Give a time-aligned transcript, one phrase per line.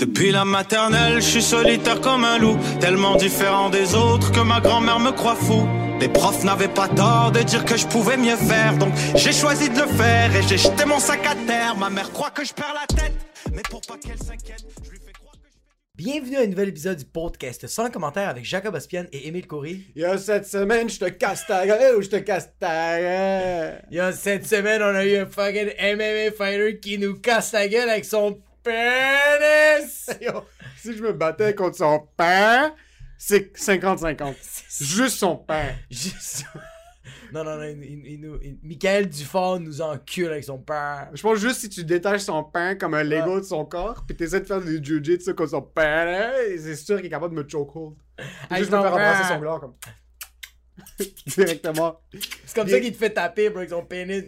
[0.00, 4.58] Depuis la maternelle, je suis solitaire comme un loup, tellement différent des autres que ma
[4.58, 5.68] grand-mère me croit fou.
[6.00, 9.68] Les profs n'avaient pas tort de dire que je pouvais mieux faire, donc j'ai choisi
[9.68, 11.76] de le faire et j'ai jeté mon sac à terre.
[11.76, 13.12] Ma mère croit que je perds la tête,
[13.52, 16.02] mais pour pas qu'elle s'inquiète, je lui fais croire que je...
[16.02, 19.84] Bienvenue à un nouvel épisode du podcast sans commentaire avec Jacob Aspian et Émile Coury.
[19.94, 23.82] Yo, cette semaine, je te casse ta gueule ou je te casse ta gueule?
[23.90, 27.90] Yo, cette semaine, on a eu un fucking MMA fighter qui nous casse la gueule
[27.90, 30.10] avec son pénis!
[30.76, 32.72] Si je me battais contre son père,
[33.16, 34.34] c'est 50-50.
[34.84, 35.76] Juste son père.
[35.88, 36.44] Juste...
[37.32, 41.08] Non, non, non, il, il- il Michael Dufort nous encule avec son père.
[41.14, 44.16] Je pense juste si tu détaches son pain comme un Lego de son corps, puis
[44.16, 47.48] t'essaies de faire du jiu-jitsu contre son père, c'est sûr qu'il est capable de me
[47.48, 47.94] chokehold.
[48.50, 49.28] Juste me faire embrasser pain.
[49.28, 49.74] son gland comme.
[51.26, 52.00] Directement.
[52.44, 54.24] C'est comme ça qu'il te fait taper, bro, avec son pénis.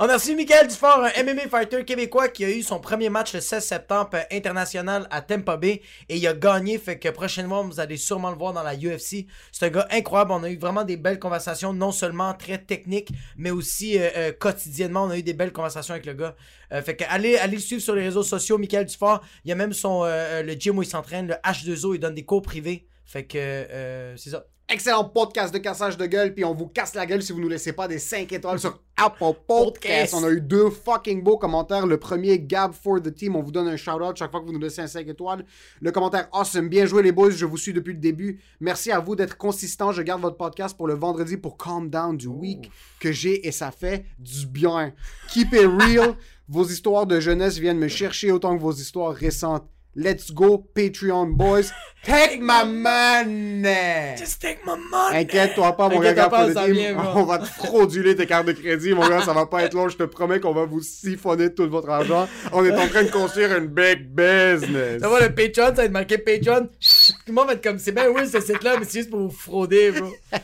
[0.00, 3.34] On a reçu Michael Dufort, un MMA fighter québécois qui a eu son premier match
[3.34, 7.64] le 16 septembre euh, international à Tampa Bay et il a gagné, fait que prochainement
[7.64, 9.26] vous allez sûrement le voir dans la UFC.
[9.50, 13.10] C'est un gars incroyable, on a eu vraiment des belles conversations, non seulement très techniques,
[13.36, 16.36] mais aussi euh, euh, quotidiennement, on a eu des belles conversations avec le gars.
[16.84, 19.22] Fait que allez, allez le suivre sur les réseaux sociaux, Michael Dufort.
[19.44, 22.26] Il y a même son le gym où il s'entraîne, le H2O, il donne des
[22.26, 22.86] cours privés.
[23.06, 24.44] Fait que c'est ça.
[24.70, 27.48] Excellent podcast de cassage de gueule, puis on vous casse la gueule si vous nous
[27.48, 30.12] laissez pas des 5 étoiles sur Apple Podcast.
[30.12, 31.86] On a eu deux fucking beaux commentaires.
[31.86, 34.52] Le premier, Gab for the team, on vous donne un shout-out chaque fois que vous
[34.52, 35.46] nous laissez un 5 étoiles.
[35.80, 38.42] Le commentaire, awesome, bien joué les boys, je vous suis depuis le début.
[38.60, 39.92] Merci à vous d'être consistants.
[39.92, 43.52] Je garde votre podcast pour le vendredi pour Calm Down du week que j'ai et
[43.52, 44.92] ça fait du bien.
[45.28, 46.14] Keep it real.
[46.48, 49.66] vos histoires de jeunesse viennent me chercher autant que vos histoires récentes.
[49.96, 51.72] Let's go, Patreon boys.
[52.04, 54.14] Take my money!
[54.16, 55.22] Just take my money!
[55.22, 56.74] Inquiète-toi pas, mon gars, pas, pour le ça team.
[56.74, 59.74] vient, on va te frauduler tes cartes de crédit, mon gars, ça va pas être
[59.74, 62.28] long, je te promets qu'on va vous siphonner tout votre argent.
[62.52, 65.00] On est en train de construire une big business.
[65.00, 66.68] Ça va, le Patreon, ça va être marqué Patreon.
[66.78, 69.10] Chut, Tout le monde va être comme, c'est bien oui, ce site-là, mais c'est juste
[69.10, 70.12] pour vous frauder, bro.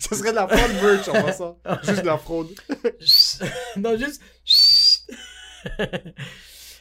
[0.00, 1.58] Ce serait de la fraude merch en passant.
[1.82, 2.48] Juste de la fraude.
[3.00, 3.42] Chut.
[3.76, 4.20] non, juste.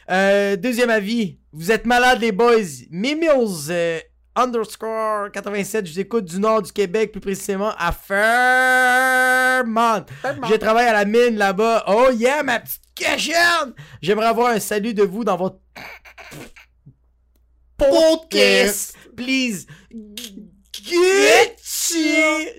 [0.09, 1.37] Euh, deuxième avis.
[1.51, 2.85] Vous êtes malades, les boys.
[2.89, 3.99] Mimils euh,
[4.35, 5.85] underscore 87.
[5.85, 10.05] Je vous écoute du nord du Québec, plus précisément à Fairmont.
[10.49, 11.83] Je travaille à la mine là-bas.
[11.87, 13.73] Oh yeah, ma petite cachette!
[14.01, 15.57] J'aimerais avoir un salut de vous dans votre
[17.77, 18.95] podcast.
[19.15, 19.65] Please.
[19.91, 22.05] Gucci!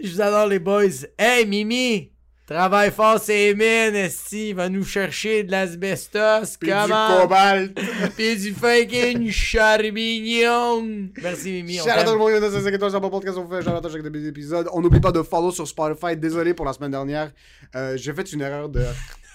[0.02, 1.06] Je vous adore, les boys.
[1.16, 2.12] Hey, Mimi!
[2.48, 4.48] Travaille fort, c'est mines, esti.
[4.48, 6.56] Il va nous chercher de l'asbestos.
[6.58, 7.20] Puis du comment?
[7.20, 7.78] cobalt.
[8.16, 11.10] Pis du fucking charbignon.
[11.20, 11.78] Merci, Mimi.
[11.78, 12.12] on Shout out à tout t'aime.
[12.14, 13.88] le monde, il y a 5 étoiles sur Podcast, on vous fait shout out à
[13.90, 14.68] chaque.
[14.72, 16.16] On n'oublie pas de follow sur Spotify.
[16.16, 17.32] Désolé pour la semaine dernière.
[17.76, 18.82] Euh, J'ai fait une erreur de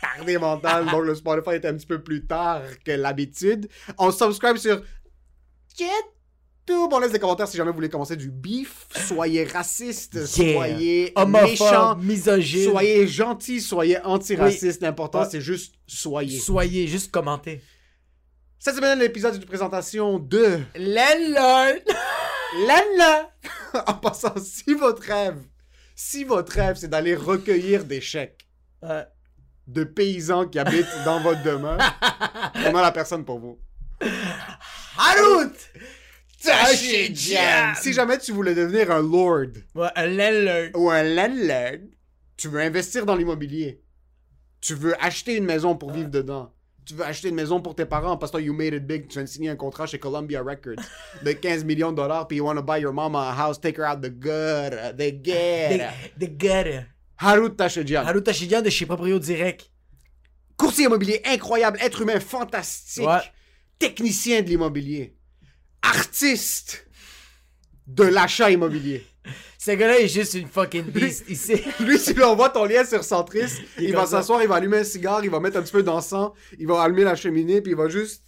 [0.01, 3.69] tardé mental, donc le Spotify était un petit peu plus tard que l'habitude.
[3.99, 4.81] On subscribe sur
[6.69, 6.89] YouTube.
[6.91, 8.87] On laisse des commentaires si jamais vous voulez commencer du beef.
[9.07, 10.53] Soyez raciste, Yeah.
[10.53, 12.71] soyez Homophobe, méchant, misogyne.
[12.71, 14.81] soyez gentil, soyez antiraciste.
[14.81, 15.27] L'important, Ouais.
[15.29, 16.39] c'est juste soyez.
[16.39, 17.61] Soyez, juste commentez.
[18.59, 21.81] Cette semaine, l'épisode est une présentation de Landlord!
[22.67, 23.29] Lala!
[23.87, 25.39] en passant, si votre rêve,
[25.95, 28.47] si votre rêve, c'est d'aller recueillir des chèques
[28.83, 29.05] Ouais.
[29.67, 31.79] de paysans qui habitent dans votre demeure,
[32.55, 33.59] on a la personne pour vous.
[36.49, 36.65] Harut!
[36.71, 37.73] Tashijan!
[37.81, 40.69] Si jamais tu voulais devenir un lord Ouais, un landlord.
[40.75, 41.79] ou un landlord,
[42.37, 43.81] tu veux investir dans l'immobilier,
[44.61, 46.53] tu veux acheter une maison pour vivre dedans,
[46.85, 49.13] tu veux acheter une maison pour tes parents parce que you made it big, tu
[49.13, 50.83] viens de signer un contrat chez Columbia Records
[51.23, 53.77] de 15 millions de dollars, puis you want to buy your mama a house, take
[53.79, 55.91] her out the gutter, the gutter.
[56.17, 56.85] De, de guerre.
[57.17, 58.03] Harut Tashijan.
[58.05, 59.69] Harut Tashidian de chez Proprio Direct.
[60.57, 63.21] Courtier immobilier incroyable, être humain fantastique, Ouais.
[63.79, 65.15] technicien de l'immobilier,
[65.83, 66.87] artiste
[67.87, 69.05] de l'achat immobilier.
[69.57, 71.23] Ce gars-là est juste une fucking beast.
[71.29, 71.63] Il sait.
[71.79, 74.83] Lui, tu lui envoies ton lien sur Centris, Il va s'asseoir, il va allumer un
[74.83, 77.77] cigare, il va mettre un petit peu d'encens, il va allumer la cheminée, puis il
[77.77, 78.23] va juste.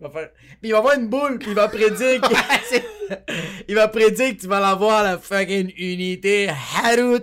[0.00, 2.34] Il va faire- Puis il va avoir une boule, puis il va prédire que...
[3.68, 6.48] il va prédire que tu vas l'avoir la fucking unité.
[6.82, 7.18] Haru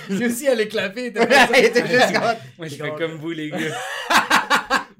[0.09, 1.13] Lui aussi, elle est clapée.
[1.57, 3.57] Il était juste comme- Moi, je fais comme vous, les gars.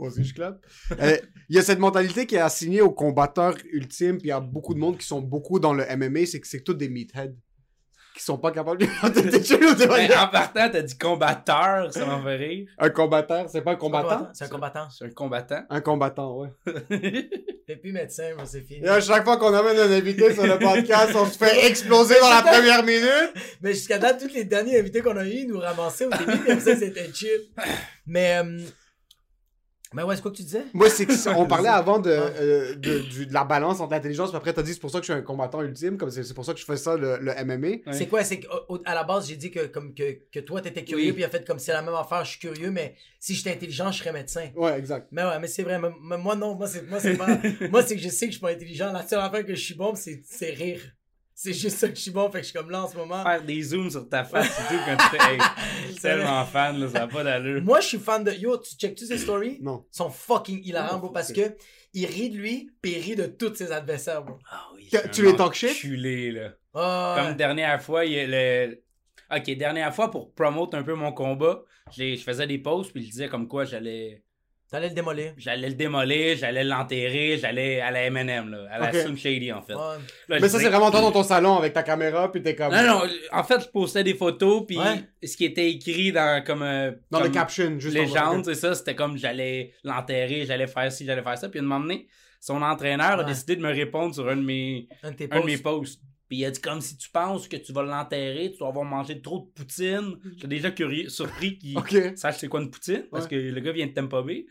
[0.01, 0.65] Aussi, je clappe.
[0.99, 1.17] Euh,
[1.49, 4.39] Il y a cette mentalité qui est assignée aux combatteurs ultimes, puis il y a
[4.39, 7.35] beaucoup de monde qui sont beaucoup dans le MMA, c'est que c'est tous des meatheads.
[8.13, 8.87] Qui sont pas capables de.
[8.87, 9.09] Pas-
[9.97, 12.67] Mais en partant, t'as dit combatteur, ça m'en fait rire.
[12.77, 14.27] Un combattant, c'est pas un combattant?
[14.33, 14.89] C'est un combattant.
[14.89, 15.61] C'est un combattant.
[15.69, 16.49] Un combattant, ouais.
[17.67, 18.81] T'es plus médecin, moi, c'est fini.
[18.83, 22.15] Et à chaque fois qu'on amène un invité sur le podcast, on se fait exploser
[22.19, 23.33] dans la première minute.
[23.61, 26.31] Mais jusqu'à date, tous les derniers invités qu'on a eu, ils nous ramassaient au début,
[26.33, 27.29] après ça, c'était chill.
[28.05, 28.59] Mais, euh...
[29.93, 30.63] mais ouais, c'est quoi que tu disais?
[30.73, 34.29] Moi, c'est que on parlait avant de, euh, de, du- de la balance entre l'intelligence,
[34.29, 36.23] puis après, t'as dit c'est pour ça que je suis un combattant ultime, comme c'est
[36.23, 37.67] c'est pour ça que je fais ça, le, le MMA.
[37.67, 37.81] Ouais.
[37.91, 38.23] C'est quoi?
[38.23, 38.49] C'est qu'à
[38.93, 41.11] la base, j'ai dit que, comme, que, que toi, t'étais curieux, Oui.
[41.13, 43.51] puis il a fait comme c'est la même affaire, je suis curieux, mais si j'étais
[43.51, 44.49] intelligent, je serais médecin.
[44.55, 45.07] Ouais, exact.
[45.11, 47.27] Mais ouais, mais c'est vrai, mais, mais moi non, moi c'est moi c'est pas
[47.71, 49.61] moi c'est que je sais que je suis pas intelligent, la seule affaire que je
[49.61, 50.81] suis bon c'est c'est rire.
[51.43, 52.95] C'est juste ça que je suis bon, fait que je suis comme là en ce
[52.95, 53.23] moment.
[53.23, 55.33] Faire des zooms sur ta face, c'est tout quand tu fais.
[55.33, 55.39] Hey,
[55.87, 57.63] je suis tellement fan, là, ça n'a pas d'allure.
[57.63, 59.57] Moi je suis fan de yo, tu check tu ces stories?
[59.59, 59.83] Non.
[59.91, 61.55] Ils sont fucking hilarants bro parce que
[61.93, 64.37] il rit de lui, puis il rit de tous ses adversaires bro.
[64.51, 65.71] Ah oui, Tu- les talk shit?
[65.71, 66.51] enculé, là.
[67.25, 68.83] Comme dernière fois, il y a le.
[69.35, 73.03] Ok, dernière fois, pour promote un peu mon combat, j'ai- je faisais des pauses, puis
[73.03, 74.23] je disais comme quoi j'allais
[74.71, 75.33] t'allais le démolir.
[75.37, 78.95] j'allais le démolir, j'allais l'enterrer, j'allais à la M&M, là, à la Ok.
[78.95, 79.73] Slim Shady, en fait.
[79.75, 79.79] Ouais.
[80.29, 82.73] Là, Mais ça, c'est vraiment toi dans ton salon avec ta caméra, puis t'es comme.
[82.73, 83.01] Non, non,
[83.31, 85.03] en fait, je postais des photos, puis Ouais.
[85.23, 86.63] ce qui était écrit dans comme.
[86.63, 90.91] euh, Dans comme le caption, juste Légende, c'est ça, c'était comme j'allais l'enterrer, j'allais faire
[90.91, 91.49] ci, j'allais faire ça.
[91.49, 92.07] Puis à un moment donné,
[92.39, 95.27] son entraîneur a décidé de me répondre sur un de mes, Un de tes un
[95.27, 95.45] de posts.
[95.45, 96.01] mes posts.
[96.31, 98.85] Puis il a dit comme si tu penses que tu vas l'enterrer, tu vas avoir
[98.85, 100.15] mangé trop de poutine.
[100.37, 101.77] J'étais déjà curieux, surpris qu'il
[102.15, 103.31] sache c'est quoi une poutine, parce Ouais.
[103.31, 104.45] que le gars vient de Tampa Bay.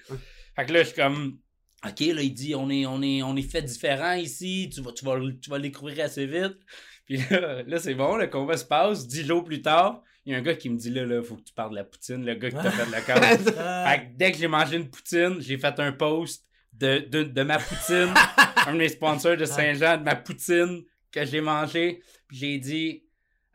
[0.55, 1.38] Fait que là, je suis comme.
[1.83, 4.93] Ok, là, il dit on est, on est, on est fait différent ici, tu vas,
[4.93, 6.59] tu, vas, tu vas le découvrir assez vite.
[7.07, 9.07] Puis là, là c'est bon, le combat se passe.
[9.07, 11.37] Dix jours plus tard, il y a un gars qui me dit là, là, faut
[11.37, 13.25] que tu parles de la poutine, le gars qui t'a fait de la carte.
[13.25, 17.43] Fait que dès que j'ai mangé une poutine, j'ai fait un post de, de, de
[17.43, 18.12] ma poutine,
[18.66, 22.02] un de mes sponsors de Saint-Jean, de ma poutine que j'ai mangé.
[22.29, 23.05] Puis j'ai dit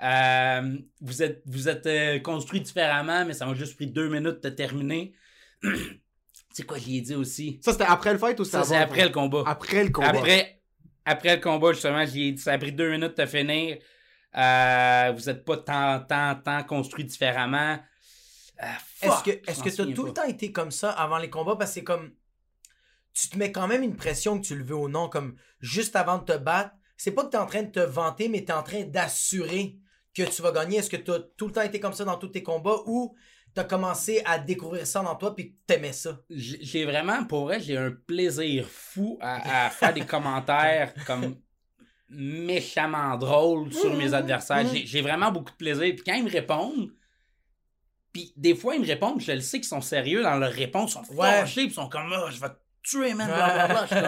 [0.02, 4.44] euh, Vous êtes, vous êtes euh, construit différemment, mais ça m'a juste pris deux minutes
[4.44, 5.14] de terminer.
[6.52, 7.60] c'est quoi, j'y ai dit aussi?
[7.64, 9.44] Ça, c'était après le fight ou Ça, c'est après le combat.
[9.46, 10.10] Après le combat.
[10.10, 10.62] Après,
[11.06, 13.78] après le combat, justement, j'y ai dit Ça a pris deux minutes de finir.
[14.38, 17.80] Euh, vous êtes pas tant, tant, tant construit différemment.
[19.02, 21.56] Est-ce que est-ce que t'as tout le temps été comme ça avant les combats?
[21.56, 22.12] Parce que c'est comme
[23.14, 25.96] tu te mets quand même une pression que tu le veux ou non comme juste
[25.96, 28.44] avant de te battre, c'est pas que tu es en train de te vanter mais
[28.44, 29.78] tu es en train d'assurer
[30.14, 30.78] que tu vas gagner.
[30.78, 33.16] Est-ce que tu as tout le temps été comme ça dans tous tes combats ou
[33.54, 36.20] tu as commencé à découvrir ça dans toi puis que t'aimais ça?
[36.30, 41.36] J'ai vraiment, pour vrai, j'ai un plaisir fou à, à faire des commentaires comme
[42.10, 44.66] méchamment drôles sur mes adversaires.
[44.72, 45.94] J'ai- J'ai vraiment beaucoup de plaisir.
[45.96, 46.92] Puis quand ils me répondent,
[48.14, 50.92] puis des fois ils me répondent, je le sais qu'ils sont sérieux dans leur réponse,
[50.92, 51.40] ils sont Ouais.
[51.42, 52.56] fâchés, ils sont comme, Ah, je vais te
[52.90, 53.28] tuer, man.
[53.28, 53.86] Blablabla.
[53.90, 54.04] Je suis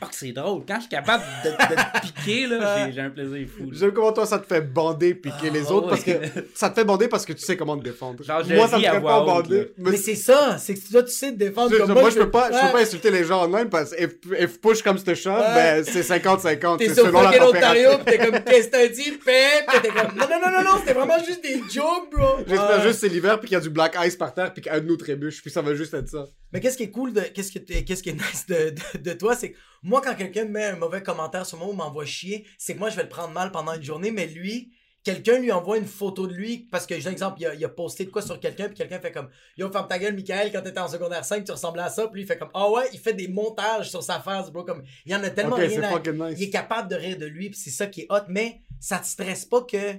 [0.00, 0.64] comme, c'est drôle.
[0.66, 3.70] Quand je suis capable de, de te piquer, là, j'ai- j'ai un plaisir fou.
[3.72, 6.12] J'aime comment toi ça te fait bander piquer les Ah, autres parce que
[6.54, 8.22] ça te fait bander parce que tu sais comment te défendre.
[8.22, 9.72] Genre, moi ça me fait pas bander.
[9.78, 12.10] Mais Mais c'est ça, c'est que toi, tu sais te défendre je- comme moi, moi.
[12.10, 14.60] je peux pas, je peux pas insulter les gens en ligne parce que if, if
[14.60, 15.54] push comme ce shot, Ouais.
[15.54, 16.78] ben c'est 50-50.
[16.78, 17.56] T'es C'est sur selon la fucking.
[17.56, 19.66] Ontario, pis t'es comme, qu'est-ce que t'as dit, Pep?
[19.72, 22.38] Pis t'es comme, non, non, non, non, non, c'était vraiment juste des jokes, bro.
[22.46, 22.82] J'espère Ouais.
[22.82, 24.80] juste que c'est l'hiver puis qu'il y a du black ice par terre puis qu'un
[24.80, 26.24] de nous trébuche puis ça va juste être ça.
[26.52, 28.98] Mais qu'est-ce qui est cool, de, qu'est-ce, que t'es- qu'est-ce qui est nice de, de,
[29.02, 31.72] de toi, c'est que moi, quand quelqu'un me met un mauvais commentaire sur moi ou
[31.72, 34.72] m'envoie chier, c'est que moi, je vais le prendre mal pendant une journée, mais lui,
[35.04, 37.64] quelqu'un lui envoie une photo de lui, parce que, j'ai un exemple, il a, il
[37.64, 40.50] a posté de quoi sur quelqu'un, puis quelqu'un fait comme, Yo, ferme ta gueule, Michael,
[40.50, 42.68] quand t'étais en secondaire 5, tu ressemblais à ça, puis lui, il fait comme, ah
[42.70, 45.52] ouais, il fait des montages sur sa face, bro, comme, il y en a tellement
[45.54, 46.12] Ok, rien c'est à...
[46.30, 46.38] nice.
[46.40, 48.98] Il est capable de rire de lui, puis c'est ça qui est hot, mais ça
[48.98, 49.92] te stresse pas que.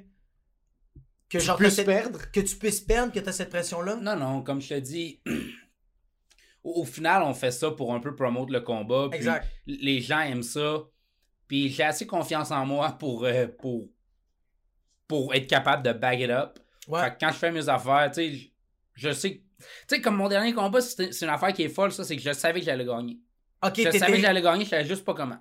[1.30, 2.32] Que Tu genre, puisses t'as cette- perdre?
[2.32, 3.96] Que tu puisses perdre, que t'as cette pression-là?
[3.98, 5.22] Non, non, comme je te dis,
[6.68, 9.08] au, au final, on fait ça pour un peu promoutre le combat.
[9.10, 9.48] puis Exact.
[9.66, 10.80] Les gens aiment ça.
[11.48, 13.88] Puis j'ai assez confiance en moi pour, euh, pour,
[15.08, 16.60] pour être capable de bag it up.
[16.88, 17.02] Ouais.
[17.04, 18.48] Fait que quand je fais mes affaires, tu sais, je-
[18.96, 19.38] je sais.
[19.38, 19.44] que-
[19.88, 22.22] Tu sais, comme mon dernier combat, c'est une affaire qui est folle, ça, c'est que
[22.22, 23.18] je savais que j'allais gagner.
[23.66, 25.38] Ok, je savais que j'allais gagner, je savais juste pas comment.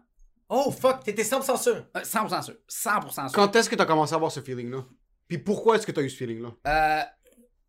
[0.48, 1.84] Oh fuck, t'étais 100% sûr.
[1.96, 2.54] Euh, 100% sûr.
[2.68, 3.32] 100% sûr.
[3.34, 4.84] Quand est-ce que t'as commencé à avoir ce feeling-là?
[5.28, 6.50] Puis pourquoi est-ce que t'as eu ce feeling-là?
[6.66, 7.02] Euh,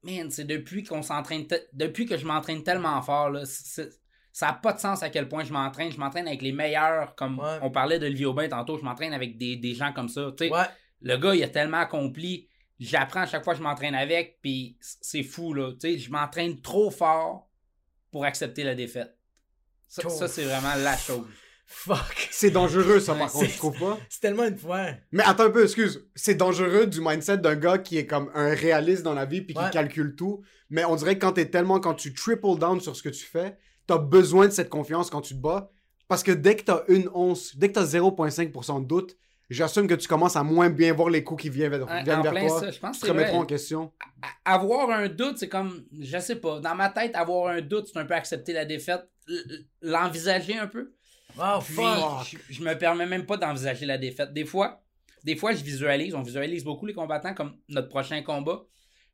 [0.07, 4.73] man, c'est depuis qu'on s'entraîne, depuis que je m'entraîne tellement fort, là, ça n'a pas
[4.73, 5.91] de sens à quel point je m'entraîne.
[5.91, 7.59] Je m'entraîne avec les meilleurs, comme Ouais.
[7.61, 10.27] on parlait de Aubin tantôt, je m'entraîne avec des, des gens comme ça.
[10.39, 10.49] Ouais.
[11.01, 12.47] Le gars, il a tellement accompli.
[12.79, 15.71] J'apprends à chaque fois que je m'entraîne avec, puis c'est fou, là.
[15.81, 17.49] Je m'entraîne trop fort
[18.11, 19.17] pour accepter la défaite.
[19.87, 20.11] Ça, Cool.
[20.11, 21.25] ça, c'est vraiment la chose.
[21.69, 22.29] Fuck.
[22.31, 23.99] C'est dangereux ça par contre, c'est- tu trouves pas?
[24.09, 24.87] C'est tellement une fois.
[25.11, 26.07] Mais attends un peu, excuse.
[26.15, 29.53] C'est dangereux du mindset d'un gars qui est comme un réaliste dans la vie puis
[29.53, 30.41] qui calcule tout.
[30.69, 33.25] Mais on dirait que quand t'es tellement, quand tu triple down sur ce que tu
[33.25, 35.69] fais, t'as besoin de cette confiance quand tu te bats.
[36.07, 39.17] Parce que dès que t'as une once, dès que t'as 0,5% de doute,
[39.49, 42.21] j'assume que tu commences à moins bien voir les coups qui viennent vers, En- viennent
[42.21, 42.59] vers toi.
[42.61, 43.91] ça, je pense te c'est remettront en question.
[44.45, 47.87] À- avoir un doute, c'est comme, je sais pas, dans ma tête, avoir un doute,
[47.91, 49.05] c'est un peu accepter la défaite,
[49.81, 50.93] l'envisager un peu.
[51.63, 52.25] Puis, fuck.
[52.25, 54.33] je, je me permets même pas d'envisager la défaite.
[54.33, 54.83] Des fois,
[55.23, 58.63] des fois, je visualise, on visualise beaucoup les combattants comme notre prochain combat.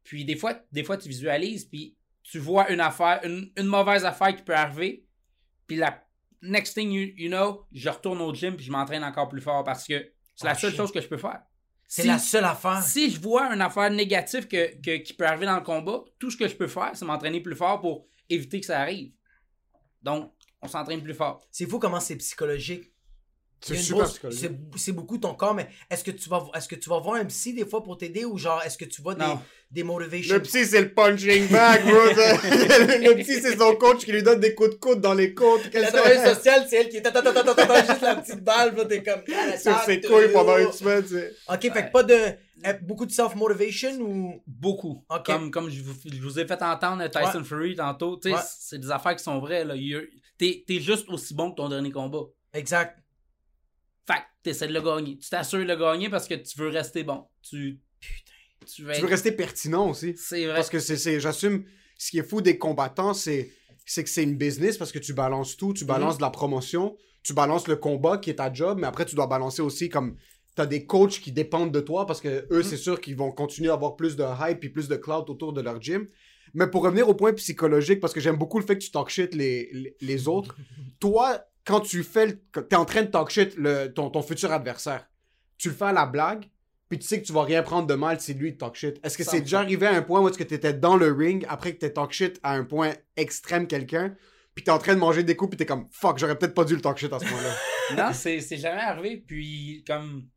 [0.04, 4.04] Puis des fois, des fois tu visualises, puis tu vois une affaire, une, une mauvaise
[4.06, 5.06] affaire qui peut arriver.
[5.66, 6.04] Puis la
[6.42, 9.64] next thing you, you know, je retourne au gym puis je m'entraîne encore plus fort
[9.64, 10.78] parce que c'est la Oh, seule shit.
[10.78, 11.42] chose que je peux faire.
[11.88, 12.82] C'est Si- la seule affaire.
[12.84, 16.30] si je vois une affaire négative que, que- qui peut arriver dans le combat, tout
[16.32, 19.14] ce que je peux faire, c'est m'entraîner plus fort pour éviter que ça arrive.
[20.02, 21.42] Donc, on s'entraîne plus fort.
[21.52, 22.90] C'est fou comment c'est psychologique.
[23.66, 24.52] C'est super grosse- psychologique.
[24.74, 27.16] C'est c'est beaucoup ton corps, mais est-ce que tu vas est-ce que tu vas voir
[27.16, 29.40] un psy des fois pour t'aider ou genre est-ce que tu vois des, Non.
[29.72, 30.36] des motivations?
[30.36, 31.94] Le psy, c'est le punching bag, bro.
[31.94, 35.74] le psy, c'est son coach qui lui donne des coups de coude dans les côtes.
[35.74, 39.80] La travailleuse sociale, c'est elle qui est juste la petite balle, t'es comme ah, Sur
[39.80, 41.34] ses couilles pendant une semaine, c'est...
[41.48, 42.14] Ok, fait que pas de
[42.66, 44.42] euh, beaucoup de self-motivation ou?
[44.48, 45.04] Beaucoup.
[45.10, 45.26] Ok.
[45.26, 48.42] Comme, comme je, vous, je vous ai fait entendre Tyson Fury tantôt, tu sais, Ouais.
[48.58, 49.66] c'est des affaires qui sont vraies.
[49.66, 49.76] Là.
[50.44, 52.24] T'es, t'es juste aussi bon que ton dernier combat.
[52.54, 53.00] exact.
[54.06, 55.18] Fait que t'essaies de le gagner.
[55.18, 57.24] Tu t'assures de le gagner parce que tu veux rester bon.
[57.42, 57.80] Tu,
[58.66, 60.16] tu veux, Tu être- veux rester pertinent aussi.
[60.18, 60.56] C'est vrai.
[60.56, 61.64] Parce que c'est, c'est- j'assume,
[61.98, 63.50] ce qui est fou des combattants, c'est,
[63.86, 65.74] c'est que c'est une business parce que tu balances tout.
[65.74, 69.06] Tu balances de la promotion, tu balances le combat qui est ta job, mais après,
[69.06, 70.18] tu dois balancer aussi comme.
[70.56, 73.70] T'as des coachs qui dépendent de toi parce que eux, c'est sûr qu'ils vont continuer
[73.70, 76.08] à avoir plus de hype et plus de clout autour de leur gym.
[76.54, 79.10] Mais pour revenir au point psychologique, parce que j'aime beaucoup le fait que tu talk
[79.10, 80.56] shit les, les, les autres,
[81.00, 85.08] toi, quand tu fais, t'es en train de talk shit le, ton, ton futur adversaire,
[85.58, 86.46] tu le fais à la blague,
[86.90, 89.00] puis tu sais que tu vas rien prendre de mal si lui talk shit.
[89.04, 89.42] Est-ce que c'est 100%.
[89.42, 91.92] déjà arrivé à un point où est-ce que t'étais dans le ring après que t'es
[91.92, 94.16] talk shit à un point extrême quelqu'un,
[94.54, 96.66] puis t'es en train de manger des coups, puis t'es comme fuck, j'aurais peut-être pas
[96.66, 97.56] dû le talk shit à ce point-là?
[97.98, 99.18] Non, c'est, c'est jamais arrivé.
[99.18, 100.28] Puis, comme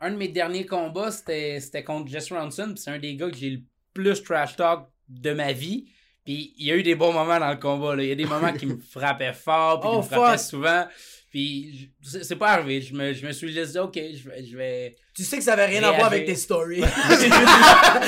[0.00, 2.68] un de mes derniers combats, c'était, c'était contre Jesse Ronson.
[2.68, 3.62] puis c'est un des gars que j'ai le
[3.92, 5.86] plus trash talk de ma vie.
[6.24, 7.96] Puis il y a eu des bons moments dans le combat.
[7.96, 8.02] Là.
[8.02, 10.46] Il y a des moments qui me frappaient fort, puis Oh, qui me frappaient fuck.
[10.46, 10.86] souvent.
[11.30, 12.80] Puis c'est, pas arrivé.
[12.80, 14.44] Je me, je me suis juste dit, ok, je vais.
[14.46, 14.96] Je vais...
[15.14, 16.80] Tu sais que ça avait rien à voir avec tes stories.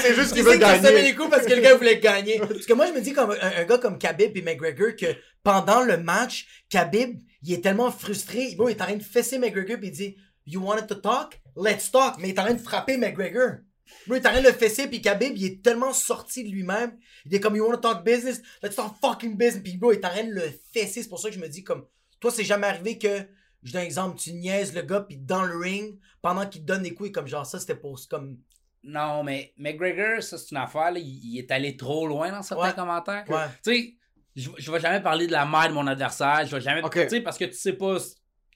[0.00, 1.02] c'est juste Tu qu'il sais veut que tu gagner.
[1.02, 2.38] les coups parce que le gars voulait gagner.
[2.38, 5.06] Parce que moi, je me dis comme un, un gars comme Khabib et McGregor que
[5.42, 8.54] pendant le match, Khabib, il est tellement frustré.
[8.56, 10.16] Bon, il est en train de fesser McGregor puis il dit
[10.46, 11.38] You wanted to talk?
[11.56, 12.14] Let's talk.
[12.18, 13.58] Mais il est en train de frapper McGregor.
[14.06, 16.48] Bro, il est en train de le fesser puis Khabib, il est tellement sorti de
[16.50, 16.96] lui-même.
[17.26, 18.40] Il est comme You wanna talk business?
[18.62, 19.62] Let's talk fucking business.
[19.62, 21.02] Puis bro, il est en train de le fesser.
[21.02, 21.86] C'est pour ça que je me dis comme
[22.20, 23.26] Toi, c'est jamais arrivé que.
[23.62, 26.66] Je donne un exemple, tu niaises le gars puis dans le ring, pendant qu'il te
[26.66, 28.38] donne des coups, comme genre ça, c'était pour comme.
[28.82, 30.92] Non, mais McGregor, ça c'est une affaire.
[30.92, 32.74] là, il, il est allé trop loin dans certains Ouais.
[32.74, 33.24] commentaires.
[33.28, 33.44] Ouais.
[33.62, 33.94] Tu sais,
[34.34, 36.46] je, je vais jamais parler de la mère de mon adversaire.
[36.46, 36.80] Je vais jamais.
[36.90, 37.98] Tu sais, parce que tu sais pas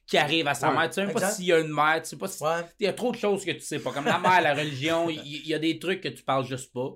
[0.06, 0.76] qui arrive à sa Ouais.
[0.76, 0.88] mère.
[0.88, 2.00] Tu sais même pas s'il y a une mère.
[2.02, 2.42] Tu sais pas si.
[2.42, 2.62] Ouais.
[2.78, 3.92] Il y a trop de choses que tu sais pas.
[3.92, 6.73] Comme la mère, la religion, il il y, a des trucs que tu parles juste
[6.73, 6.90] pas.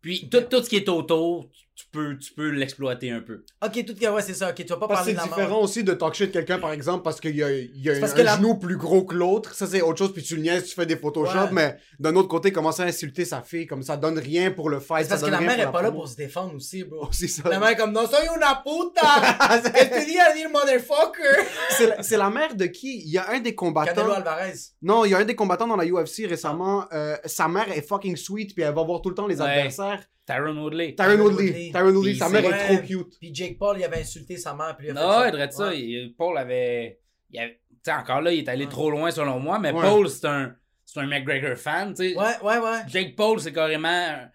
[0.00, 3.44] Puis tout, tout ce qui est autour, tu peux, tu peux l'exploiter un peu.
[3.64, 4.48] Ok, tout cas, ouais, c'est ça.
[4.50, 5.62] Ok, tu vas pas Parce que parler c'est de la différent mort.
[5.62, 7.98] aussi de talk shit quelqu'un, par exemple, parce qu'il y a, il y a C'est
[7.98, 9.54] un, parce que un la- genou plus gros que l'autre.
[9.54, 11.48] Ça, c'est autre chose, puis tu le niaises, tu fais des Photoshop, Ouais.
[11.52, 14.80] mais d'un autre côté, commencer à insulter sa fille, comme ça donne rien pour le
[14.80, 15.04] fight.
[15.04, 17.08] C'est parce ça que la mère est pas là pour se défendre aussi, bro.
[17.12, 17.48] C'est ça.
[17.48, 19.60] La mère est comme, non, soy una puta!
[19.70, 21.44] Que tu dis à dire, motherfucker?
[21.70, 23.02] C'est la, c'est la mère de qui?
[23.04, 23.94] Il y a un des combattants.
[23.94, 24.54] Canelo Alvarez.
[24.82, 26.84] Non, il y a un des combattants dans la UFC récemment.
[26.92, 29.48] euh, sa mère est fucking sweet, puis elle va voir tout le temps les Ouais.
[29.48, 30.02] adversaires.
[30.26, 30.94] Tyron Woodley.
[30.96, 31.70] Tyron Woodley.
[31.72, 33.18] Tyron Woodley, sa mère est trop cute.
[33.20, 34.76] Puis Jake Paul, il avait insulté sa mère.
[34.76, 35.28] Puis il a fait Non, ça.
[35.28, 35.68] il dirait ça.
[35.68, 35.80] Ouais.
[35.80, 36.98] il- Paul avait.
[37.30, 38.70] il avait- tu sais, encore là, il est allé Ouais.
[38.70, 39.80] trop loin selon moi, mais Ouais.
[39.82, 41.94] Paul, c'est un, c'est un McGregor fan.
[41.94, 42.16] tu sais.
[42.18, 42.80] Ouais, ouais, ouais.
[42.88, 44.28] Jake Paul, c'est carrément.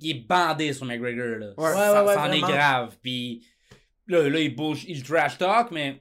[0.00, 1.38] Il est bandé sur McGregor.
[1.38, 1.46] Là.
[1.58, 1.72] Ouais.
[1.72, 2.96] Ça, Ouais, c'en est grave.
[3.02, 3.44] Puis
[4.06, 6.00] là, là, il bouge, il trash talk, mais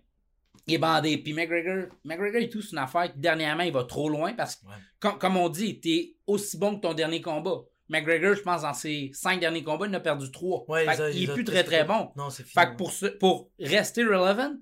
[0.68, 1.18] il est bandé.
[1.18, 4.58] Puis McGregor, McGregor et tout, c'est une affaire que dernièrement, il va trop loin parce
[5.00, 7.62] que, comme on dit, t'es aussi bon que ton dernier combat.
[7.90, 10.66] McGregor, je pense, dans ses cinq derniers combats, il en a perdu trois.
[10.70, 12.10] Ouais, Fait les a- qu'il les est plus très très bon.
[12.16, 12.54] Non, c'est fini.
[12.54, 14.56] Fait que pour, ce- pour rester relevant,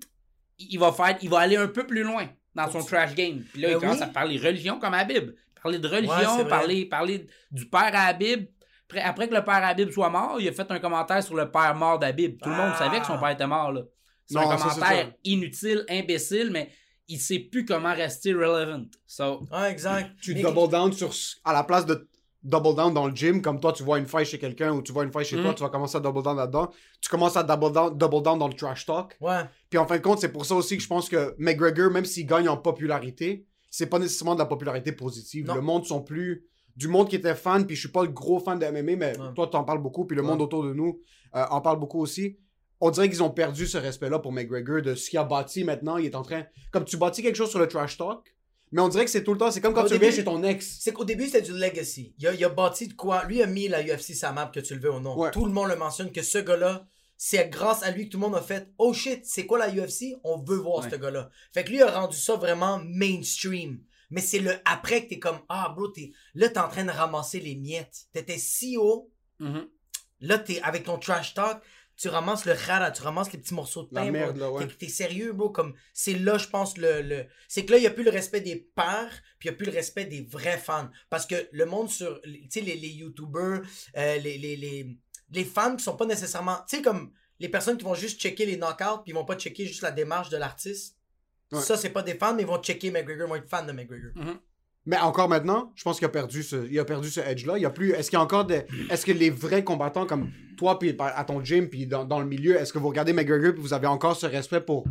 [0.58, 3.42] il va faire, il va aller un peu plus loin dans son trash game.
[3.52, 4.02] Puis là, Ben il commence oui.
[4.02, 5.32] à parler religion comme Habib.
[5.62, 8.46] Parler de religion, Ouais, parler, parler du père à Habib.
[8.88, 11.50] Après, après que le père Habib soit mort, il a fait un commentaire sur le
[11.50, 12.40] père mort d'Habib.
[12.40, 12.78] Tout le monde Ah.
[12.78, 13.72] savait que son père était mort.
[13.72, 13.82] là.
[14.26, 15.12] C'est un commentaire ça.
[15.24, 16.70] inutile, imbécile, mais
[17.08, 18.84] il sait plus comment rester relevant.
[19.06, 20.10] So, Ouais, exact.
[20.22, 21.12] Tu Mais- double down sur.
[21.44, 22.08] À la place de
[22.46, 24.92] double down dans le gym, comme toi, tu vois une faille chez quelqu'un ou tu
[24.92, 25.42] vois une faille chez Mm.
[25.42, 26.70] toi, tu vas commencer à double down là-dedans.
[27.00, 29.16] Tu commences à double down, double down dans le trash talk.
[29.20, 29.40] Ouais.
[29.68, 32.04] Puis en fin de compte, c'est pour ça aussi que je pense que McGregor, même
[32.04, 35.46] s'il gagne en popularité, c'est pas nécessairement de la popularité positive.
[35.46, 35.54] Non.
[35.56, 36.44] Le monde sont plus.
[36.76, 39.18] Du monde qui était fan, puis je suis pas le gros fan de MMA, mais
[39.18, 39.34] Ouais.
[39.34, 40.28] toi, t'en parles beaucoup, puis le Ouais.
[40.28, 41.00] monde autour de nous
[41.34, 42.38] euh, en parle beaucoup aussi.
[42.80, 45.96] On dirait qu'ils ont perdu ce respect-là pour McGregor, de ce qu'il a bâti maintenant.
[45.96, 46.44] Il est en train.
[46.70, 48.35] Comme tu bâtis quelque chose sur le trash talk,
[48.72, 49.50] mais on dirait que c'est tout le temps.
[49.50, 50.78] C'est comme quand Au tu début- viens chez ton ex.
[50.80, 52.14] C'est qu'au début, c'était du legacy.
[52.18, 53.24] Il a, il a bâti de quoi?
[53.24, 55.16] Lui a mis la UFC sa map, que tu le veux ou non.
[55.18, 55.30] Ouais.
[55.30, 56.86] Tout le monde le mentionne que ce gars-là,
[57.16, 59.68] c'est grâce à lui que tout le monde a fait Oh shit, c'est quoi la
[59.70, 60.90] UFC On veut voir Ouais.
[60.90, 61.30] ce gars-là.
[61.54, 63.80] Fait que lui a rendu ça vraiment mainstream.
[64.10, 66.90] Mais c'est le après que t'es comme Ah, bro, t'es, là, t'es en train de
[66.90, 68.06] ramasser les miettes.
[68.12, 69.10] T'étais si haut.
[69.40, 69.66] mhm.
[70.20, 71.60] Là, t'es avec ton trash talk.
[71.96, 74.02] Tu ramasses le rara, tu ramasses les petits morceaux de pain.
[74.02, 74.12] bro.
[74.12, 74.66] merde, là, ouais.
[74.66, 75.50] T'es, sérieux, bro.
[75.50, 77.26] Comme, c'est là, je pense, le, le...
[77.48, 79.56] C'est que là, il n'y a plus le respect des pairs, puis il n'y a
[79.56, 80.90] plus le respect des vrais fans.
[81.08, 82.20] Parce que le monde sur.
[82.22, 83.62] Tu sais, les, les YouTubers,
[83.96, 84.98] euh, les, les, les,
[85.30, 86.58] les fans qui sont pas nécessairement.
[86.68, 89.36] Tu sais, comme les personnes qui vont juste checker les knockouts, puis ils vont pas
[89.36, 90.96] checker juste la démarche de l'artiste.
[91.52, 91.60] Ouais.
[91.60, 93.72] Ça, c'est pas des fans, mais ils vont checker McGregor, ils vont être fans de
[93.72, 94.12] McGregor.
[94.86, 97.58] Mais encore maintenant, je pense qu'il a perdu ce, il a perdu ce edge-là.
[97.58, 97.90] Il y a plus.
[97.92, 98.62] Est-ce qu'il y a encore des.
[98.88, 102.26] Est-ce que les vrais combattants comme toi, puis à ton gym, puis dans, dans le
[102.26, 104.84] milieu, est-ce que vous regardez McGregor, puis vous avez encore ce respect pour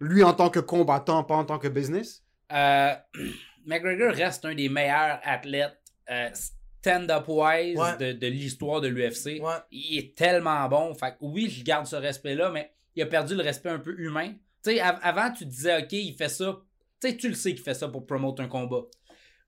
[0.00, 2.22] lui en tant que combattant, pas en tant que business?
[2.52, 2.92] Euh,
[3.66, 5.78] McGregor reste un des meilleurs athlètes
[6.10, 7.96] euh, stand-up wise Ouais.
[7.98, 9.40] de, de l'histoire de l'UFC.
[9.40, 9.54] Ouais.
[9.70, 10.94] Il est tellement bon.
[10.94, 13.94] Fait que oui, je garde ce respect-là, mais il a perdu le respect un peu
[14.00, 14.32] humain.
[14.64, 16.58] Tu sais, av- avant, tu disais, OK, il fait ça.
[17.00, 18.82] Tu sais, tu le sais qu'il fait ça pour promouvoir un combat.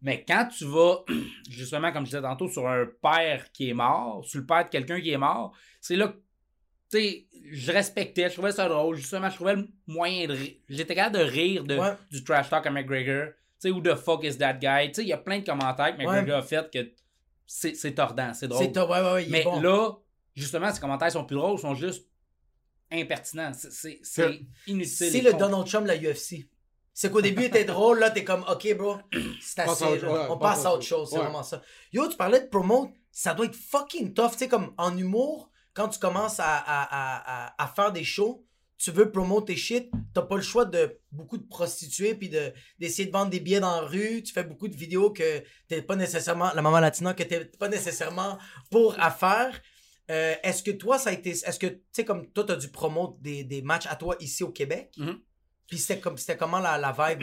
[0.04, 0.98] Mais quand tu vas,
[1.50, 4.68] justement, comme je disais tantôt, sur un père qui est mort, sur le père de
[4.68, 6.08] quelqu'un qui est mort, c'est là
[6.92, 6.98] que,
[7.50, 8.94] je respectais, je trouvais ça drôle.
[8.96, 10.52] Justement, je trouvais le moyen de rire.
[10.68, 11.94] J'étais capable de rire de, Ouais.
[12.10, 13.28] du trash talk à McGregor.
[13.28, 14.88] Tu sais, ou the fuck is that guy?
[14.88, 16.92] Tu sais, il y a plein de commentaires que McGregor a fait que
[17.46, 18.66] c'est c'est tordant, c'est drôle.
[18.66, 19.60] Ouais, Mais bon.
[19.60, 19.90] là,
[20.36, 22.06] justement, ces commentaires sont plus drôles, sont juste
[22.92, 23.52] impertinents.
[23.54, 24.00] C'est-
[24.66, 24.86] inutile.
[25.10, 25.32] C'est le.
[25.32, 26.48] Donald Trump de la UFC.
[26.96, 28.98] C'est qu'au début, il était drôle, là, t'es comme, OK, bro,
[29.42, 30.12] c'est Passe assez, à autre- là.
[30.12, 31.22] ouais, on passe passe à autre chose, c'est Ouais.
[31.24, 31.60] vraiment ça.
[31.92, 35.50] Yo, tu parlais de promote, ça doit être fucking tough, tu sais, comme en humour,
[35.74, 38.46] quand tu commences à, à, à, à, à faire des shows,
[38.78, 42.52] tu veux promouvoir tes shit, t'as pas le choix de beaucoup de prostituées, puis de,
[42.78, 45.82] d'essayer de vendre des billets dans la rue, tu fais beaucoup de vidéos que t'es
[45.82, 48.38] pas nécessairement, la maman latina, que t'es pas nécessairement
[48.70, 49.60] pour à faire.
[50.10, 51.30] Euh, est-ce que toi, ça a été.
[51.30, 54.44] Est-ce que, tu sais, comme toi, t'as dû promouvoir des, des matchs à toi ici
[54.44, 54.92] au Québec?
[54.98, 55.18] Mhm.
[55.66, 57.22] Puis c'était comme c'était comment la, la vibe?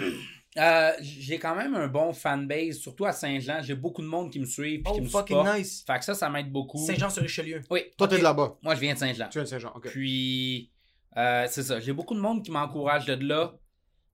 [0.58, 3.62] Euh, J'ai quand même un bon fanbase, surtout à Saint-Jean.
[3.62, 5.58] J'ai beaucoup de monde qui me suivent et Oh, qui me fucking supportent.
[5.58, 5.84] nice.
[5.88, 6.86] Fait que ça, ça m'aide beaucoup.
[6.86, 7.62] Saint-Jean-sur-Richelieu.
[7.70, 7.84] Oui.
[7.98, 8.58] Toi, t'es de là-bas.
[8.62, 9.30] Moi, je viens de Saint-Jean.
[9.30, 9.90] Tu es de Saint-Jean, ok.
[9.90, 10.70] Puis,
[11.16, 11.80] euh, c'est ça.
[11.80, 13.54] J'ai beaucoup de monde qui m'encourage de là.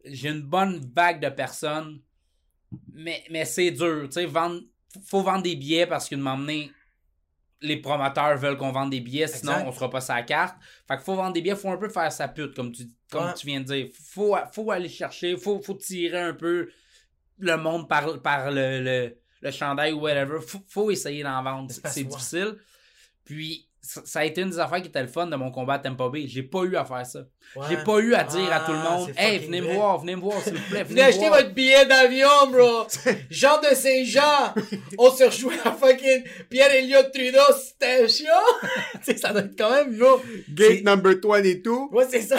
[0.05, 2.01] J'ai une bonne vague de personnes.
[2.93, 4.03] Mais, mais c'est dur.
[4.05, 4.61] Tu sais, vendre,
[5.05, 6.71] faut vendre des billets parce qu'une moment donné,
[7.61, 9.67] les promoteurs veulent qu'on vende des billets, sinon Exact.
[9.67, 10.55] on sera pas sa carte.
[10.87, 13.25] Fait qu'il faut vendre des billets, faut un peu faire sa pute, comme tu, comme
[13.25, 13.33] Ouais.
[13.33, 13.87] tu viens de dire.
[13.93, 16.69] Faut, faut aller chercher, faut, faut tirer un peu
[17.39, 20.39] le monde par, par le, le, le chandail ou whatever.
[20.41, 21.71] Faut, faut essayer d'en vendre.
[21.85, 22.55] C'est difficile.
[23.23, 25.75] Puis, ça, ça a été une des affaires qui était le fun de mon combat
[25.75, 26.27] à Tampa Bay.
[26.27, 27.19] J'ai pas eu à faire ça.
[27.55, 27.65] Ouais.
[27.69, 30.17] J'ai pas eu à dire à tout le Ah, monde Hey, venez me voir, venez
[30.17, 30.83] me voir, s'il vous plaît.
[30.89, 31.39] Venez acheter voir.
[31.39, 32.85] votre billet d'avion, bro!
[33.29, 34.53] Jean de Saint-Jean!
[34.97, 38.25] On se rejoint à fucking Pierre-Éliott Trudeau Station!
[39.17, 40.21] ça doit être quand même, bro!
[40.49, 41.71] Gate number 22.
[41.91, 42.37] Ouais, c'est ça!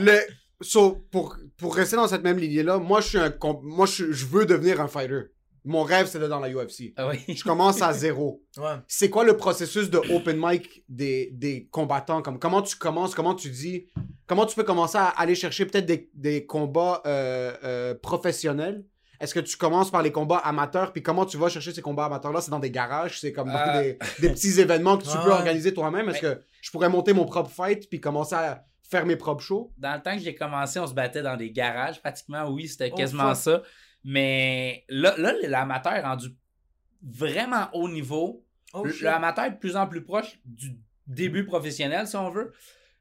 [0.00, 0.18] le,
[0.62, 4.24] so, pour, pour rester dans cette même lignée-là, moi, je suis un, moi, je, je
[4.24, 5.24] veux devenir un fighter.
[5.64, 6.92] Mon rêve, c'est d'être dans la UFC.
[6.96, 7.18] Ah oui.
[7.34, 8.42] Je commence à zéro.
[8.58, 8.74] Ouais.
[8.88, 12.20] C'est quoi le processus de open mic des, des combattants?
[12.20, 13.14] Comme, comment tu commences?
[13.14, 13.86] Comment tu dis?
[14.26, 18.84] Comment tu peux commencer à aller chercher peut-être des, des combats euh, euh, professionnels?
[19.20, 20.92] Est-ce que tu commences par les combats amateurs?
[20.92, 22.40] Puis comment tu vas chercher ces combats amateurs-là?
[22.40, 23.20] C'est dans des garages?
[23.20, 23.82] C'est comme Euh.
[23.82, 25.32] des, des petits événements que tu peux ouais.
[25.34, 26.08] organiser toi-même?
[26.08, 29.72] Est-ce que je pourrais monter mon propre fight puis commencer à faire mes propres shows?
[29.78, 32.48] Dans le temps que j'ai commencé, on se battait dans des garages pratiquement.
[32.50, 33.62] Oui, c'était Oh, quasiment ça.
[34.04, 36.28] Mais là, là l'amateur est rendu
[37.02, 38.44] vraiment haut niveau.
[38.74, 38.86] Oh.
[39.02, 42.52] L'amateur est de plus en plus proche du début professionnel, si on veut.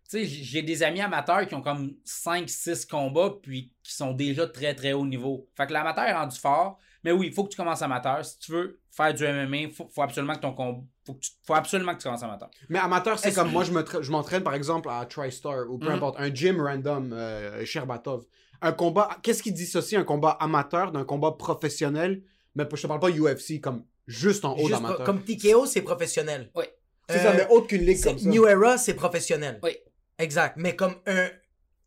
[0.10, 4.46] Tu sais, j'ai des amis amateurs qui ont comme 5-6 combats, puis qui sont déjà
[4.48, 5.48] très très haut niveau.
[5.56, 6.78] Fait que l'amateur est rendu fort.
[7.04, 8.24] Mais oui, il faut que tu commences amateur.
[8.26, 10.82] Si tu veux faire du MMA, il faut, faut absolument que ton combat.
[11.06, 12.50] Faut, que tu- faut absolument que tu commences amateur.
[12.70, 15.68] Mais amateur, c'est comme que- moi, je me tra- je m'entraîne par exemple à TriStar
[15.70, 15.96] ou peu Mhm.
[15.96, 18.26] importe, un gym random, euh, Sherbatov.
[18.62, 22.24] Un combat, qu'est-ce qui dissocie un combat amateur d'un combat professionnel?
[22.56, 26.52] Mais je te parle pas UFC, comme juste en haut Juste comme TKO, c'est professionnel.
[26.56, 26.66] Oui.
[27.10, 28.30] C'est ça, Euh, mais autre qu'une ligue comme ça.
[28.30, 29.60] New Era, c'est professionnel.
[29.64, 29.72] Oui.
[30.20, 30.56] Exact.
[30.58, 31.30] Mais comme un.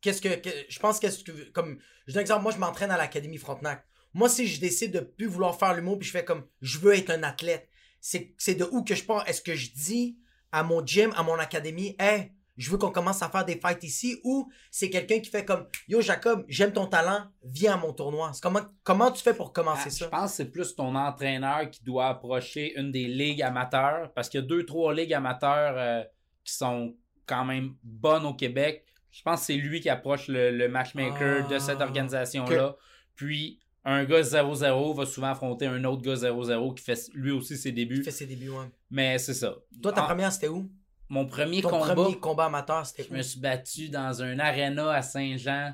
[0.00, 0.34] Qu'est-ce que.
[0.36, 1.50] que- je pense qu'est-ce que.
[1.50, 1.78] Comme.
[2.06, 3.84] Je donne un exemple, moi, je m'entraîne à l'Académie Frontenac.
[4.12, 6.44] Moi, si je décide de plus vouloir faire l'humour, puis je fais comme.
[6.60, 7.68] Je veux être un athlète,
[8.00, 9.26] c'est c'est de où que je pars?
[9.28, 10.18] Est-ce que je dis
[10.52, 13.82] à mon gym, à mon académie, hey, je veux qu'on commence à faire des fights
[13.82, 15.66] ici, ou c'est quelqu'un qui fait comme.
[15.88, 18.32] Yo, Jacob, j'aime ton talent, viens à mon tournoi.
[18.40, 20.04] Comment, comment tu fais pour commencer Ah, ça?
[20.04, 24.28] Je pense que c'est plus ton entraîneur qui doit approcher une des ligues amateurs parce
[24.28, 26.02] qu'il y a deux, trois ligues amateurs euh,
[26.44, 26.94] qui sont
[27.26, 28.84] quand même bonnes au Québec.
[29.10, 32.76] Je pense que c'est lui qui approche le, le matchmaker Ah, de cette organisation-là.
[33.14, 37.56] Puis un gars 0-0 va souvent affronter un autre gars 0-0 qui fait lui aussi
[37.56, 38.02] ses débuts.
[38.02, 38.66] fait ses débuts, ouais.
[38.90, 39.54] Mais c'est ça.
[39.82, 40.70] Toi, ta Ah, première, c'était où?
[41.14, 43.16] Mon premier Ton combat, premier combat amateur, c'était je où?
[43.16, 45.72] me suis battu dans un arena à Saint-Jean.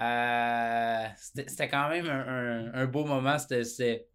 [0.00, 3.38] Euh, c'était c'était quand même un, un- un beau moment.
[3.38, 4.06] C'était- C'était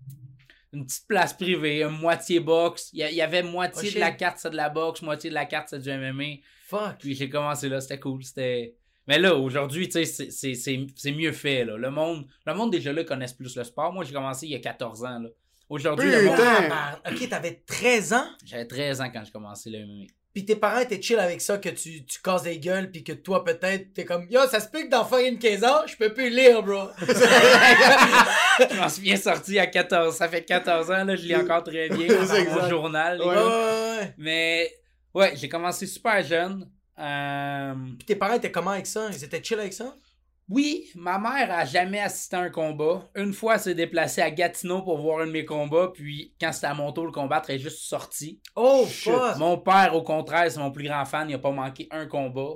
[0.74, 2.90] une petite place privée, une moitié boxe.
[2.94, 5.46] Il y, avait moitié Oh, de la carte, c'est de la boxe, moitié de la
[5.46, 6.42] carte, c'est du MMA.
[6.66, 6.98] Fuck.
[7.00, 8.24] Puis j'ai commencé là, c'était cool.
[8.24, 8.76] C'était.
[9.08, 11.64] Mais là, aujourd'hui, tu sais, c'est- c'est- c'est c'est mieux fait.
[11.64, 11.78] Là.
[11.78, 13.94] Le, monde, le monde, déjà là, connaissent plus le sport.
[13.94, 15.20] Moi, j'ai commencé il y a 14 ans.
[15.20, 15.30] là.
[15.70, 16.40] Aujourd'hui, le monde-!
[16.40, 20.06] Ah, ok, t'avais 13 ans, j'avais 13 ans quand j'ai commencé le MMA.
[20.38, 23.12] Puis tes parents étaient chill avec ça, que tu, tu casses des gueules, puis que
[23.12, 26.14] toi, peut-être, t'es comme Yo, ça se peut que dans fucking 15 ans, je peux
[26.14, 26.90] plus lire, bro.
[27.00, 30.16] Je m'en suis bien sorti à 14.
[30.16, 33.20] Ça fait 14 ans, là, je lis encore très bien dans mon journal.
[33.20, 34.14] ouais, ouais.
[34.20, 34.72] Mais
[35.16, 36.70] ouais, j'ai commencé super jeune.
[37.00, 39.10] Euh, Puis tes parents étaient comment avec ça?
[39.12, 39.96] Ils étaient chill avec ça?
[40.50, 43.10] Oui, ma mère a jamais assisté à un combat.
[43.16, 45.92] Une fois, elle s'est déplacée à Gatineau pour voir un de mes combats.
[45.94, 48.40] Puis quand c'était à mon tour de le combattre, elle est juste sortie.
[48.56, 49.12] Oh, Shit.
[49.12, 49.38] fuck.
[49.38, 51.30] Mon père, au contraire, c'est mon plus grand fan.
[51.30, 52.54] Il a pas manqué un combat.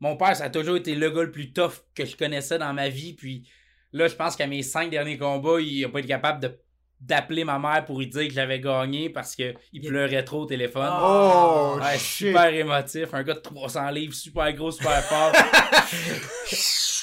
[0.00, 2.72] Mon père, ça a toujours été le gars le plus tough que je connaissais dans
[2.72, 3.12] ma vie.
[3.12, 3.46] Puis
[3.92, 6.58] là, je pense qu'à mes cinq derniers combats, il a pas été capable de
[7.00, 10.46] d'appeler ma mère pour lui dire que j'avais gagné parce qu'il Il- pleurait trop au
[10.46, 10.90] téléphone.
[11.02, 12.28] Oh, Ouais, shit!
[12.28, 13.12] super émotif.
[13.12, 15.32] Un gars de 300 livres, super gros, super fort.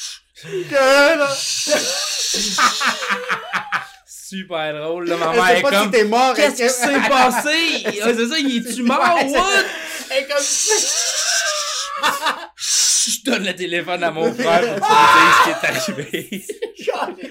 [4.07, 5.07] super drôle.
[5.07, 5.83] Là, ma Elle mère est comme...
[5.83, 6.33] si t'es mort.
[6.35, 7.83] Qu'est-ce qui elle- s'est passé?
[7.85, 8.99] Ouais, c'est ça, il est-tu mort?
[8.99, 9.63] What?
[10.17, 10.43] Et comme
[12.55, 16.45] Je donne le téléphone à mon frère pour qu'il me dise ce qui est arrivé.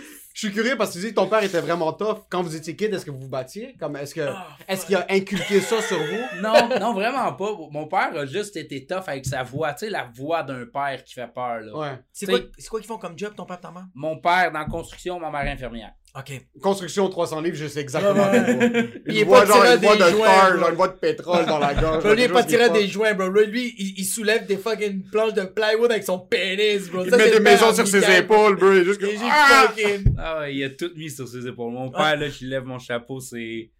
[0.40, 2.20] Je suis curieux parce que tu dis que ton père était vraiment tough.
[2.31, 3.76] Quand vous étiez kid, est-ce que vous vous battiez?
[3.79, 6.20] Comme, est-ce que, Ah, est-ce qu'il a inculqué ça sur vous?
[6.40, 7.50] Non, non, vraiment pas.
[7.70, 9.74] Mon père a juste été tough avec sa voix.
[9.74, 11.61] Tu sais, la voix d'un père qui fait peur.
[11.61, 11.76] Là.
[11.76, 11.98] Ouais.
[12.11, 13.85] C'est quoi, c'est quoi qu'ils font comme job, ton père, ta mère?
[13.94, 15.92] Mon père dans la construction, ma mère infirmière.
[16.18, 16.33] Ok.
[16.61, 18.90] Construction 300 livres, je sais exactement Ouais.
[19.07, 20.88] Il est voix pas genre tiré une voix des de joints, star, genre une voix
[20.88, 21.99] de pétrole dans la gorge.
[22.03, 23.29] Bro, lui, il est pas tiré des joints, bro.
[23.29, 27.05] Lui, lui, il, il soulève des fucking planches de plywood avec son pénis, bro.
[27.05, 28.73] Il Ça, met des maisons sur ses épaules, bro.
[28.73, 29.66] Il est juste Ah!
[29.68, 30.14] fucking.
[30.18, 31.70] Ah ouais, il a tout mis sur ses épaules.
[31.73, 31.99] Mon Ah.
[32.11, 33.70] père, là, je lève mon chapeau, c'est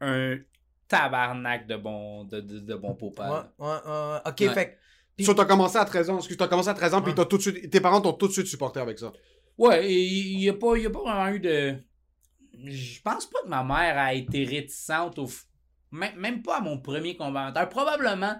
[0.00, 0.38] un
[0.88, 3.52] tabarnak de bon, de, de, de bon Ouais, papa.
[3.58, 4.18] ouais, ouais.
[4.26, 4.54] Ok, Ouais.
[4.54, 4.72] fait que-
[5.16, 7.24] Puis- So, t'as commencé à 13 ans, excuse, t'as commencé à 13 ans, puis t'as
[7.24, 9.12] tout de suite, tes parents t'ont tout de suite supporté avec ça.
[9.58, 11.76] Ouais, il n'y a, pas- il y a pas vraiment eu de.
[12.64, 15.26] Je pense pas que ma mère a été réticente au.
[15.26, 15.44] f-
[15.92, 17.68] Même, même pas à mon premier commentaire.
[17.68, 18.36] Probablement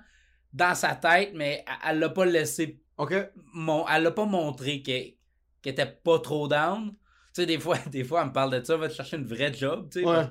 [0.53, 2.81] dans sa tête, mais elle- elle l'a pas laissé.
[2.99, 3.15] OK?
[3.55, 3.87] Mon...
[3.89, 5.15] Elle l'a pas montré qu'elle
[5.63, 6.93] qu'elle était pas trop down.
[7.35, 9.27] Tu sais, des fois, des fois, elle me parle de ça, va te chercher une
[9.27, 10.07] vraie job, tu sais.
[10.07, 10.25] Ouais.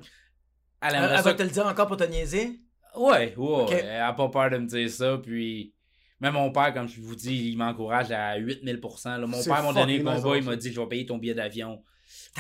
[0.82, 2.62] Elle Elle, elle ça va te le dire encore pour te niaiser?
[2.96, 5.75] Ouais, ouais, elle a pas peur de me dire ça, puis...
[6.22, 9.18] Même mon père, comme je vous dis, il m'encourage à 8000 là.
[9.28, 11.84] Mon père m'a donné le combat, il m'a dit «Je vais payer ton billet d'avion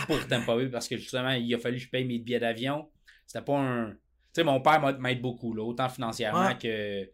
[0.07, 2.89] pour Tampa Bay» parce que justement, il a fallu que je paye mes billets d'avion.
[3.25, 3.89] C'était pas un...
[3.91, 3.97] Tu
[4.41, 6.57] sais, mon père m'a- m'aide beaucoup, là, autant financièrement Ouais.
[6.57, 7.09] que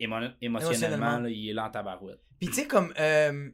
[0.00, 2.20] émo- émotionnellement, là, il est là en tabarouette.
[2.38, 2.92] Puis tu sais, comme.
[2.98, 3.48] euh,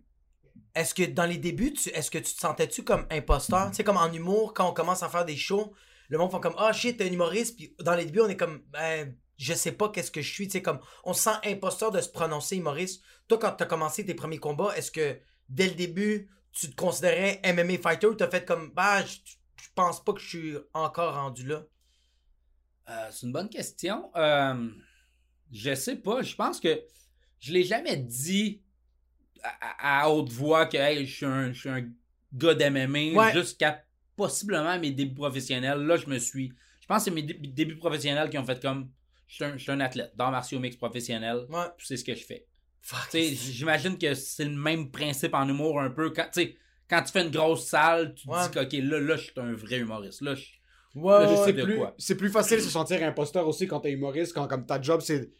[0.75, 3.71] est-ce que dans les débuts, est-ce que tu te sentais-tu comme imposteur?
[3.71, 5.73] Tu sais, comme en humour, quand on commence à faire des shows,
[6.09, 7.57] le monde fait comme Ah shit, t'es un humoriste.
[7.57, 10.47] Puis dans les débuts, on est comme Ben, je sais pas qu'est-ce que je suis.
[10.49, 13.03] Tu sais, comme on se sent imposteur de se prononcer humoriste.
[13.27, 17.41] Toi, quand t'as commencé tes premiers combats, est-ce que dès le début, tu te considérais
[17.45, 19.17] MMA fighter ou t'as fait comme Bah, je,
[19.63, 21.65] je pense pas que je suis encore rendu là?
[22.89, 24.11] Euh, c'est une bonne question.
[24.17, 24.69] Euh,
[25.53, 26.23] je sais pas.
[26.23, 26.81] Je pense que
[27.39, 28.63] je l'ai jamais dit
[29.43, 31.89] à, à- à haute voix que hey, je, suis un, je suis un
[32.33, 33.33] gars d'MMA Ouais.
[33.33, 33.85] jusqu'à
[34.17, 35.79] possiblement mes débuts professionnels.
[35.81, 36.53] Là, je me suis.
[36.81, 38.91] Je pense que c'est mes dé- débuts professionnels qui ont fait comme.
[39.31, 41.47] Je suis un, athlète, d'arts martiaux mix professionnel.
[41.49, 41.65] Ouais.
[41.77, 42.47] puis C'est ce que je fais.
[42.83, 43.11] Fuck.
[43.11, 46.11] Tu sais, j'imagine que c'est le même principe en humour un peu.
[46.11, 46.57] Quand, tu sais,
[46.89, 48.39] quand tu fais une grosse salle, tu te Ouais.
[48.43, 50.23] dis que, OK, là, là, je suis un vrai humoriste.
[50.23, 50.47] Là, je-
[50.97, 51.95] Ouais, c'est de plus, quoi.
[51.99, 55.01] c'est plus facile de se sentir imposteur aussi quand t'es humoriste, quand comme ta job
[55.01, 55.31] c'est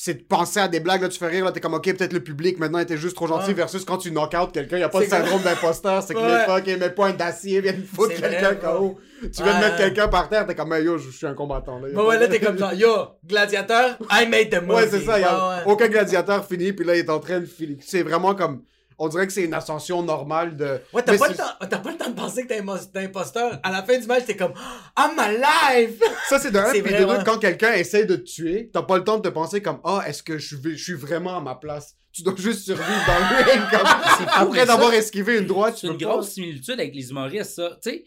[0.00, 2.12] c'est de penser à des blagues, là tu fais rire, là t'es comme ok peut-être
[2.12, 4.88] le public maintenant était juste trop gentil versus quand tu knock out quelqu'un, y a
[4.88, 6.38] pas de syndrome d'imposteur, c'est que Ouais.
[6.64, 8.96] les fuck, mes points d'acier viennent foutre quelqu'un KO.
[9.20, 11.80] Tu viens de mettre quelqu'un par terre, t'es comme hey, yo je suis un combattant
[11.80, 11.88] là.
[12.00, 12.92] A Ouais, là, t'es comme genre, yo,
[13.26, 14.82] gladiateur, I made the movie.
[14.82, 15.62] Ouais, c'est ça, y a Ouais, ouais.
[15.72, 17.78] aucun gladiateur fini puis là il est en train de filer.
[17.80, 18.62] C'est vraiment comme
[18.98, 21.90] on dirait que c'est une ascension normale de Ouais, t'as pas, le temps, t'as pas
[21.92, 23.60] le temps de penser que t'es t'es imposteur.
[23.62, 24.52] À la fin du match, t'es comme
[24.98, 26.00] I'm alive!
[26.28, 27.24] Ça, c'est de un, C'est puis de vrai, deux, ouais.
[27.24, 30.02] quand quelqu'un essaie de te tuer, t'as pas le temps de te penser comme Ah,
[30.06, 31.94] est-ce que je, vais- je suis vraiment à ma place?
[32.12, 33.70] Tu dois juste survivre dans le ring.
[33.70, 37.10] Comme, après d'avoir esquivé une droite, tu C'est une peux pas- grosse similitude avec les
[37.10, 37.78] humoristes, ça.
[37.82, 38.04] Tu sais,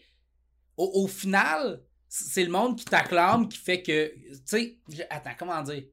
[0.76, 4.08] au, au final, c'est le monde qui t'acclame qui fait que.
[4.14, 4.76] Tu sais,
[5.08, 5.84] attends, comment dire?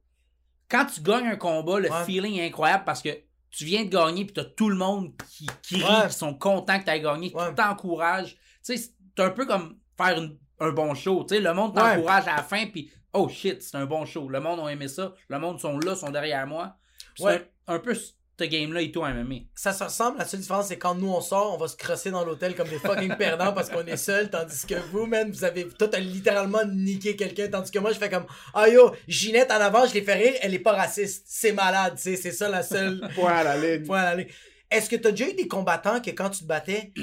[0.69, 2.03] Quand tu gagnes un combat, le Ouais.
[2.05, 3.09] feeling est incroyable parce que
[3.51, 6.79] tu viens de gagner puis t'as tout le monde qui, qui rit, qui sont contents
[6.79, 7.53] que t'aies gagné, qui Ouais.
[7.55, 8.35] t'encouragent.
[8.63, 11.23] Tu sais, c'est un peu comme faire une- un bon show.
[11.27, 11.95] Tu sais, le monde Ouais.
[11.95, 14.27] t'encourage à la fin puis oh shit, c'est un bon show.
[14.29, 15.13] Le monde a aimé ça.
[15.29, 16.75] Le monde sont là, sont derrière moi.
[17.17, 17.95] C'est un peu
[18.39, 19.35] ce game-là et tout à MMA.
[19.53, 22.11] Ça se ressemble, la seule différence, c'est quand nous on sort, on va se crosser
[22.11, 25.43] dans l'hôtel comme des fucking perdants parce qu'on est seul, tandis que vous, man, vous
[25.43, 25.67] avez.
[25.67, 29.55] Toi, t'as littéralement niqué quelqu'un, tandis que moi, je fais comme Ah yo, Ginette en
[29.55, 31.25] avant, je l'ai fait rire, elle est pas raciste.
[31.27, 33.01] C'est malade, tu sais, c'est ça la seule.
[33.15, 33.85] Point à la ligne.
[33.85, 34.33] Point à la ligne.
[34.71, 36.93] Est-ce que t'as déjà eu des combattants que quand tu te battais,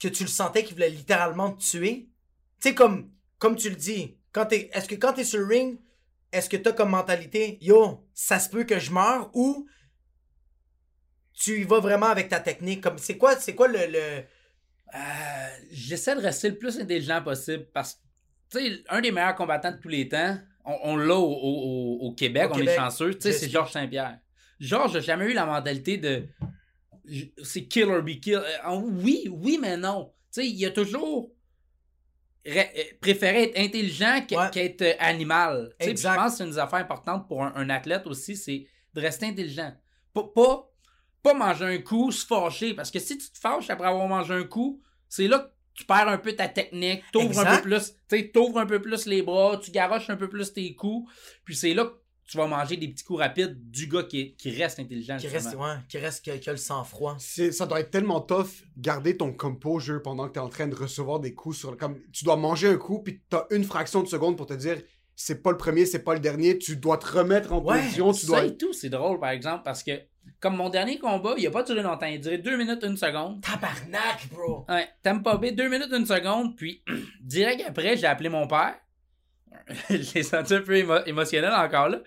[0.00, 2.08] que tu le sentais qu'ils voulaient littéralement te tuer?
[2.60, 5.46] Tu sais, comme, comme tu le dis, quand t'es, est-ce que quand t'es sur le
[5.46, 5.78] ring,
[6.32, 9.66] est-ce que t'as comme mentalité, yo, ça se peut que je meure ou
[11.36, 12.80] tu y vas vraiment avec ta technique?
[12.82, 14.24] Comme, c'est quoi, c'est quoi le, le-
[14.94, 14.98] Euh,
[15.72, 18.00] J'essaie de rester le plus intelligent possible parce que,
[18.58, 21.98] tu sais, un des meilleurs combattants de tous les temps, on, on l'a au, au-
[22.06, 23.48] au Québec, Au on Québec, est chanceux, tu sais, c'est.
[23.48, 24.18] Georges Saint-Pierre.
[24.60, 26.26] Georges n'a jamais eu la mentalité de.
[27.42, 28.36] C'est kill or be kill.
[28.36, 30.12] Euh, oui, oui, mais non.
[30.32, 31.30] Tu sais, il a toujours
[32.46, 32.62] euh,
[33.00, 34.50] préféré être intelligent Ouais.
[34.52, 35.74] qu'être animal.
[35.80, 35.96] Tu sais.
[35.96, 39.00] Je pense que c'est une des affaires importantes pour un, un athlète aussi, c'est de
[39.00, 39.72] rester intelligent.
[40.14, 40.70] Pas, pas,
[41.32, 42.74] pas manger un coup, se fâcher.
[42.74, 45.84] Parce que si tu te fâches après avoir mangé un coup, c'est là que tu
[45.84, 49.22] perds un peu ta technique, t'ouvres un peu plus, tu t'ouvres un peu plus les
[49.22, 51.10] bras, tu garoches un peu plus tes coups,
[51.44, 51.92] puis c'est là que
[52.28, 55.16] tu vas manger des petits coups rapides du gars qui, qui reste intelligent.
[55.18, 55.60] qui justement.
[55.62, 57.16] reste, ouais, qui reste, qui a, qui a le sang-froid?
[57.18, 61.20] Ça doit être tellement tough garder ton composure pendant que t'es en train de recevoir
[61.20, 61.76] des coups sur le.
[61.76, 64.78] Comme, tu dois manger un coup, puis t'as une fraction de seconde pour te dire
[65.14, 68.12] c'est pas le premier, c'est pas le dernier, tu dois te remettre en Ouais, position,
[68.12, 68.44] tu Ça dois.
[68.46, 69.92] et tout, c'est drôle, par exemple, parce que,
[70.40, 72.96] comme mon dernier combat, il a pas duré longtemps, il a duré 2 minutes, 1
[72.96, 73.40] seconde.
[73.42, 74.64] Tabarnak, bro!
[74.68, 76.82] Ouais, Tampa Bay, 2 minutes, 1 seconde, puis
[77.20, 78.74] direct après, j'ai appelé mon père.
[79.90, 81.98] je l'ai senti un peu émo- émotionnel encore là.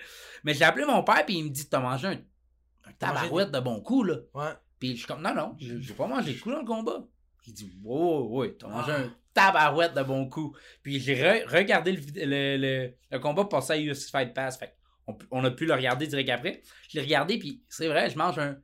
[0.44, 3.60] Mais j'ai appelé mon père, puis il me dit T'as mangé un, un tabarouette de
[3.60, 4.16] bon coup, là.
[4.34, 4.52] Ouais.
[4.80, 7.04] Puis je suis comme Non, non, j'ai pas mangé de coup dans le combat.
[7.48, 9.00] Il dit Ouais, ouais, ouais, t'as mangé Ah.
[9.02, 10.56] un tabarouette de bon coup.
[10.84, 14.58] Puis j'ai re- regardé le, le, le, le combat passer à UFC Fight Pass.
[14.58, 14.76] Fait
[15.10, 16.62] on, on a pu le regarder direct après.
[16.90, 18.58] Je l'ai regardé, puis c'est vrai, je mange un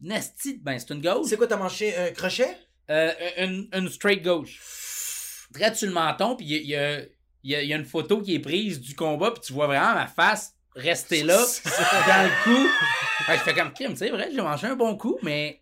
[0.00, 0.58] nasty.
[0.62, 1.26] Ben, c'est une gauche.
[1.28, 2.56] C'est quoi, t'as mangé un crochet?
[2.90, 4.60] Euh, une, une straight gauche.
[5.52, 7.06] Direct sur le menton, puis il y a, il y a-
[7.44, 9.52] il y a- il y a une photo qui est prise du combat, puis tu
[9.52, 12.68] vois vraiment ma face rester là, dans le cou.
[13.24, 15.60] Fait que je fais comme crime, c'est vrai, j'ai mangé un bon coup, mais,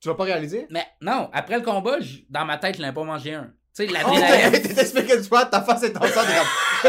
[0.00, 0.66] Tu vas pas réaliser?
[0.70, 3.52] mais non, après le combat, je- dans ma tête, je n'en ai pas mangé un.
[3.76, 4.52] Tu sais, Oh, l'adrénaline.
[4.62, 6.00] t'es t'es expliqué du spot, ta face est en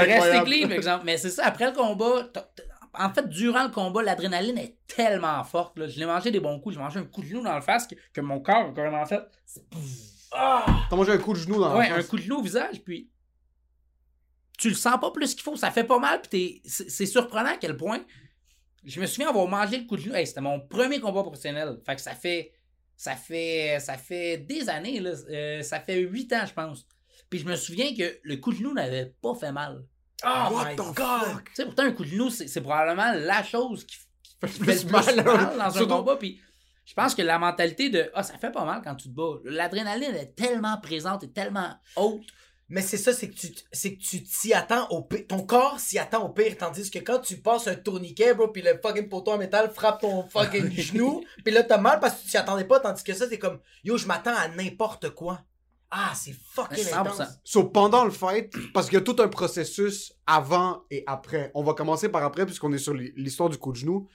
[0.46, 1.04] clean, par exemple.
[1.06, 2.64] Mais c'est ça, après le combat, t'as- t'as-
[2.98, 5.78] en fait, durant le combat, l'adrénaline est tellement forte.
[5.80, 5.88] Là.
[5.88, 6.76] Je l'ai mangé des bons coups.
[6.76, 9.06] J'ai mangé un coup de genou dans le face que, que mon corps a carrément
[9.06, 9.22] fait.
[10.32, 12.06] T'as mangé un coup de genou dans Ouais, face.
[12.06, 13.10] un coup de genou au visage, puis.
[14.58, 15.56] tu le sens pas plus qu'il faut.
[15.56, 18.04] Ça fait pas mal, puis c'est surprenant à quel point.
[18.84, 20.16] Je me souviens avoir mangé le coup de genou.
[20.16, 21.80] Hey, c'était mon premier combat professionnel.
[21.86, 22.52] Fait que ça fait.
[22.98, 23.78] Ça fait.
[23.80, 25.12] Ça fait des années, là.
[25.30, 26.86] Euh, ça fait huit ans, je pense.
[27.30, 29.84] Puis je me souviens que le coup de genou n'avait pas fait mal.
[30.24, 30.96] Oh What my the god!
[30.96, 31.44] fuck?
[31.46, 34.74] Tu sais, pourtant, un coup de genou, c'est c'est probablement la chose qui, qui fait
[34.74, 36.16] le plus mal, dans un Surtout- combat.
[36.16, 36.40] Puis
[36.86, 39.40] je pense que la mentalité de Ah, ça fait pas mal quand tu te bats.
[39.44, 42.24] L'adrénaline est tellement présente et tellement haute.
[42.68, 45.26] Mais c'est ça, c'est que tu c'est que tu t'y attends au pire.
[45.28, 48.64] Ton corps s'y attend au pire, tandis que quand tu passes un tourniquet, bro, puis
[48.64, 52.22] le fucking poteau en métal frappe ton fucking genou, puis là t'as mal parce que
[52.24, 55.42] tu t'y attendais pas, tandis que ça c'est comme yo, je m'attends à n'importe quoi.
[55.98, 56.94] Ah, c'est fucking 100%.
[57.00, 57.22] intense.
[57.46, 61.52] So, pendant le fight, parce qu'il y a tout un processus avant et après.
[61.56, 64.08] On va commencer par après, puisqu'on est sur l'histoire du coup de genou.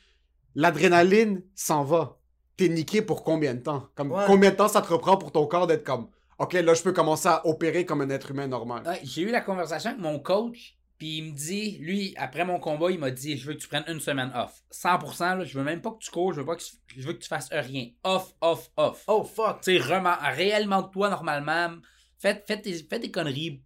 [0.54, 2.18] L'adrénaline s'en va.
[2.56, 3.86] T'es niqué pour combien de temps?
[3.94, 4.24] Comme, Ouais.
[4.26, 6.92] Combien de temps ça te reprend pour ton corps d'être comme, OK, là, je peux
[6.92, 8.82] commencer à opérer comme un être humain normal?
[8.86, 12.60] Ouais, J'ai eu la conversation avec mon coach, puis il me dit, lui, après mon
[12.60, 14.62] combat, il m'a dit Je veux que tu prennes une semaine off.
[14.70, 17.06] 100%, là, je veux même pas que tu cours, je veux, pas que tu, je
[17.06, 17.88] veux que tu fasses rien.
[18.04, 19.02] Off, off, off.
[19.08, 19.62] Oh fuck.
[19.62, 21.70] Tu sais, vraiment, réellement de toi normalement.
[22.18, 23.62] Fais, fais, tes, fais tes conneries.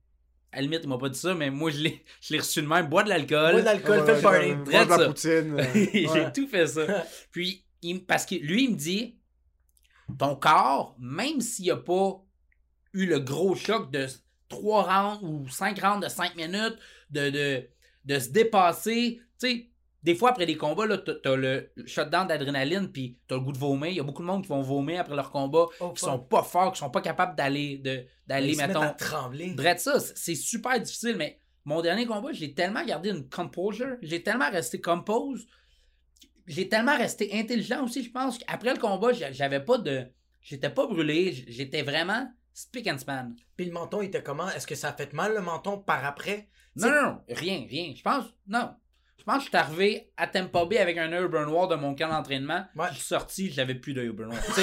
[0.52, 2.62] À la limite, il m'a pas dit ça, mais moi, je l'ai je l'ai reçu
[2.62, 2.86] de même.
[2.86, 3.50] Bois de l'alcool.
[3.50, 4.48] Bois de l'alcool, Ouais, fais party.
[4.54, 5.06] mange de la ça.
[5.08, 5.58] poutine.
[5.60, 6.14] euh.
[6.14, 7.04] J'ai tout fait ça.
[7.32, 9.18] Puis, il, me- parce que lui, il me dit
[10.18, 12.22] ton corps, même s'il n'y a pas
[12.92, 14.06] eu le gros choc de
[14.48, 16.76] 3 rounds ou 5 rounds de 5 minutes,
[17.14, 17.68] de, de,
[18.04, 19.66] de se dépasser, tu sais.
[20.02, 23.56] Des fois, après des combats, là, t'as le shutdown d'adrénaline, puis t'as le goût de
[23.58, 23.88] vomir.
[23.88, 26.18] Il y a beaucoup de monde qui vont vomir après leur combat, Oh, qui sont
[26.18, 27.78] pas forts, qui sont pas capables d'aller,
[28.26, 29.54] d'aller, mettons, trembler.
[29.54, 34.22] Drette ça, c'est super difficile, mais mon dernier combat, j'ai tellement gardé une composure, j'ai
[34.22, 35.46] tellement resté compose,
[36.46, 40.06] j'ai tellement resté intelligent aussi, je pense qu'après le combat, j'a- j'avais pas de.
[40.42, 43.30] J'étais pas brûlé, j'étais vraiment spick and span.
[43.56, 44.50] Puis le menton il était comment?
[44.50, 46.48] Est-ce que ça a fait mal le menton par après?
[46.76, 47.92] Non, non, non, rien, rien.
[47.96, 48.70] Je pense, non.
[49.18, 51.94] Je pense que je suis arrivé à Tampa Bay avec un œil noir de mon
[51.94, 52.66] camp d'entraînement.
[52.76, 52.88] Ouais.
[52.90, 54.38] Je suis sorti, j'avais plus d'œil noir.
[54.54, 54.62] Tu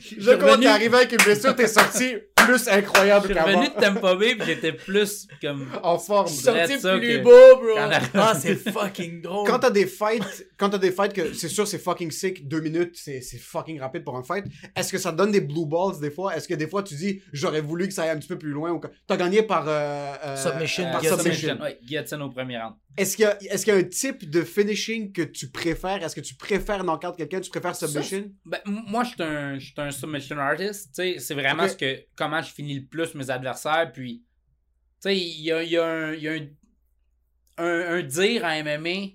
[0.00, 2.14] je Je que t'es arrivé avec une blessure, t'es sorti
[2.48, 3.46] plus je incroyable suis qu'avant.
[3.60, 5.66] revenu de Tampa Bay, puis j'étais plus comme.
[5.82, 6.28] En forme.
[6.28, 7.30] Je suis sorti plus que- beau,
[7.60, 7.78] bro.
[8.14, 9.46] Ah, c'est fucking drôle.
[9.46, 12.60] Quand t'as des fights, quand t'as des fights que c'est sûr c'est fucking sick, deux
[12.60, 14.44] minutes, c'est c'est fucking rapide pour un fight.
[14.76, 16.36] Est-ce que ça te donne des blue balls des fois?
[16.36, 18.50] Est-ce que des fois tu dis j'aurais voulu que ça aille un petit peu plus
[18.50, 21.22] loin ou t'as gagné par euh, euh, Submission, Euh, par guillotine.
[21.32, 21.58] submission.
[21.62, 22.74] Ouais, guillotine au premier round.
[22.98, 26.02] Est-ce qu'il y a est-ce qu'il y a un type de finishing que tu préfères?
[26.02, 27.40] Est-ce que tu préfères knockout quelqu'un?
[27.40, 30.86] Tu préfères submission Ben, moi, je suis un, je suis un submission artist.
[30.94, 33.90] tu sais, C'est vraiment ce que, comment je finis le plus mes adversaires.
[33.92, 34.24] Puis,
[35.00, 36.46] tu sais, il y a, il y a un, y a un,
[37.58, 39.14] un, un dire en MMA.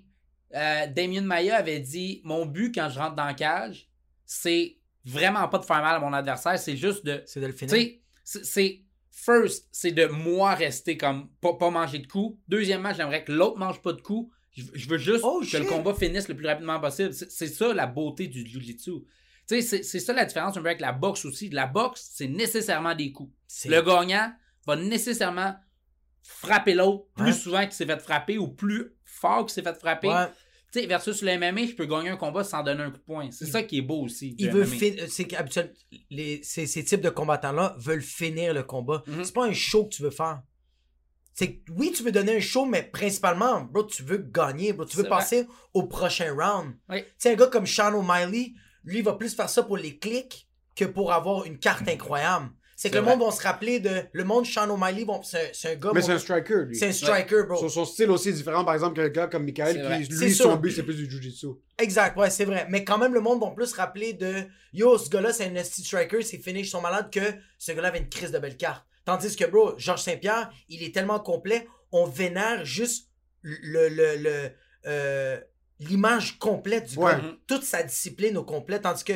[0.54, 3.88] Euh, Damien Maya avait dit Mon but quand je rentre dans la cage,
[4.24, 7.22] c'est vraiment pas de faire mal à mon adversaire, c'est juste de.
[7.26, 7.88] C'est de le Tu finir.
[8.22, 8.83] c'est.
[9.16, 11.28] First, c'est de moi rester comme.
[11.40, 12.36] Pas, pas manger de coups.
[12.48, 14.30] Deuxièmement, j'aimerais que l'autre mange pas de coups.
[14.56, 15.60] Je, je veux juste Oh, que shit.
[15.60, 17.12] le combat finisse le plus rapidement possible.
[17.12, 18.90] C'est ça la beauté du jiu-jitsu.
[19.46, 21.48] C'est ça la différence avec la boxe aussi.
[21.50, 23.32] La boxe, c'est nécessairement des coups.
[23.66, 24.32] Le gagnant
[24.66, 25.54] va nécessairement
[26.22, 27.32] frapper l'autre plus Ouais.
[27.32, 30.08] souvent qu'il s'est fait frapper ou plus fort qu'il s'est fait frapper.
[30.08, 30.26] Ouais.
[30.74, 33.02] Tu sais, versus le MMA, je peux gagner un combat sans donner un coup de
[33.02, 33.30] poing.
[33.30, 34.34] C'est ça qui est beau aussi.
[34.38, 34.66] Il veut.
[35.08, 35.70] C'est qu'habituellement,
[36.10, 39.04] les, ces, ces types de combattants-là veulent finir le combat.
[39.06, 39.22] Mhm.
[39.22, 40.42] C'est pas un show que tu veux faire.
[41.32, 44.84] C'est oui, tu veux donner un show, mais principalement, bro, tu veux gagner, bro.
[44.84, 46.74] Tu veux passer au prochain round.
[46.88, 47.04] Oui.
[47.04, 49.96] Tu sais, un gars comme Sean O'Malley, lui, il va plus faire ça pour les
[49.96, 52.50] clics que pour avoir une carte incroyable.
[52.76, 53.16] C'est que le vrai.
[53.16, 54.02] monde va se rappeler de.
[54.12, 55.90] Le monde Sean O'Malley, bon, c'est un- c'est un gars.
[55.94, 56.76] Mais bon, c'est un striker lui.
[56.76, 57.56] c'est un striker, bro.
[57.56, 60.46] Son, son style aussi est différent par exemple qu'un gars comme Michael qui lui sûr.
[60.46, 61.46] son but c'est plus du jiu-jitsu.
[61.78, 62.66] Exact, ouais, c'est vrai.
[62.68, 64.32] Mais quand même, le monde va plus se rappeler de
[64.72, 67.20] Yo, ce gars-là, c'est un striker, ses finishes sont malades que
[67.58, 68.84] ce gars-là avait une crise de belle carte.
[69.04, 73.08] Tandis que, bro, Georges Saint-Pierre, il est tellement complet, on vénère juste
[73.42, 74.50] le, le, le,
[74.86, 75.38] euh,
[75.80, 77.12] l'image complète du Ouais.
[77.12, 77.22] gars.
[77.46, 78.80] Toute sa discipline au complet.
[78.80, 79.12] Tandis que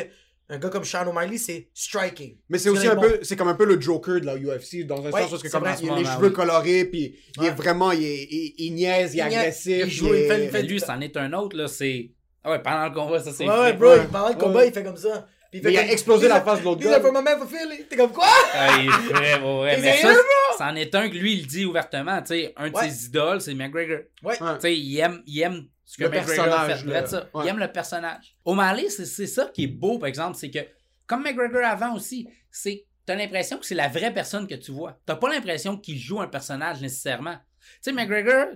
[0.50, 2.36] un gars comme Sean O'Malley, c'est striking.
[2.48, 3.02] Mais c'est aussi un bon.
[3.02, 5.42] peu, c'est comme un peu le Joker de la UFC, dans un Ouais, sens parce
[5.42, 6.32] que comme vrai, il a les cheveux oui.
[6.32, 9.82] colorés, puis il est vraiment, il, est- il, il niaise, il est Il agressif.
[9.86, 11.68] il joue, il fait- il fait- lui, c'en est un autre, là.
[11.68, 12.12] C'est.
[12.44, 13.46] Ah ouais, pendant le combat, ça c'est.
[13.46, 14.68] Ouais, ouais, bro, pendant le combat, Ouais.
[14.68, 15.26] il fait comme ça.
[15.50, 16.98] Puis il a explosé la face de l'autre gars.
[16.98, 17.84] my man for Philly.
[17.88, 18.26] T'es comme quoi?
[18.52, 20.14] Ah, il est vrai, Mais ça,
[20.58, 22.20] c'en est un que lui, il dit ouvertement.
[22.20, 23.98] Tu sais, un de ses idoles, c'est McGregor.
[24.22, 24.42] Ouais.
[24.42, 24.54] Ouais.
[24.56, 27.06] Tu sais, il aime, il aime ce que Le personnage, fait.
[27.06, 27.30] ça.
[27.32, 27.46] Ouais.
[27.46, 28.36] Il aime le personnage.
[28.44, 30.58] O'Malley, c'est c'est ça qui est beau, par exemple, c'est que,
[31.06, 35.00] comme McGregor avant aussi, c'est t'as l'impression que c'est la vraie personne que tu vois.
[35.06, 37.36] T'as pas l'impression qu'il joue un personnage nécessairement.
[37.36, 38.48] Tu sais, McGregor,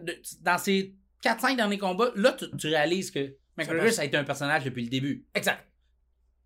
[0.42, 4.24] dans ses 4-5 derniers combats, là, tu, tu réalises que McGregor, ça a été un
[4.24, 5.24] personnage depuis le début.
[5.34, 5.66] Exact.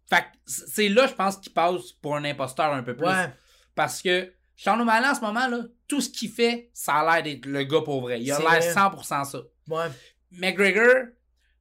[0.09, 3.09] Fait que c'est là, je pense, qu'il passe pour un imposteur un peu plus.
[3.09, 3.27] Ouais.
[3.75, 7.25] Parce que Sean O'Malley, en ce moment, là, tout ce qu'il fait, ça a l'air
[7.25, 8.21] d'être le gars pour vrai.
[8.21, 8.73] Il a l'air vrai.
[8.73, 9.39] 100% ça.
[9.69, 9.89] Ouais.
[10.33, 11.07] McGregor,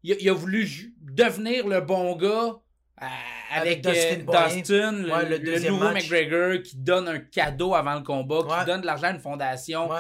[0.04, 2.56] il, a- il a voulu devenir le bon gars
[3.02, 3.06] euh,
[3.52, 3.96] avec, Avec
[4.26, 4.48] Dustin euh.
[4.56, 6.10] Dustin, le, Ouais, le le deuxième nouveau match.
[6.10, 8.60] McGregor qui donne un cadeau avant le combat, Ouais.
[8.60, 9.90] qui donne de l'argent à une fondation.
[9.90, 10.00] Ouais.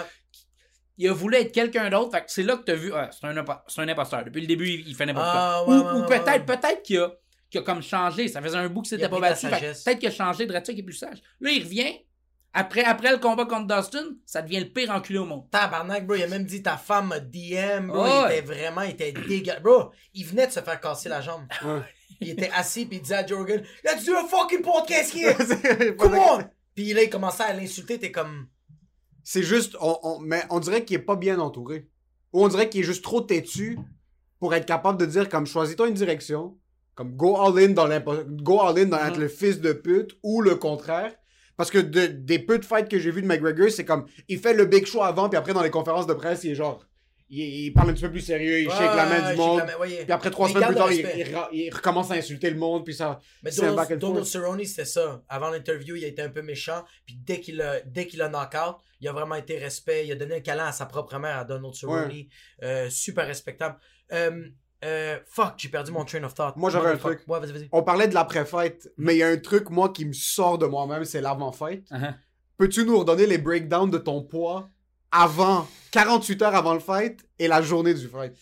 [0.97, 2.17] Il a voulu être quelqu'un d'autre.
[2.27, 4.23] C'est là que tu as vu, ah, c'est un, un imposteur.
[4.23, 5.93] Depuis le début, il, il fait n'importe Ah, quoi.
[5.93, 7.11] ouais, ou peut-être, peut-être qu'il a,
[7.49, 8.29] qu'il a comme changé.
[8.29, 9.47] Ça faisait un bout que c'était pas battu.
[9.47, 11.21] Peut-être qu'il a changé de ça qui est plus sage.
[11.41, 11.95] Là, il revient.
[12.57, 15.43] Après, après le combat contre Dustin, ça devient le pire enculé au monde.
[15.51, 16.15] Tabarnak, bro.
[16.15, 18.01] Il a même dit ta femme m'a DM, bro.
[18.01, 18.09] Ouais.
[18.29, 19.61] Il était vraiment, il était dégueulasse.
[19.61, 21.43] Bro, il venait de se faire casser la jambe.
[21.65, 21.81] Ouais.
[22.21, 25.35] Il était assis, puis il disait à Jorgen, Let's do a fucking podcast here!
[25.97, 26.43] Come on!
[26.73, 28.47] Puis là, il commençait à l'insulter, t'es comme.
[29.21, 31.89] C'est juste, on, on- mais on dirait qu'il est pas bien entouré.
[32.31, 33.77] Ou on dirait qu'il est juste trop têtu
[34.39, 36.57] pour être capable de dire comme choisis-toi une direction,
[36.93, 37.87] comme go all in dans
[38.43, 41.13] go all in dans être le fils de pute ou le contraire.
[41.57, 44.39] Parce que de- des peu de fights que j'ai vu de McGregor, c'est comme il
[44.39, 46.83] fait le big show avant, puis après dans les conférences de presse, il est genre
[47.27, 49.57] il, il parle un petit peu plus sérieux, il Ouais, shake la main du monde.
[49.57, 51.07] la main, ouais, Puis après trois semaines plus tard, il,
[51.53, 53.19] il recommence à insulter le monde, puis ça.
[53.41, 54.25] Mais Donald, Donald.
[54.27, 55.23] Cerrone, c'était ça.
[55.27, 56.83] Avant l'interview, il a été un peu méchant.
[57.03, 60.05] Puis dès qu'il a, dès qu'il a knock-out, il a vraiment été respect.
[60.05, 62.11] Il a donné un câlin à sa propre mère, à Donald Cerrone.
[62.61, 63.77] Euh, super respectable.
[64.11, 64.45] Euh,
[64.83, 66.55] euh, fuck, j'ai perdu mon train of thought.
[66.57, 67.21] Moi, j'avais un truc.
[67.27, 67.69] Ouais, vas-y, vas-y.
[67.71, 70.65] On parlait de l'après-fight, mais il y a un truc, moi, qui me sort de
[70.65, 71.89] moi-même, c'est l'avant-fight.
[71.91, 72.13] Uh-huh.
[72.57, 74.69] Peux-tu nous redonner les breakdowns de ton poids
[75.11, 78.33] avant, 48 heures avant le fight et la journée du fight?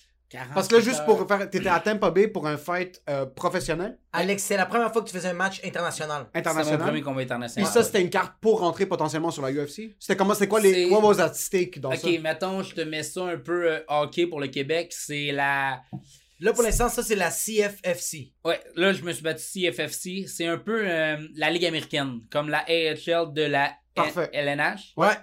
[0.54, 4.00] Parce que là, juste pour faire, t'étais à Tampa Bay pour un fight euh, professionnel,
[4.12, 6.28] Alex, c'est la première fois que tu faisais un match international.
[6.34, 6.80] C'est mon international.
[6.82, 7.70] premier combat international.
[7.70, 9.96] ça, c'était une carte pour rentrer potentiellement sur la UFC.
[10.00, 12.08] C'était comment, c'était quoi les, C'est- what was at stake dans ça?
[12.08, 14.92] Ok, mettons, je te mets ça un peu euh, hockey pour le Québec.
[14.96, 15.82] C'est la.
[16.44, 18.34] Là, pour l'instant, ça, c'est la CFFC.
[18.44, 20.28] Ouais, là, je me suis battu CFFC.
[20.28, 24.30] C'est un peu euh, la Ligue américaine, comme la AHL de la Parfait.
[24.34, 24.92] LNH.
[24.98, 25.14] Ouais.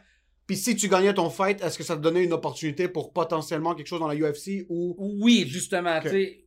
[0.47, 3.75] Puis si tu gagnais ton fight, est-ce que ça te donnait une opportunité pour potentiellement
[3.75, 4.97] quelque chose dans la UFC ou...
[5.21, 6.45] Oui, justement, tu sais.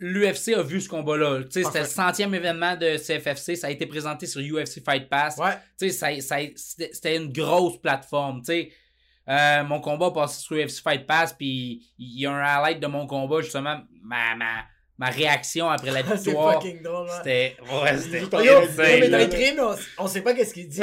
[0.00, 1.44] L'UFC a vu ce combat-là.
[1.44, 3.54] Tu sais, C'était le centième événement de CFFC.
[3.54, 5.36] Ça a été présenté sur UFC Fight Pass.
[5.36, 5.52] Ouais.
[5.78, 8.40] Tu sais, ça, ça, c'était c'était une grosse plateforme.
[8.40, 8.72] Tu sais,
[9.28, 12.80] Euh, mon combat a passé sur UFC Fight Pass, puis il y a un highlight
[12.80, 14.64] de mon combat, justement, ma, ma,
[14.98, 16.54] ma réaction après la c'est victoire.
[16.54, 17.14] fucking drôle, hein.
[17.18, 17.56] C'était.
[17.72, 18.20] Ouais, c'était.
[18.20, 19.24] Yo, insane, yo, mais dans là.
[19.24, 19.60] les trains, mais
[19.98, 20.80] on, on sait pas qu'est-ce qu'il dit.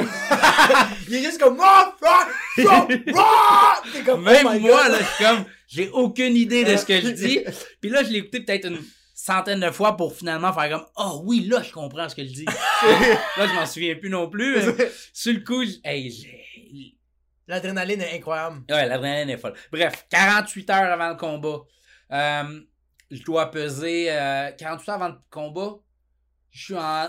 [1.08, 1.58] il est juste comme
[4.06, 4.92] comme Même oh my moi, God.
[4.92, 7.40] là, je suis comme, j'ai aucune idée de ce que je dis.
[7.80, 8.78] Puis là, je l'ai écouté peut-être une
[9.14, 12.30] centaine de fois pour finalement faire comme, oh oui, là, je comprends ce que je
[12.32, 12.44] dis.
[12.46, 14.56] là, je m'en souviens plus non plus.
[15.12, 16.44] Sur le coup, hey, j'ai-
[17.50, 18.62] L'adrénaline est incroyable.
[18.70, 19.54] Ouais, l'adrénaline est folle.
[19.72, 21.58] Bref, 48 heures avant le combat.
[22.12, 22.60] Euh,
[23.10, 25.74] je dois peser euh, 48 heures avant le combat.
[26.52, 27.08] Je suis en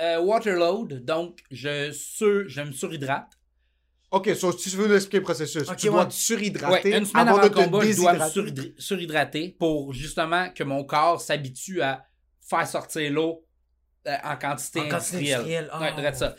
[0.00, 3.32] euh, waterload, donc je, sur, je me surhydrate.
[4.12, 6.04] Ok, so, si tu veux nous expliquer le processus, Ok, tu dois ouais.
[6.04, 10.62] te Ouais, surhydrater une semaine avant, le combat, je dois me surhydrater pour justement que
[10.62, 12.04] mon corps s'habitue à
[12.48, 13.44] faire sortir l'eau
[14.06, 15.68] euh, en quantité En quantité industrielle.
[15.70, 16.00] industrielle, oh.
[16.00, 16.36] Ouais, ça.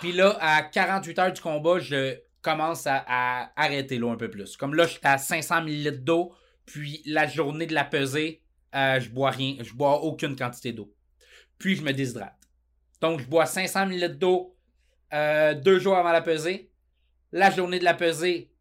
[0.00, 4.30] Puis là, à 48 heures du combat, je commence à, à arrêter l'eau un peu
[4.30, 4.56] plus.
[4.56, 6.32] Comme là, j'étais à 500 ml d'eau,
[6.66, 8.42] puis la journée de la pesée,
[8.74, 10.94] euh, je bois rien, je bois aucune quantité d'eau.
[11.58, 12.36] Puis je me déshydrate.
[13.00, 14.56] Donc, je bois 500 ml d'eau
[15.12, 16.70] euh, deux jours avant la pesée.
[17.32, 18.52] La journée de la pesée,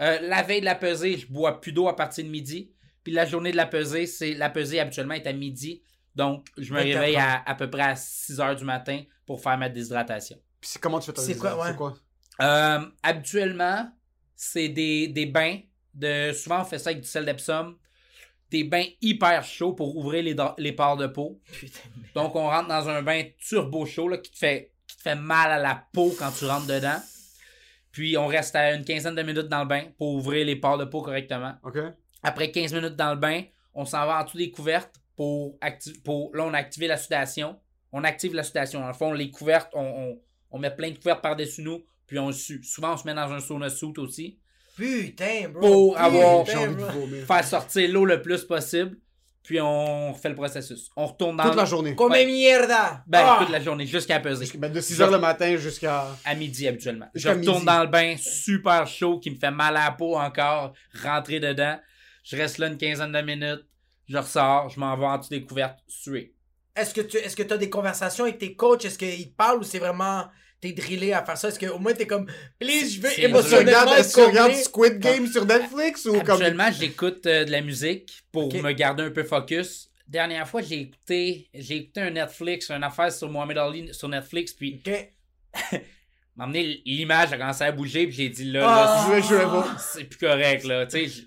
[0.00, 2.72] euh, la veille de la pesée, je bois plus d'eau à partir de midi.
[3.02, 5.82] Puis la journée de la pesée, c'est la pesée habituellement est à midi.
[6.14, 9.40] Donc, je me 24 réveille à, à peu près à 6 heures du matin pour
[9.42, 10.36] faire ma déshydratation.
[10.60, 11.86] Puis c'est comment tu fais ta C'est quoi, déshydratation?
[11.86, 11.92] ouais.
[12.40, 13.90] Euh, habituellement,
[14.34, 15.58] c'est des, des bains.
[15.94, 17.76] De, souvent, on fait ça avec du sel d'Epsom.
[18.50, 21.40] Des bains hyper chauds pour ouvrir les, les pores de peau.
[21.52, 21.78] Putain.
[21.94, 22.12] de merde.
[22.14, 25.14] Donc, on rentre dans un bain turbo chaud là, qui, te fait, qui te fait
[25.14, 27.00] mal à la peau quand tu rentres dedans.
[27.92, 30.78] Puis, on reste à une quinzaine de minutes dans le bain pour ouvrir les pores
[30.78, 31.54] de peau correctement.
[32.22, 33.42] Après 15 minutes dans le bain,
[33.74, 35.58] on s'en va en dessous des couvertes pour,
[36.04, 36.34] pour.
[36.34, 37.58] Là, on a activé la sudation.
[37.92, 38.80] On active la sudation.
[38.80, 40.18] Dans le fond, les couvertes, on, on,
[40.52, 42.60] on met plein de couvertes par-dessus nous, puis on sue.
[42.64, 44.38] Souvent, on se met dans un sauna suit aussi.
[44.76, 45.60] Putain, bro.
[45.60, 47.00] Pour Putain, avoir- J'ai envie de bro.
[47.00, 47.24] vomir.
[47.26, 48.96] Faire sortir l'eau le plus possible,
[49.44, 50.90] puis on fait le processus.
[50.96, 51.94] On retourne dans Toute la le- journée.
[51.96, 52.26] Ouais.
[52.26, 53.04] mierda.
[53.06, 53.36] Ben, Ah!
[53.40, 54.50] toute la journée, jusqu'à peser.
[54.58, 56.06] Ben, de 6h le matin jusqu'à...
[56.24, 57.06] À midi habituellement.
[57.14, 57.66] Je retourne midi.
[57.66, 61.78] dans le bain, super chaud, qui me fait mal à la peau encore, rentrer dedans.
[62.24, 63.64] Je reste là une quinzaine de minutes,
[64.08, 66.34] je ressors, je m'en vais en dessous des couvertes, suer.
[66.76, 68.84] Est-ce que tu est-ce que as des conversations avec tes coachs?
[68.84, 70.24] Est-ce qu'ils te parlent ou c'est vraiment
[70.60, 71.48] t'es drillé à faire ça?
[71.48, 72.26] Est-ce qu'au moins t'es comme
[72.58, 74.62] please, je veux émotionnellement regardes- est-ce être que tu regardes comblé?
[74.64, 76.30] Squid Game sur Netflix ou comme...
[76.42, 79.90] Actuellement, j'écoute euh, de la musique pour me garder un peu focus.
[80.06, 84.52] Dernière fois, j'ai écouté, j'ai écouté un Netflix, une affaire sur Mohamed Ali sur Netflix,
[84.52, 85.12] puis Ok.
[86.36, 89.08] m'a amené l'image a commencé à bouger, puis j'ai dit là, Ah!
[89.20, 89.76] là, pas.
[89.78, 90.86] c'est plus correct, là.
[90.86, 91.26] Tu sais,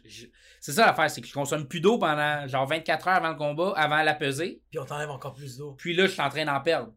[0.60, 3.36] c'est ça l'affaire, c'est que je consomme plus d'eau pendant genre 24 heures avant le
[3.36, 4.62] combat, avant la pesée.
[4.70, 5.76] Puis on t'enlève encore plus d'eau.
[5.78, 6.94] Puis là, je suis en train d'en perdre.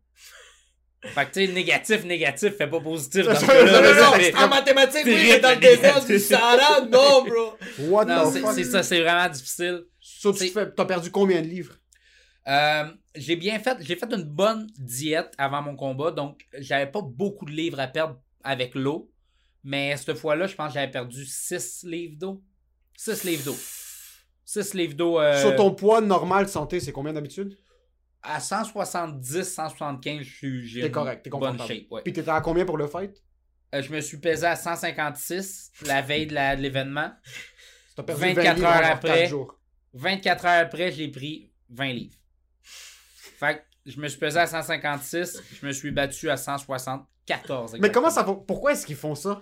[1.15, 3.25] Fait que, tu sais, négatif, négatif, fait pas positif.
[3.27, 7.25] dans Ça, ce ça, là, En mathématiques, oui, mais dans le désert du Sahara, non,
[7.25, 7.53] bro.
[7.79, 8.53] What Non, the c'est fuck?
[8.55, 9.85] c'est ça, c'est vraiment difficile.
[10.01, 11.75] So, tu fais- t'as perdu combien de livres?
[12.49, 12.85] Euh,
[13.15, 17.45] j'ai bien fait, j'ai fait une bonne diète avant mon combat, donc j'avais pas beaucoup
[17.45, 19.11] de livres à perdre avec l'eau.
[19.65, 22.43] Mais cette fois-là, je pense que j'avais perdu 6 livres d'eau.
[22.97, 23.57] 6 livres d'eau.
[24.45, 25.19] 6 livres d'eau.
[25.19, 27.59] euh, Sur ton poids normal santé, c'est combien d'habitude?
[28.29, 31.91] À 170, 175, je suis j'ai T'es correct, t'es bonne shape.
[31.91, 32.03] ouais.
[32.03, 33.22] Puis t'étais à combien pour le fight?
[33.74, 37.11] Euh, je me suis pesé à 156 la veille de l'événement.
[37.97, 39.09] T'as perdu 24 20 livres heures après.
[39.20, 39.59] quatre jours.
[39.95, 42.16] 24 heures après, j'ai pris 20 livres.
[42.62, 47.77] Fait que je me suis pesé à 156, je me suis battu à 174.
[47.81, 48.24] Mais comment ça?
[48.24, 49.41] Pourquoi est-ce qu'ils font ça?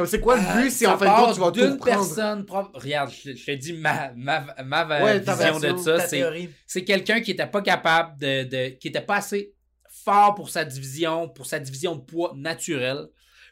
[0.00, 2.46] Comme c'est quoi le Euh, but si en fin de compte tu vas tout personne
[2.46, 2.80] propre.
[2.80, 6.00] Regarde, je, je te dis ma, ma, ma Ouais, vision de ça.
[6.00, 9.52] C'est, c'est quelqu'un qui était pas capable de, de- qui était pas assez
[9.90, 13.08] fort pour sa division, pour sa division de poids naturelle.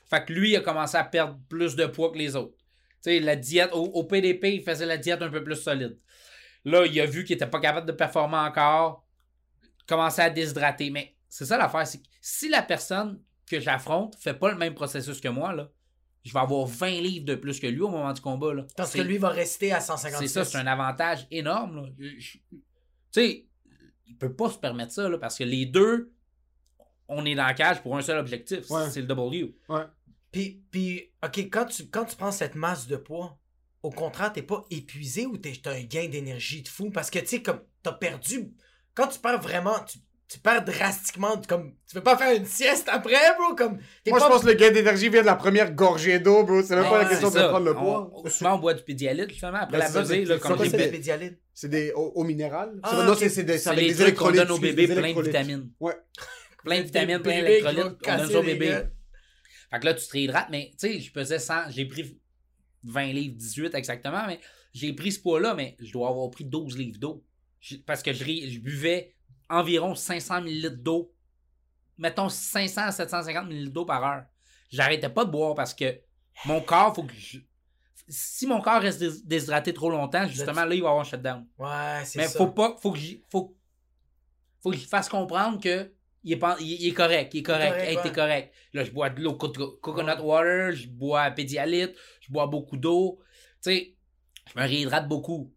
[0.08, 2.54] Fait que lui, il a commencé à perdre plus de poids que les autres.
[3.02, 5.98] Tu sais, la diète, au, au PDP, il faisait la diète un peu plus solide.
[6.64, 9.04] Là, il a vu qu'il était pas capable de performer encore,
[9.86, 10.88] commençait à déshydrater.
[10.88, 13.20] Mais c'est ça l'affaire, c'est que si la personne
[13.50, 15.68] que j'affronte fait pas le même processus que moi, là,
[16.24, 18.52] je vais avoir 20 livres de plus que lui au moment du combat.
[18.54, 18.66] Là.
[18.76, 20.28] Parce que lui va rester à 156.
[20.28, 21.76] c'est ça, c'est un avantage énorme.
[21.76, 21.88] là.
[21.98, 22.58] Je- je- Tu
[23.12, 23.46] sais,
[24.06, 26.12] il peut pas se permettre ça, là, parce que les deux,
[27.08, 28.90] on est dans la cage pour un seul objectif, Ouais.
[28.90, 29.54] c'est le W.
[29.68, 29.82] Ouais.
[30.30, 33.38] Puis, puis, OK, quand tu, quand tu prends cette masse de poids,
[33.82, 36.90] au contraire, t'es pas épuisé ou t'es- t'as un gain d'énergie de fou?
[36.90, 38.52] Parce que, tu sais, comme, t'as perdu...
[38.94, 39.98] Quand tu perds vraiment, tu,
[40.28, 41.72] tu perds drastiquement, comme...
[41.88, 43.54] Tu veux pas faire une sieste après, bro?
[43.54, 44.24] Comme, Moi, pas...
[44.26, 46.62] je pense que le gain d'énergie vient de la première gorgée d'eau, bro.
[46.62, 48.10] C'est même pas la question C'est de prendre le On- poids.
[48.14, 50.34] on- souvent, on boit du pédialyte, justement, après Ben, la c'est ça, pesée, c'est- là,
[50.34, 51.38] c'est comme quoi, fait- pédialyte?
[51.54, 52.78] C'est des au, au minéral.
[52.82, 54.48] Ah, C'est- non, c'est c'est des, c'est C'est avec les des trucs qu'on électrolytes.
[54.48, 55.70] donne aux bébés, plein de vitamines.
[55.80, 55.94] Ouais.
[56.62, 58.78] Plein de vitamines, plein d'électrolytes, on donne aux bébés.
[59.70, 62.18] Fait que là, tu te réhydrates, mais tu sais, je pesais 100, j'ai pris
[62.84, 64.40] 20 livres, 18 exactement, mais
[64.74, 67.24] j'ai pris ce poids-là, mais je dois avoir pris 12 livres d'eau.
[67.86, 69.14] Parce que je buvais
[69.48, 71.12] environ 500 ml d'eau.
[71.96, 74.24] Mettons 500 à 750 ml d'eau par heure.
[74.70, 76.00] J'arrêtais pas de boire parce que
[76.44, 77.38] mon corps, faut que je-
[78.10, 81.46] Si mon corps reste dés- déshydraté trop longtemps, justement, là, il va avoir un shutdown.
[81.58, 82.38] Ouais, c'est Mais ça.
[82.38, 83.54] faut pas, faut que j'y, faut,
[84.62, 85.92] faut que je fasse comprendre que
[86.24, 88.14] il est, pas- il, il est correct, il est correct, correct, hey, t'es ouais.
[88.14, 88.54] correct.
[88.72, 89.48] Là, je bois de l'eau co-
[89.82, 93.18] coconut water, je bois pédialyte, je bois beaucoup d'eau.
[93.62, 93.96] Tu sais,
[94.54, 95.54] je me réhydrate beaucoup.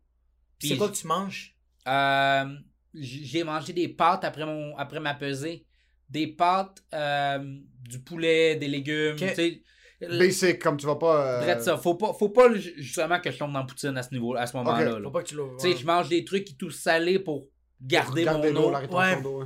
[0.60, 1.56] C'est quoi que tu manges?
[1.88, 2.56] euh,
[2.94, 5.66] j'ai mangé des pâtes après mon après ma pesée.
[6.10, 7.40] Des pâtes, euh,
[7.88, 9.14] du poulet, des légumes.
[9.14, 9.30] Ok.
[9.30, 9.64] Tu sais,
[10.02, 11.42] Basic, comme tu vas pas.
[11.44, 11.78] euh, ça.
[11.78, 14.46] Faut pas, faut pas justement que je tombe dans la poutine à ce niveau, à
[14.48, 14.98] ce moment-là.
[15.00, 15.00] là.
[15.04, 15.58] Faut pas que tu l'ouvres.
[15.62, 17.48] Tu sais, je mange des trucs qui tout salés pour
[17.80, 18.72] garder Garder mon l'eau, eau.
[18.72, 19.46] la Ouais.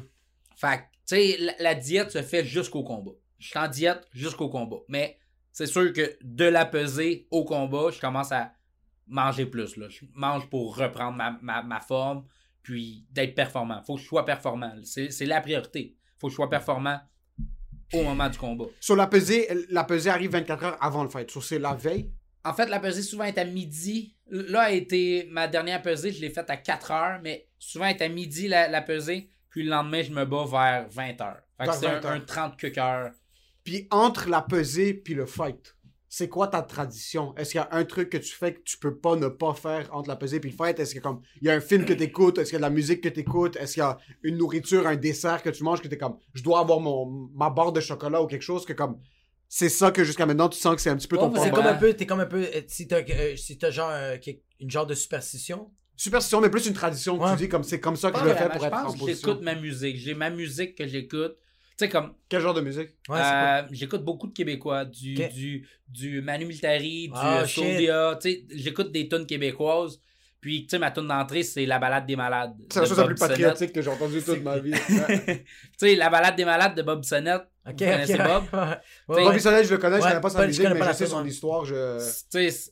[0.56, 3.12] Fait tu sais, la, la diète se fait jusqu'au combat.
[3.38, 4.78] Je suis en diète jusqu'au combat.
[4.88, 5.20] Mais
[5.52, 8.54] c'est sûr que de la pesée au combat, je commence à
[9.08, 9.76] manger plus.
[9.78, 9.88] Là.
[9.90, 12.26] Je mange pour reprendre ma, ma, ma forme,
[12.66, 13.84] puis d'être performant.
[13.84, 14.74] Faut que je sois performant.
[14.84, 15.96] C'est la priorité.
[16.20, 17.00] Faut que je sois performant
[17.94, 18.66] au moment du combat.
[18.80, 21.30] Sur la pesée, la pesée arrive 24 heures avant le fight.
[21.30, 22.12] Sur c'est la veille?
[22.44, 24.16] En fait, la pesée souvent est à midi.
[24.32, 28.02] Là a été ma dernière pesée, je l'ai faite à 4 heures, mais souvent est
[28.02, 31.42] à midi la, la pesée, puis le lendemain, je me bats vers 20 heures.
[31.60, 33.12] Fait que c'est 20 un, un 30 que heures.
[33.64, 35.75] Puis entre la pesée puis le fight,
[36.18, 37.36] c'est quoi ta tradition?
[37.36, 39.54] Est-ce qu'il y a un truc que tu fais que tu peux pas ne pas
[39.54, 40.80] faire entre la pesée puis le fight?
[40.80, 42.38] Est-ce qu'il y a comme il y a un film que tu écoutes?
[42.38, 43.58] Est-ce qu'il y a de la musique que tu écoutes?
[43.58, 46.18] Est-ce qu'il y a une nourriture, un dessert que tu manges que tu es comme
[46.34, 48.98] je dois avoir mon ma barre de chocolat ou quelque chose que comme
[49.50, 51.52] c'est ça que jusqu'à maintenant tu sens que c'est un petit peu ton Ouais, C'est
[51.52, 54.16] comme un peu, t'es comme un peu, euh, si t'as, euh, si t'as genre, euh,
[54.62, 55.70] une genre de superstition?
[55.98, 57.32] Superstition, mais plus une tradition que Ouais.
[57.32, 58.94] tu dis comme c'est comme ça que Pas je le fais pour être je en
[58.94, 59.28] que position.
[59.30, 59.98] j'écoute ma musique.
[59.98, 61.38] J'ai ma musique que j'écoute.
[61.78, 62.92] Tu sais, comme, Quel genre de musique?
[63.10, 67.88] Ouais, euh, j'écoute beaucoup de Québécois, du, du, du Manu Militari, du
[68.22, 70.00] sais, j'écoute des tunes québécoises.
[70.40, 72.54] Puis, tu sais, ma tune d'entrée, c'est La balade des malades.
[72.72, 74.72] C'est la chose la Bob plus patriotique que j'ai entendue toute ma vie.
[74.88, 75.44] Tu
[75.76, 77.48] sais, La balade des malades de Bob Sonnette.
[77.68, 78.44] Ok, Vous connaissez Bob?
[79.10, 79.24] ouais.
[79.24, 81.24] Bobby Soleil, je le connais, je connais pas sa musique, mais pas je sais son
[81.24, 81.30] ouais.
[81.30, 81.66] histoire.
[81.66, 81.98] Je...
[81.98, 82.72] Tu sais,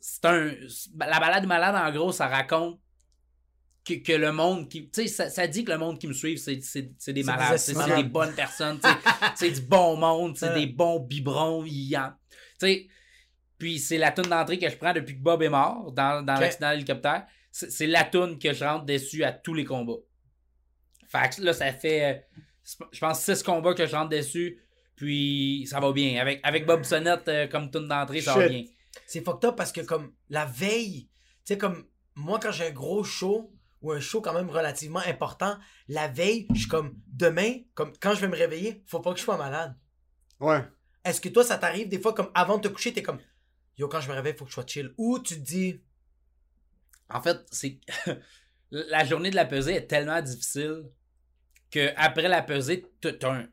[0.00, 0.52] c'est- un.
[1.00, 2.78] La balade des malades, en gros, ça raconte
[3.88, 4.90] que, que le monde qui.
[4.90, 7.22] Tu sais, ça, ça dit que le monde qui me suit, c'est c'est- c'est des
[7.22, 7.52] malades.
[7.52, 8.78] des C'est des bonnes personnes.
[9.34, 10.36] C'est du bon monde.
[10.36, 10.60] C'est Ouais.
[10.60, 11.64] des bons biberons.
[11.64, 11.96] Tu
[12.60, 12.88] sais.
[13.58, 16.38] Puis c'est la toune d'entrée que je prends depuis que Bob est mort dans, dans
[16.38, 17.26] l'accident d'hélicoptère.
[17.50, 19.98] C'est c'est la toune que je rentre dessus à tous les combats.
[21.08, 22.18] Fait que là, ça fait, euh,
[22.92, 24.62] je pense, six combats que je rentre dessus.
[24.94, 26.20] Puis ça va bien.
[26.20, 28.64] Avec, avec Bob Sonnette euh, comme tune d'entrée, ça va bien.
[29.06, 31.08] C'est fucked up parce que comme la veille,
[31.44, 31.84] tu sais comme
[32.14, 35.56] moi quand j'ai un gros show ou un show quand même relativement important,
[35.88, 39.18] la veille, je suis comme demain, comme quand je vais me réveiller, faut pas que
[39.18, 39.74] je sois malade.
[40.40, 40.62] Ouais.
[41.04, 43.18] Est-ce que toi ça t'arrive des fois comme avant de te coucher, t'es comme
[43.76, 45.80] yo quand je me réveille, faut que je sois chill ou tu te dis
[47.08, 47.78] En fait, c'est.
[48.70, 50.84] la journée de la pesée est tellement difficile
[51.70, 53.46] que après la pesée, t'as- un-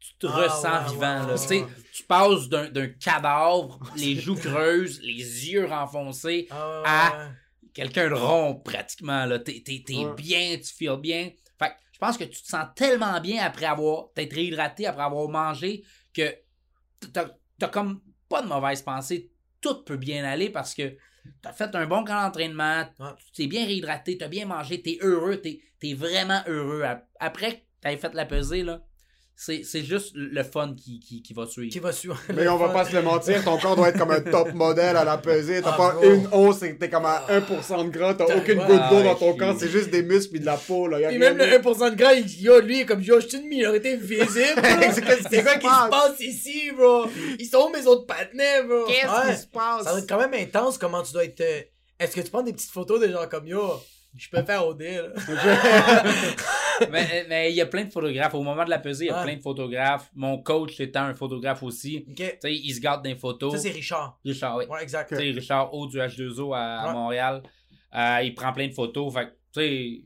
[0.00, 1.20] tu te Ah, ressens ouais, vivant.
[1.20, 1.26] ouais, là.
[1.28, 1.68] ouais, Tu sais, ouais.
[1.92, 7.30] Tu passes d'un d'un cadavre, les joues creuses, les yeux renfoncés, ah, Ah.
[7.74, 9.26] Quelqu'un de rond pratiquement.
[9.26, 9.38] là.
[9.38, 10.14] T'es t'es- t'es Ouais.
[10.14, 11.30] bien, tu feels bien.
[11.58, 15.02] Fait que je pense que tu te sens tellement bien après avoir t'être réhydraté, après
[15.02, 16.34] avoir mangé, que
[17.12, 17.26] t'as
[17.58, 19.30] t'as comme pas de mauvaise pensée.
[19.60, 20.96] Tout peut bien aller parce que
[21.42, 22.84] t'as fait un bon camp d'entraînement,
[23.18, 26.82] tu t'es bien réhydraté, t'as bien mangé, t'es heureux, t'es es vraiment heureux.
[26.82, 28.80] Ap- Après que t'aies fait la pesée, là,
[29.36, 31.72] c'est c'est juste le fun qui, qui, qui va suivre.
[31.72, 32.16] qui va suivre.
[32.34, 34.96] Mais on va pas se le mentir, ton corps doit être comme un top modèle
[34.96, 35.60] à la pesée.
[35.60, 38.58] T'as Ah, pas une once et t'es comme à 1% de gras, t'as T'as- aucune
[38.58, 40.86] goutte d'eau Ah, dans ton corps, c'est juste des muscles puis de la peau.
[40.86, 41.00] Là.
[41.00, 41.78] Y a Puis rien même le d'autre.
[41.80, 43.96] 1% de gras, il dit yo, lui, il est comme yo, je suis une minorité
[43.96, 44.24] visible.
[44.92, 45.84] C'est quoi se qui passe?
[45.84, 46.20] se passe?
[46.20, 47.06] ici, bro?
[47.38, 48.84] Ils sont où mes autres partenaires, bro?
[48.86, 49.34] Qu'est-ce Ouais.
[49.34, 49.82] qui se passe?
[49.84, 51.40] Ça va être quand même intense comment tu dois être.
[51.40, 51.60] euh,
[51.98, 53.60] Est-ce que tu prends des petites photos de gens comme yo?
[54.16, 55.08] Je peux faire OD, là.
[56.90, 58.34] mais mais il y a plein de photographes.
[58.34, 59.24] Au moment de la pesée, il y a Ouais.
[59.24, 60.10] plein de photographes.
[60.14, 62.04] Mon coach étant un photographe aussi.
[62.08, 62.14] Ok.
[62.16, 63.52] Tu sais, il se garde des photos.
[63.52, 64.18] Ça, c'est Richard.
[64.24, 64.64] Richard, oui.
[64.66, 65.08] Ouais, exact.
[65.08, 66.92] Tu sais, Richard O du H2O à.
[66.92, 67.42] Montréal.
[67.94, 69.12] Euh, il prend plein de photos.
[69.12, 70.04] Fait que, tu sais,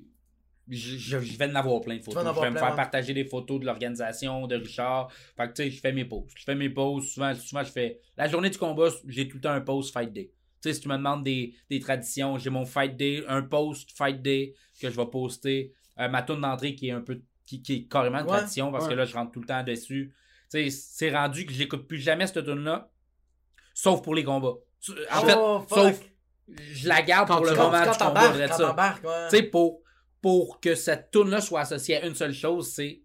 [0.71, 2.23] je, je- je vais en avoir plein de photos.
[2.35, 2.77] Je vais me faire ouais.
[2.77, 5.11] partager des photos de l'organisation, de Richard.
[5.37, 6.33] Fait que, tu sais, je fais mes posts.
[6.37, 7.09] Je fais mes posts.
[7.15, 8.01] Souvent, souvent, je fais.
[8.17, 10.31] La journée du combat, j'ai tout le temps un post Fight Day.
[10.63, 13.91] Tu sais, si tu me demandes des, des traditions, j'ai mon Fight Day, un post
[13.97, 15.73] Fight Day que je vais poster.
[15.99, 17.21] Euh, ma tourne d'entrée qui est un peu.
[17.45, 18.91] qui, qui est carrément une Ouais, tradition parce ouais.
[18.91, 20.13] que là, je rentre tout le temps dessus.
[20.51, 22.91] Tu sais, c'est rendu que je l'écoute plus jamais cette tune là
[23.75, 24.55] sauf pour les combats.
[25.13, 25.79] En fait, Oh, fuck.
[25.79, 26.01] sauf
[26.49, 28.97] je la garde Quand pour le Quand, moment du combat, je ça.
[29.31, 29.83] Tu sais, pour,
[30.23, 33.03] pour que cette tune là soit associée à une seule chose, c'est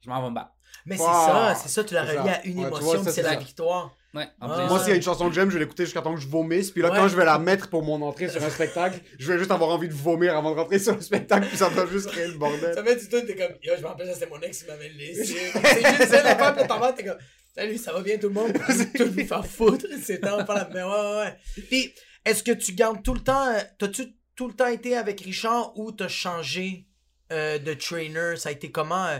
[0.00, 0.52] je m'en vais me battre.
[0.86, 2.22] Mais c'est ça, c'est ça, tu relié ça.
[2.32, 3.94] à une émotion, c'est la victoire.
[4.14, 4.66] Ouais, Ah.
[4.68, 6.26] Moi, s'il y a une chanson que j'aime, je vais l'écouter jusqu'à temps que je
[6.28, 6.70] vomisse.
[6.70, 6.96] Puis là, Ouais.
[6.96, 9.68] quand je vais la mettre pour mon entrée sur un spectacle, je vais juste avoir
[9.70, 11.46] envie de vomir avant de rentrer sur le spectacle.
[11.48, 12.74] Puis ça va juste créer le Ça bordel.
[12.86, 14.88] fait du tout, t'es comme, yo, je me rappelle, ça c'était mon ex qui m'avait
[14.88, 15.24] laissé.
[15.52, 17.18] c'est juste ça, la vas, t'es comme,
[17.54, 18.52] salut, ça va bien tout le monde?
[18.96, 21.62] tout nous faire foutre, c'est temps, pas la mais ouais, ouais, ouais.
[21.68, 21.92] Puis,
[22.24, 25.76] est-ce que tu gardes tout le temps, euh, t'as-tu tout le temps été avec Richard
[25.78, 26.86] ou t'as changé?
[27.32, 28.36] Euh, de trainer?
[28.36, 29.06] Ça a été comment?
[29.06, 29.18] euh,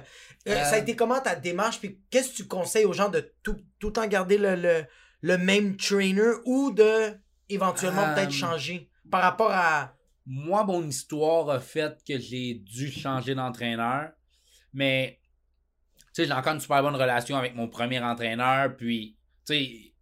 [0.48, 1.78] euh, Ça a été comment ta démarche?
[1.80, 4.84] Puis, qu'est-ce que tu conseilles aux gens de tout, tout le temps garder le, le,
[5.22, 7.12] le même trainer ou de
[7.48, 9.94] éventuellement peut-être changer par rapport à.
[10.30, 14.10] Moi, mon histoire a fait que j'ai dû changer d'entraîneur.
[14.74, 15.20] Mais,
[16.14, 18.76] tu sais, j'ai encore une super bonne relation avec mon premier entraîneur.
[18.76, 19.94] Puis, tu sais,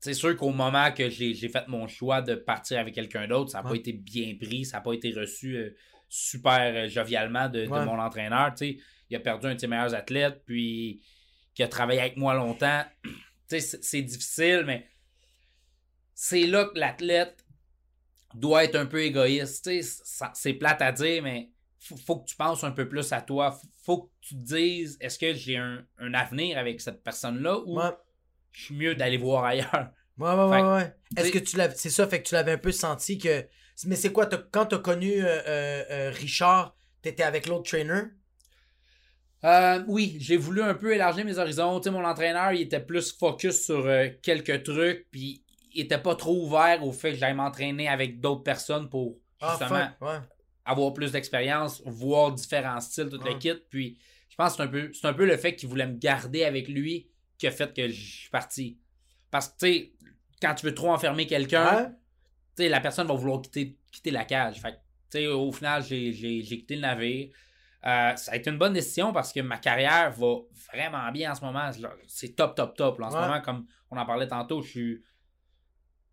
[0.00, 3.62] c'est sûr qu'au moment que j'ai fait mon choix de partir avec quelqu'un d'autre, ça
[3.62, 5.76] n'a pas été bien pris, ça n'a pas été reçu euh,
[6.16, 8.52] super euh, jovialement de, mon entraîneur.
[8.54, 8.78] Tu sais,
[9.10, 11.00] il a perdu un de ses meilleurs athlètes, puis
[11.54, 12.84] qui a travaillé avec moi longtemps.
[13.04, 14.88] tu sais, c'est- difficile, mais
[16.14, 17.44] c'est là que l'athlète
[18.34, 19.64] doit être un peu égoïste.
[19.64, 22.88] Tu sais, ça- c'est plate à dire, mais faut, faut que tu penses un peu
[22.88, 23.52] plus à toi.
[23.52, 27.58] Faut, faut que tu te dises, est-ce que j'ai un, un avenir avec cette personne-là
[27.64, 27.90] ou Ouais.
[28.52, 29.90] je suis mieux d'aller voir ailleurs?
[30.18, 30.94] Ouais, ouais, ouais, Fait que, ouais.
[31.18, 31.74] Est-ce que t'sais- tu l'avais.
[31.76, 33.46] C'est ça, fait que tu l'avais un peu senti que.
[33.84, 38.02] Mais c'est quoi, quand t'as connu euh, euh, euh, Richard, t'étais avec l'autre trainer?
[39.44, 41.78] Euh, oui, j'ai voulu un peu élargir mes horizons.
[41.78, 45.42] Tu sais, mon entraîneur, il était plus focus sur euh, quelques trucs, puis
[45.74, 49.58] il était pas trop ouvert au fait que j'aille m'entraîner avec d'autres personnes pour Ah,
[49.60, 50.18] justement ouais.
[50.64, 53.34] avoir plus d'expérience, voir différents styles, tout Ouais.
[53.34, 53.52] le kit.
[53.70, 53.98] Puis
[54.30, 56.44] je pense que c'est un peu, c'est un peu le fait qu'il voulait me garder
[56.44, 58.78] avec lui qui a fait que je suis parti.
[59.30, 59.92] Parce que, tu sais,
[60.40, 61.88] quand tu veux trop enfermer quelqu'un, Ouais?
[62.62, 64.60] Sais, la personne va vouloir quitter, quitter la cage.
[64.60, 64.78] Fait
[65.12, 67.28] que, au final, j'ai, j'ai- j'ai quitté le navire.
[67.86, 70.34] Euh, ça a été une bonne décision parce que ma carrière va
[70.72, 71.70] vraiment bien en ce moment.
[72.08, 72.98] C'est top, top, top.
[72.98, 73.06] là.
[73.06, 75.02] En ce moment, comme on en parlait tantôt, je suis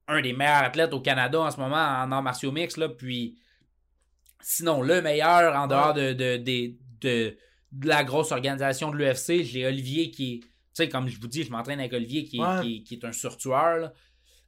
[0.08, 2.78] un des meilleurs athlètes au Canada en ce moment en arts martiaux mix.
[2.78, 3.40] Là, puis
[4.42, 7.38] sinon, le meilleur en dehors de, de, de, de-
[7.72, 10.40] de la grosse organisation de l'UFC, j'ai Olivier qui est.
[10.42, 10.50] Tu
[10.84, 12.62] sais, comme je vous dis, je m'entraîne avec Olivier qui est, Ouais.
[12.62, 13.78] qui est- qui est un surtueur.
[13.80, 13.94] là.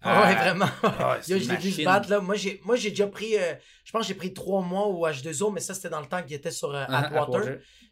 [0.06, 0.70] Ah ouais, Euh, vraiment.
[0.84, 2.20] ah, Yo, je l'ai vu se battre, là.
[2.22, 3.38] Moi, j'ai, moi, j'ai déjà pris.
[3.38, 3.54] euh,
[3.84, 6.22] je pense que j'ai pris trois mois au H2O, mais ça, c'était dans le temps
[6.24, 7.42] qu'il était sur euh, Atwater.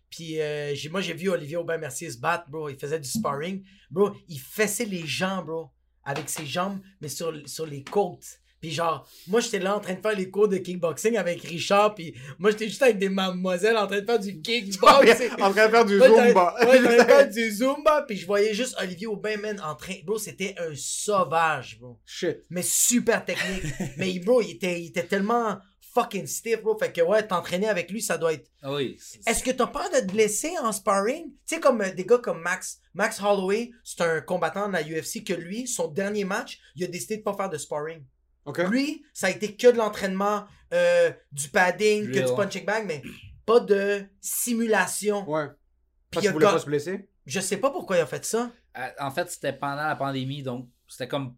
[0.09, 2.70] Puis euh, j'ai, moi, j'ai vu Olivier Aubin-Mercier se battre, bro.
[2.70, 3.64] Il faisait du sparring.
[3.89, 5.72] Bro, il fessait les gens, bro,
[6.03, 8.26] avec ses jambes, mais sur, sur les côtes.
[8.64, 11.95] Puis genre, moi j'étais là en train de faire les cours de kickboxing avec Richard,
[11.95, 15.32] puis moi j'étais juste avec des mademoiselles en train de faire du kickboxing.
[15.34, 16.55] en train de faire du Zumba.
[16.61, 19.76] Ouais, en train de faire du Zumba, puis je voyais juste Olivier Aubin, man, en
[19.76, 19.95] train.
[20.05, 21.99] Bro, c'était un sauvage, bro.
[22.05, 22.38] Shit.
[22.49, 23.66] Mais super technique.
[23.97, 25.57] mais bro, il était, il était tellement
[25.93, 26.78] fucking stiff, bro.
[26.78, 28.49] Fait que ouais, t'entraîner avec lui, ça doit être.
[28.61, 28.97] Ah Oui.
[29.28, 31.26] Est-ce que t'as peur de te blesser en sparring?
[31.45, 32.80] Tu sais, comme euh, des gars comme Max.
[32.93, 36.88] Max Holloway, c'est un combattant de la UFC que lui, son dernier match, il a
[36.88, 38.03] décidé de pas faire de sparring.
[38.70, 43.02] Lui, ça a été que de l'entraînement, euh, du padding, que du punching bag, mais
[43.46, 45.30] pas de simulation.
[45.30, 45.48] Ouais.
[45.48, 45.56] Puis
[46.12, 47.10] Parce il voulait pas se blesser?
[47.26, 48.52] Je sais pas pourquoi il a fait ça.
[48.78, 51.36] Euh, En fait, c'était pendant la pandémie, donc c'était comme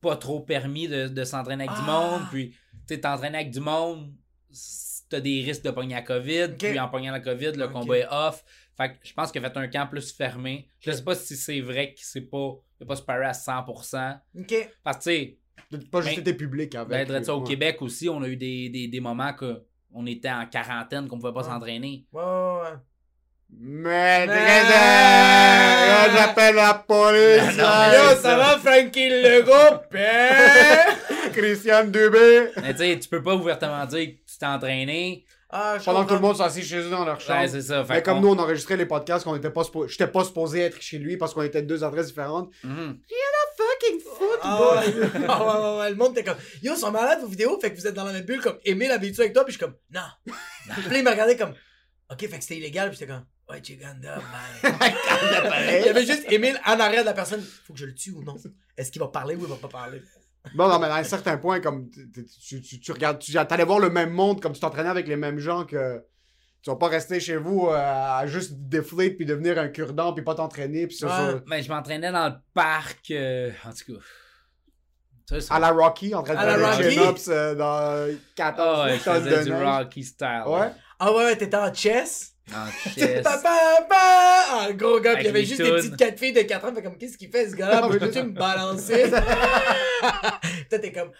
[0.00, 1.92] pas trop permis de, de s'entraîner avec du Ah.
[2.18, 2.22] monde.
[2.30, 2.50] Puis,
[2.88, 4.12] tu sais, t'entraîner avec du monde,
[5.08, 6.48] t'as des risques de pogner la COVID.
[6.58, 8.44] Puis, en pognant la COVID, le combat est off.
[8.76, 10.68] Fait que je pense qu'il a fait un camp plus fermé.
[10.80, 14.20] Je sais pas si c'est vrai qu'il s'est pas, il a pas sparé à 100%.
[14.38, 14.70] Ok.
[14.82, 15.38] Parce que, tu sais,
[15.90, 17.08] Pas juste Ben, été public avec.
[17.08, 17.46] ben, ça, au Ouais.
[17.48, 21.18] Québec aussi, on a eu des, des, des moments que on était en quarantaine, qu'on
[21.18, 22.06] pouvait pas s'entraîner.
[22.12, 22.76] Ouais, ouais, ouais.
[23.52, 24.62] Mais Mais-
[26.16, 27.56] j'appelle la police.
[27.56, 28.36] Non, Yo, ça ça.
[28.36, 29.82] va, Frankie Legault?
[29.90, 31.32] Ben?
[31.32, 32.50] Christian Dubé.
[32.62, 35.24] Mais tu sais, tu peux pas ouvertement dire que tu t'es entraîné.
[35.52, 37.40] Ah, Pendant que tout le monde s'assit chez eux dans leur chambre.
[37.40, 37.84] Ouais, c'est ça.
[37.88, 40.60] Mais comme qu'on- nous, on enregistrait les podcasts qu'on était pas suppo- j'étais pas supposé
[40.60, 42.50] être chez lui parce qu'on était de deux adresses différentes.
[42.62, 42.98] Mhm.
[43.80, 44.38] Fucking football.
[44.42, 44.94] Ah ouais.
[44.94, 47.86] Ouais, ouais, ouais, le monde était comme Yo, sont malades vos vidéos, fait que vous
[47.86, 50.02] êtes dans la même bulle comme Emile habitué avec toi, puis je suis comme Non.
[50.74, 51.54] Puis là, il me regardait comme
[52.10, 54.74] Ok, fait que c'était illégal, puis j'étais comme Ouais, Chiganda, man.
[55.80, 57.42] il y avait juste Emile en arrière de la personne.
[57.66, 58.36] Faut que je le tue ou non
[58.76, 60.02] Est-ce qu'il va parler ou il va pas parler?
[60.54, 63.90] Bon, non, mais à un certain point, comme tu, tu regardes, tu allais voir le
[63.90, 66.02] même monde, comme tu t'entraînais avec les mêmes gens que
[66.62, 70.22] tu vas pas rester chez vous euh, à juste défler puis devenir un cure-dent puis
[70.24, 71.32] pas t'entraîner puis ça, Ouais.
[71.32, 73.10] ça- Ben, je m'entraînais dans le parc.
[73.10, 74.00] euh, en tout cas.
[75.28, 78.14] Ça, ça- à la Rocky en train de À la faire des chin-ups euh, dans
[78.34, 79.62] 14 Ah ouais, je faisais du neige.
[79.64, 80.42] Rocky style.
[80.46, 80.70] Ouais.
[80.98, 82.34] Ah ouais, ouais, t'étais en chess?
[82.94, 83.22] T'étais chest.
[83.22, 86.42] papa, un gros gars, puis il y avait les juste des petites quatre filles de
[86.42, 87.88] 4 ans, fait comme qu'est-ce qu'il fait ce gars-là?
[87.88, 89.10] Peux-tu me balancer?
[90.70, 91.10] Toi, t'es comme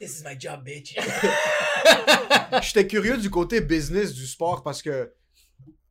[0.00, 0.96] This is my job, bitch.
[2.62, 5.12] J'étais curieux du côté business du sport parce que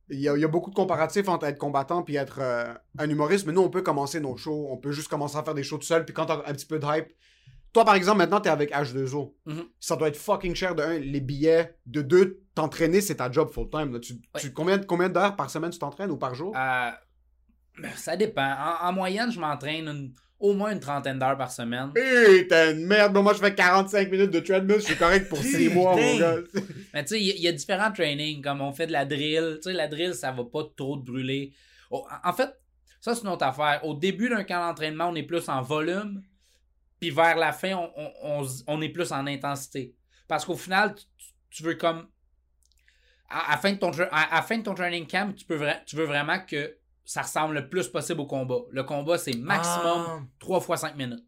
[0.10, 2.74] il y, a, il y a beaucoup de comparatifs entre être combattant puis être euh,
[2.98, 5.54] un humoriste, mais nous, on peut commencer nos shows, on peut juste commencer à faire
[5.54, 7.12] des shows tout seul, puis quand t'as un petit peu de hype.
[7.74, 9.34] Toi, par exemple, maintenant, t'es avec H2O.
[9.46, 9.64] Mhm.
[9.80, 13.50] Ça doit être fucking cher de un, les billets, de deux, t'entraîner, c'est ta job
[13.52, 14.00] full-time.
[14.00, 16.56] Tu, tu- combien, combien d'heures par semaine tu t'entraînes ou par jour?
[16.58, 16.90] Euh,
[17.80, 18.52] ben, ça dépend.
[18.82, 21.92] En, en moyenne, je m'entraîne une- au moins une trentaine d'heures par semaine.
[21.94, 25.70] Putain de merde, moi je fais 45 minutes de treadmill, je suis correct pour 6
[25.70, 26.36] mois, mon gars.
[26.94, 28.92] Mais tu sais, il y, a- il y a différents trainings, comme on fait de
[28.92, 29.56] la drill.
[29.62, 31.54] Tu sais, la drill, ça va pas trop te brûler.
[31.92, 32.50] Oh, en en fait,
[33.02, 33.82] ça, c'est une autre affaire.
[33.84, 36.22] Au début d'un camp d'entraînement, on est plus en volume.
[37.00, 37.92] Puis vers la fin, on,
[38.24, 39.94] on- on est plus en intensité.
[40.28, 40.96] Parce qu'au final,
[41.50, 42.08] tu, veux comme.
[43.30, 45.96] À, à la fin de ton, à, fin de ton training camp, tu, peux tu
[45.96, 48.60] veux vraiment que ça ressemble le plus possible au combat.
[48.72, 50.20] Le combat, c'est maximum Ah.
[50.40, 51.24] 3 fois 5 minutes.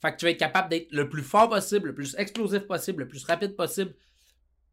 [0.00, 3.02] Fait que tu vas être capable d'être le plus fort possible, le plus explosif possible,
[3.04, 3.94] le plus rapide possible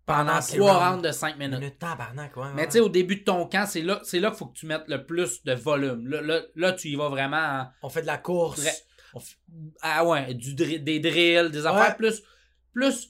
[0.05, 1.01] pendant ces 3 rounds.
[1.07, 1.59] de 5 minutes.
[1.59, 2.47] Minute tabarnak, ouais.
[2.55, 4.57] Mais tu sais, au début de ton camp, c'est là, c'est là qu'il faut que
[4.57, 6.07] tu mettes le plus de volume.
[6.07, 8.61] Là, là, là, tu y vas vraiment en- On fait de la course.
[9.81, 11.95] Ah ouais, du des drills, des affaires Ouais.
[11.95, 12.23] plus,
[12.73, 13.07] plus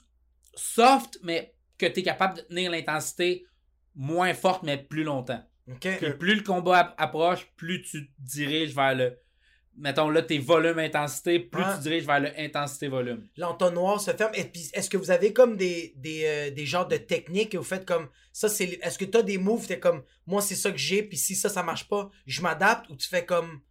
[0.56, 3.46] soft, mais que tu es capable de tenir l'intensité
[3.96, 5.44] moins forte, mais plus longtemps.
[5.80, 9.18] Puis plus le combat app- approche, plus tu te diriges vers le.
[9.78, 11.76] Mettons là, tes volumes intensité, plus Ouais.
[11.78, 13.26] tu diriges vers le intensité-volume.
[13.38, 14.34] L'entonnoir se ferme.
[14.36, 17.58] Et puis, est-ce que vous avez comme des, des, euh, des genres de techniques et
[17.58, 18.66] vous faites comme ça, c'est.
[18.82, 21.36] Est-ce que tu as des moves, t'es comme moi, c'est ça que j'ai, puis si
[21.36, 23.62] ça, ça marche pas, je m'adapte ou tu fais comme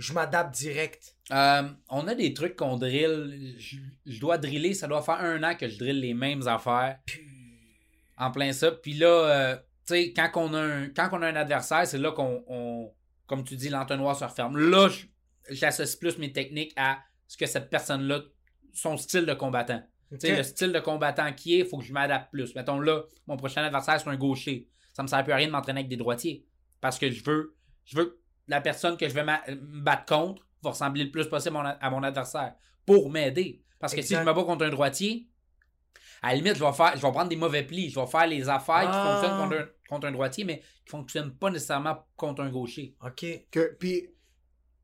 [0.00, 1.16] je m'adapte direct?
[1.30, 3.54] Euh, on a des trucs qu'on drill.
[3.58, 3.76] Je,
[4.06, 6.98] je dois driller, ça doit faire un an que je drille les mêmes affaires.
[8.16, 8.70] En plein ça.
[8.72, 11.98] Puis là, euh, tu sais, quand, on a un- quand on a un adversaire, c'est
[11.98, 12.92] là qu'on, on-
[13.26, 14.56] comme tu dis, l'entonnoir se referme.
[14.58, 14.88] Là,
[15.48, 18.20] j'associe plus mes techniques à ce que cette personne-là,
[18.72, 19.82] son style de combattant.
[20.10, 20.38] Tu sais, Ok.
[20.38, 22.54] le style de combattant qui est, il faut que je m'adapte plus.
[22.56, 24.68] Mettons là, mon prochain adversaire, c'est un gaucher.
[24.92, 26.44] Ça me sert plus à rien de m'entraîner avec des droitiers.
[26.80, 28.19] Parce que je veux, je veux
[28.50, 31.66] la personne que je vais me battre contre va ressembler le plus possible à mon,
[31.66, 32.54] a- à mon adversaire.
[32.84, 33.62] Pour m'aider.
[33.78, 35.28] Parce que si je me bats contre un droitier,
[36.22, 37.88] à la limite, je vais, faire, je vais prendre des mauvais plis.
[37.88, 39.18] Je vais faire les affaires qui Ah.
[39.20, 42.94] fonctionnent contre un, contre un droitier, mais qui fonctionnent pas nécessairement contre un gaucher.
[43.02, 43.24] Ok.
[43.50, 44.08] Que, puis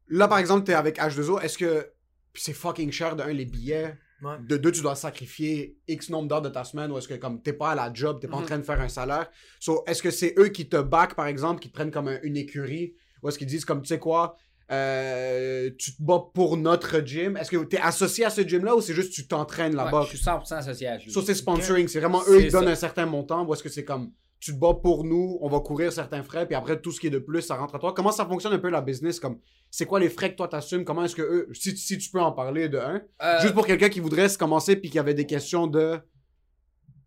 [0.08, 1.92] là, par exemple, t'es avec H2O, est-ce que.
[2.32, 3.96] Puis c'est fucking cher de un, les billets.
[4.22, 4.36] Ouais.
[4.40, 7.42] De deux, tu dois sacrifier X nombre d'heures de ta semaine ou est-ce que comme
[7.42, 8.46] t'es pas à la job, t'es pas en Mhm.
[8.46, 9.28] train de faire un salaire.
[9.60, 12.20] So, est-ce que c'est eux qui te back, par exemple, qui te prennent comme un-
[12.22, 14.36] une écurie ou est-ce qu'ils disent comme tu sais quoi,
[14.72, 17.36] euh, tu te bats pour notre gym?
[17.36, 20.00] Est-ce que tu es associé à ce gym-là ou c'est juste tu t'entraînes là-bas?
[20.00, 21.10] Ouais, je suis 100% associé à lui.
[21.12, 21.88] Ça, c'est sponsoring.
[21.88, 22.70] C'est vraiment eux, ils donnent ça.
[22.70, 25.60] un certain montant ou est-ce que c'est comme tu te bats pour nous, on va
[25.60, 27.94] courir certains frais, puis après tout ce qui est de plus, ça rentre à toi?
[27.94, 29.18] Comment ça fonctionne un peu la business?
[29.18, 29.38] Comme
[29.70, 30.84] c'est quoi les frais que toi t'assumes?
[30.84, 33.66] Comment est-ce que eux, si, si tu peux en parler de un, Euh, juste pour
[33.66, 35.98] quelqu'un qui voudrait se commencer puis qui avait des questions de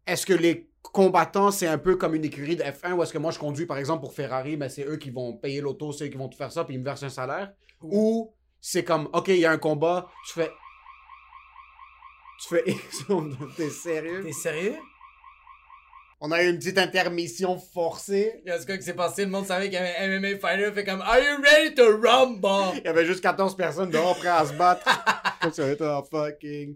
[0.07, 3.17] est-ce que les combattants c'est un peu comme une écurie de F1 ou est-ce que
[3.17, 6.05] moi je conduis par exemple pour Ferrari, ben c'est eux qui vont payer l'auto, c'est
[6.05, 7.51] eux qui vont tout faire ça puis ils me versent un salaire
[7.81, 10.51] ou c'est comme OK, il y a un combat, tu fais
[12.41, 12.63] tu fais
[13.57, 14.23] t'es sérieux?
[14.23, 14.77] T'es sérieux?
[16.21, 18.41] On a eu une petite intermission forcée.
[18.45, 19.23] Qu'est-ce que s'est passé?
[19.23, 20.69] Le monde savait qu'il y avait un MMA fighter.
[20.73, 22.77] Fait comme, Are you ready to rumble?
[22.77, 24.85] Il y avait juste 14 personnes dehors prêts à se battre.
[25.41, 26.75] Comme ça va être un fucking.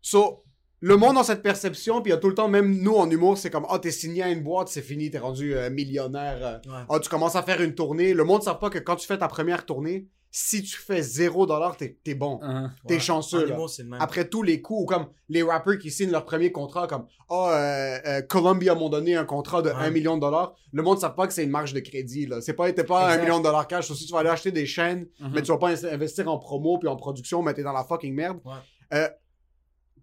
[0.00, 0.44] So,
[0.80, 3.10] le monde a cette perception, puis il y a tout le temps, même nous en
[3.10, 6.38] humour, c'est comme, ah, t'es signé à une boîte, c'est fini, t'es rendu euh, millionnaire.
[6.42, 6.70] euh.
[6.70, 6.84] Ouais.
[6.88, 8.14] Ah, tu commences à faire une tournée.
[8.14, 11.00] Le monde ne sait pas que quand tu fais ta première tournée, si tu fais
[11.02, 12.38] 0$, t'es t'es bon.
[12.42, 12.70] hein.
[12.86, 13.00] T'es Ouais.
[13.00, 13.54] chanceux, là.
[13.54, 14.00] humour, c'est le même.
[14.00, 17.50] Après tous les coups, ou comme les rappers qui signent leur premier contrat, comme Ah,
[17.52, 19.74] euh, euh, Columbia m'ont donné un contrat de Ouais.
[19.76, 20.54] 1 million de dollars.
[20.72, 22.26] Le monde ne sait pas que c'est une marge de crédit.
[22.26, 22.40] là.
[22.40, 23.18] C'est pas, t'es pas Exact.
[23.18, 23.90] 1 million de dollars cash.
[23.90, 25.32] Aussi, tu vas aller acheter des chaînes, Mhm.
[25.34, 27.82] mais tu vas pas in- investir en promo puis en production, mais t'es dans la
[27.84, 28.38] fucking merde.
[28.44, 28.52] Ouais.
[28.94, 29.08] Euh,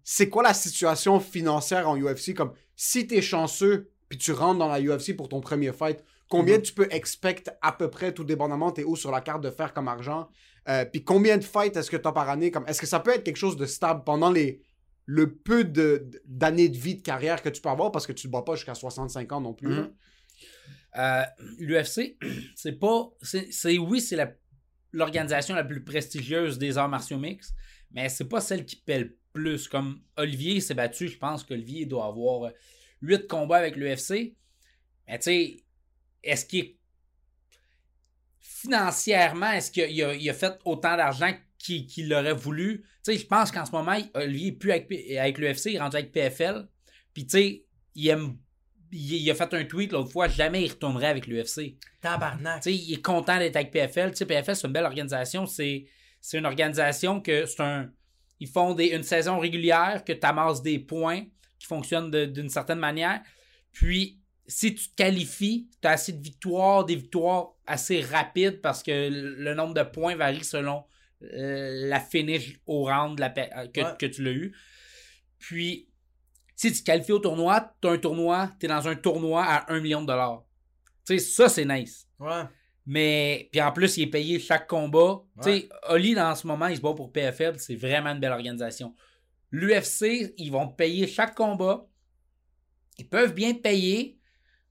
[0.04, 2.34] c'est quoi la situation financière en UFC?
[2.34, 6.56] Comme si t'es chanceux puis tu rentres dans la UFC pour ton premier fight, combien
[6.56, 6.62] Mhm.
[6.62, 9.74] tu peux expect à peu près, tout dépendamment, t'es où sur la carte de faire
[9.74, 10.28] comme argent?
[10.68, 12.50] Euh, puis combien de fights est-ce que t'as par année?
[12.50, 14.62] Comme, est-ce que ça peut être quelque chose de stable pendant les
[15.10, 17.90] le peu de d'années de vie de carrière que tu peux avoir?
[17.92, 19.68] Parce que tu ne bats pas jusqu'à 65 ans non plus.
[19.68, 19.92] Mhm.
[20.98, 21.22] Euh,
[21.58, 22.16] L'UFC,
[22.56, 23.10] c'est pas.
[23.22, 24.32] C'est oui, c'est la-
[24.92, 27.54] l'organisation la, plus prestigieuse des arts martiaux mixtes,
[27.90, 29.68] mais c'est pas celle qui paie le plus.
[29.68, 32.52] Comme Olivier s'est battu, je pense qu'Olivier doit avoir
[33.02, 34.34] 8 combats avec l'UFC.
[35.06, 35.56] Mais tu sais,
[36.22, 36.74] est-ce qu'il est.
[38.40, 42.80] Financièrement, est-ce qu'il a, fait autant d'argent qu'il l'aurait voulu?
[43.04, 45.96] Tu sais, je pense qu'en ce moment, Olivier est plus avec, l'UFC, il est rendu
[45.96, 46.66] avec PFL.
[47.14, 47.64] Puis tu sais,
[47.94, 48.36] il aime.
[48.90, 51.76] Il, a fait un tweet l'autre fois, jamais il retournerait avec l'UFC.
[52.00, 52.62] Tabarnak.
[52.62, 54.10] Tu sais, il est content d'être avec PFL.
[54.10, 55.46] Tu sais, PFL, c'est une belle organisation.
[55.46, 55.84] C'est,
[56.20, 57.92] c'est une organisation que c'est un.
[58.40, 61.24] Ils font des, une saison régulière, que tu amasses des points
[61.58, 63.20] qui fonctionnent d'une certaine manière.
[63.72, 68.82] Puis, si tu te qualifies, tu as assez de victoires, des victoires assez rapides parce
[68.82, 70.84] que le nombre de points varie selon
[71.22, 73.96] euh, la finish au round de la pe- euh, que, Ouais.
[73.98, 74.54] que tu l'as eu.
[75.38, 75.88] Puis,
[76.56, 79.44] si tu te qualifies au tournoi, tu as un tournoi, tu es dans un tournoi
[79.44, 80.44] à 1 million de dollars.
[81.06, 82.08] Tu sais, ça, c'est nice.
[82.18, 82.42] Ouais.
[82.90, 85.20] Mais, puis en plus, il est payé chaque combat.
[85.36, 85.42] Ouais.
[85.42, 87.58] Tu sais, Oli, dans ce moment, il se bat pour PFL.
[87.58, 88.94] C'est vraiment une belle organisation.
[89.50, 91.86] L'UFC, ils vont te payer chaque combat.
[92.96, 94.18] Ils peuvent bien te payer.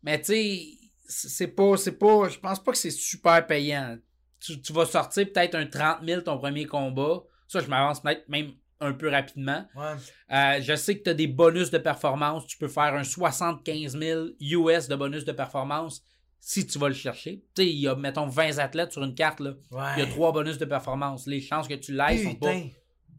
[0.02, 0.68] Mais, tu sais,
[1.08, 4.00] c'est c'est pas, c'est pas, je pense pas que c'est super payant.
[4.40, 7.22] Tu, tu vas sortir peut-être un 30 000 ton premier combat.
[7.48, 9.64] Ça, je m'avance peut-être même un peu rapidement.
[9.76, 9.94] Ouais.
[10.32, 12.48] Euh, je sais que tu as des bonus de performance.
[12.48, 16.04] Tu peux faire un 75 000 US de bonus de performance
[16.50, 17.44] si tu vas le chercher.
[17.56, 19.42] Tu sais, il y a, mettons, 20 athlètes sur une carte.
[19.42, 19.52] Là.
[19.70, 19.82] Ouais.
[19.98, 21.28] Il y a trois bonus de performance.
[21.28, 22.54] Les chances que tu l'ailles sont pas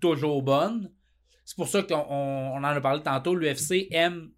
[0.01, 0.91] toujours bonnes.
[1.45, 3.35] C'est pour ça qu'on on- on en a parlé tantôt.
[3.35, 4.31] L'UFC aime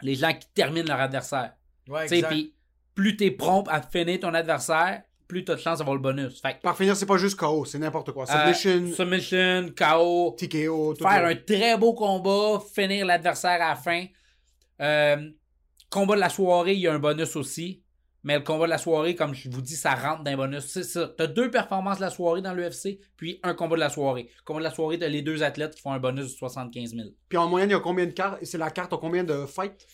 [0.00, 1.52] les gens qui terminent leur adversaire.
[1.86, 2.30] Ouais, Tu sais, exact.
[2.30, 2.54] Puis
[2.94, 6.00] plus tu es prompt à finir ton adversaire, plus tu as de chances d'avoir le
[6.02, 6.40] bonus.
[6.40, 8.24] Fait que, Par finir, c'est pas juste KO, c'est n'importe quoi.
[8.30, 13.76] euh, Submission, submission, KO, TKO, tout faire un très beau combat, finir l'adversaire à la
[13.76, 14.06] fin.
[14.80, 15.30] Euh,
[15.90, 17.82] combat de la soirée, il y a un bonus aussi.
[18.24, 20.64] Mais le combat de la soirée, comme je vous dis, ça rentre dans les bonus.
[20.66, 21.12] C'est ça.
[21.16, 24.28] T'as deux performances de la soirée dans l'UFC, puis un combat de la soirée.
[24.44, 27.08] Combat de la soirée, t'as les deux athlètes qui font un bonus de 75 000.
[27.28, 28.38] Puis en moyenne, il y a combien de cartes?
[28.42, 29.86] C'est la carte a combien de fights?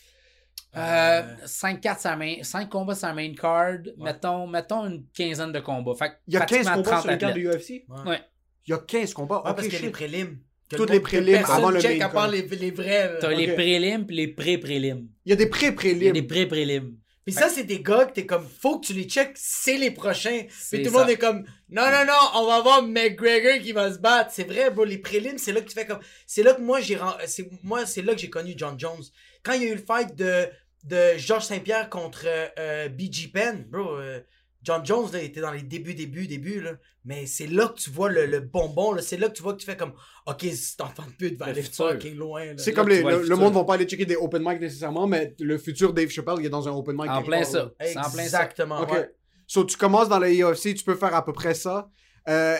[0.76, 3.78] Euh, 5, 4 sa main, 5 combats sur la main card.
[3.84, 3.92] Ouais.
[3.98, 5.94] Mettons, mettons une quinzaine de combats.
[5.98, 7.40] Fait que Il y a 15 pratiquement combats 30 sur une carte de.
[7.40, 8.10] UFC Ouais.
[8.10, 8.20] Ouais.
[8.66, 9.42] Il y a 15 combats.
[9.42, 10.38] Ouais, ok, parce qu'il y a les prélims.
[10.68, 13.08] Toutes le les prélims avant le check à part les, les vrais.
[13.14, 13.18] là.
[13.20, 13.54] T'as les Ok.
[13.56, 15.08] prélims puis les pré-prélims.
[15.24, 16.12] Il y a des Il y a pré-prélims.
[16.12, 16.96] des pré-prélims.
[17.30, 19.92] Puis ça, c'est des gars que t'es comme, faut que tu les checkes, c'est les
[19.92, 20.42] prochains.
[20.70, 23.92] Puis tout le monde est comme, non, non, non, on va voir McGregor qui va
[23.92, 24.30] se battre.
[24.34, 26.80] C'est vrai, bro, les prélims, c'est là que tu fais comme, c'est là que moi,
[26.80, 29.04] j'ai, c'est, moi, c'est là que j'ai connu John Jones.
[29.44, 30.48] Quand il y a eu le fight de,
[30.84, 34.20] de Georges Saint-Pierre contre euh, BG Penn, bro, euh,
[34.62, 36.72] John Jones, là, il était dans les débuts, débuts, débuts, là.
[37.04, 39.00] Mais c'est là que tu vois le, le bonbon, là.
[39.00, 39.92] C'est là que tu vois que tu fais comme,
[40.26, 42.54] ok, cet enfant de pute va Le aller fucking loin, là.
[42.58, 45.06] C'est comme les- le, le le monde va pas aller checker des open mic nécessairement,
[45.06, 47.10] mais le futur Dave Chappelle, il est dans un open mic.
[47.10, 47.58] En plein part, ça.
[47.64, 47.70] là.
[47.80, 48.22] C'est en plein ça.
[48.24, 48.92] Exactement, Ok.
[48.92, 49.10] ouais.
[49.46, 51.90] So, tu commences dans la UFC, tu peux faire à peu près ça.
[52.28, 52.56] Euh,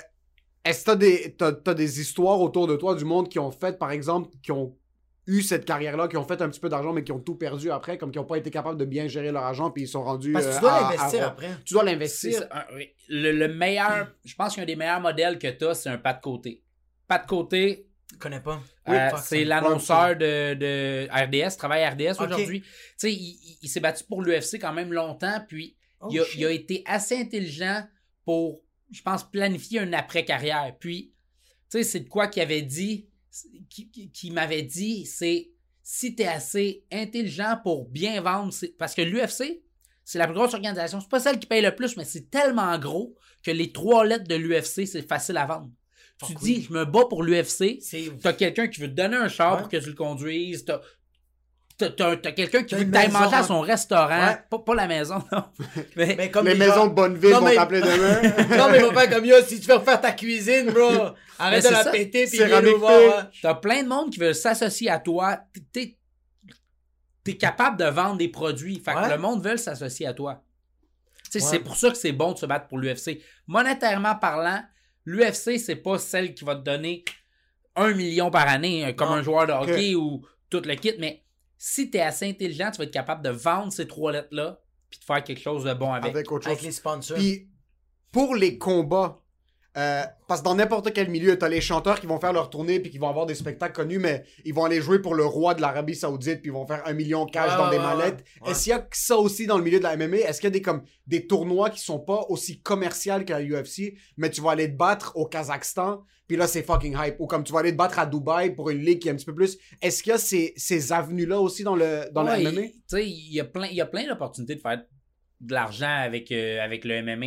[0.65, 3.51] Est-ce que t'as des, t'as, t'as des histoires autour de toi du monde qui ont
[3.51, 4.77] fait, par exemple, qui ont
[5.33, 7.71] eu cette carrière-là, qui ont fait un petit peu d'argent, mais qui ont tout perdu
[7.71, 10.03] après, comme qui n'ont pas été capables de bien gérer leur argent, puis ils sont
[10.03, 10.33] rendus.
[10.33, 11.49] Parce que tu euh, dois à- l'investir après.
[11.65, 12.43] Tu dois l'investir.
[12.75, 12.91] oui.
[13.09, 16.13] le, le meilleur, je pense qu'un des meilleurs modèles que tu as, c'est un pas
[16.15, 16.63] de côté.
[17.07, 18.61] Pas de côté, Je connais pas.
[18.89, 22.63] euh, c'est l'annonceur de, de RDS, travaille à RDS aujourd'hui.
[22.63, 26.19] Tu sais, il, il- il s'est battu pour l'UFC quand même longtemps, puis Oh, il,
[26.21, 27.85] a, il a été assez intelligent
[28.25, 30.75] pour, je pense, planifier une après-carrière.
[30.81, 31.13] Puis,
[31.71, 33.07] tu sais, c'est de quoi qu'il avait dit,
[33.69, 35.51] qui, qui- qui m'avait dit, c'est
[35.83, 39.63] si tu es assez intelligent pour bien vendre, parce que l'UFC,
[40.05, 41.01] c'est la plus grosse organisation.
[41.01, 44.27] C'est pas celle qui paye le plus, mais c'est tellement gros que les trois lettres
[44.29, 45.71] de l'UFC, c'est facile à vendre.
[46.27, 47.79] Tu dis, je me bats pour l'UFC.
[48.23, 49.61] T'as quelqu'un qui veut te donner un char Ouais.
[49.61, 50.67] pour que tu le conduises.
[51.89, 53.43] T'as, quelqu'un qui veut maison, manger à hein.
[53.43, 54.27] son restaurant.
[54.27, 54.39] Ouais.
[54.49, 55.45] Pas, pas la maison, non.
[55.97, 58.23] Mais, Mais comme Les maisons de Bonneville Non, vont t'appeler demain.
[58.57, 61.65] non, mais ils vont faire comme yo, si tu veux refaire ta cuisine, bro, arrête
[61.65, 61.91] de la ça.
[61.91, 63.19] péter puis viens nous voir.
[63.19, 63.31] hein.
[63.43, 65.39] t'as plein de monde qui veut s'associer à toi.
[65.73, 65.97] T'es,
[67.39, 68.81] capable de vendre des produits.
[68.85, 70.43] Fait que le monde veut s'associer à toi.
[71.35, 71.41] Ouais.
[71.41, 73.21] C'est pour ça que c'est bon de se battre pour l'UFC.
[73.47, 74.63] Monétairement parlant,
[75.05, 77.05] l'UFC, c'est pas celle qui va te donner
[77.77, 79.15] un million par année, euh, comme Non.
[79.15, 81.23] un joueur de hockey ou tout le kit, mais
[81.63, 84.99] si tu es assez intelligent, tu vas être capable de vendre ces trois lettres-là puis
[84.99, 86.11] de faire quelque chose de bon avec.
[86.11, 86.53] Avec autre chose.
[86.53, 87.19] Avec les sponsors.
[87.19, 87.51] Puis
[88.11, 89.20] pour les combats,
[89.81, 92.79] euh, parce que dans n'importe quel milieu, t'as les chanteurs qui vont faire leur tournée
[92.81, 95.55] puis qui vont avoir des spectacles connus, mais ils vont aller jouer pour le roi
[95.55, 97.79] de l'Arabie Saoudite puis ils vont faire un million de cash Ouais, dans ouais, des
[97.83, 98.25] mallettes.
[98.43, 98.51] ouais.
[98.51, 100.19] Est-ce qu'il y a que ça aussi dans le milieu de la MMA?
[100.19, 103.95] Est-ce qu'il y a des, comme, des tournois qui sont pas aussi commerciaux qu'à UFC,
[104.17, 107.17] mais tu vas aller te battre au Kazakhstan puis là c'est fucking hype.
[107.19, 109.17] Ou comme tu vas aller te battre à Dubaï pour une ligue qui est un
[109.17, 109.59] petit peu plus.
[109.83, 112.51] Est-ce qu'il y a ces, ces avenues-là aussi dans le, dans le MMA?
[112.61, 114.81] il- Tu sais, il y a plein, il y a plein d'opportunités de faire
[115.41, 117.27] de l'argent avec, euh, avec le MMA.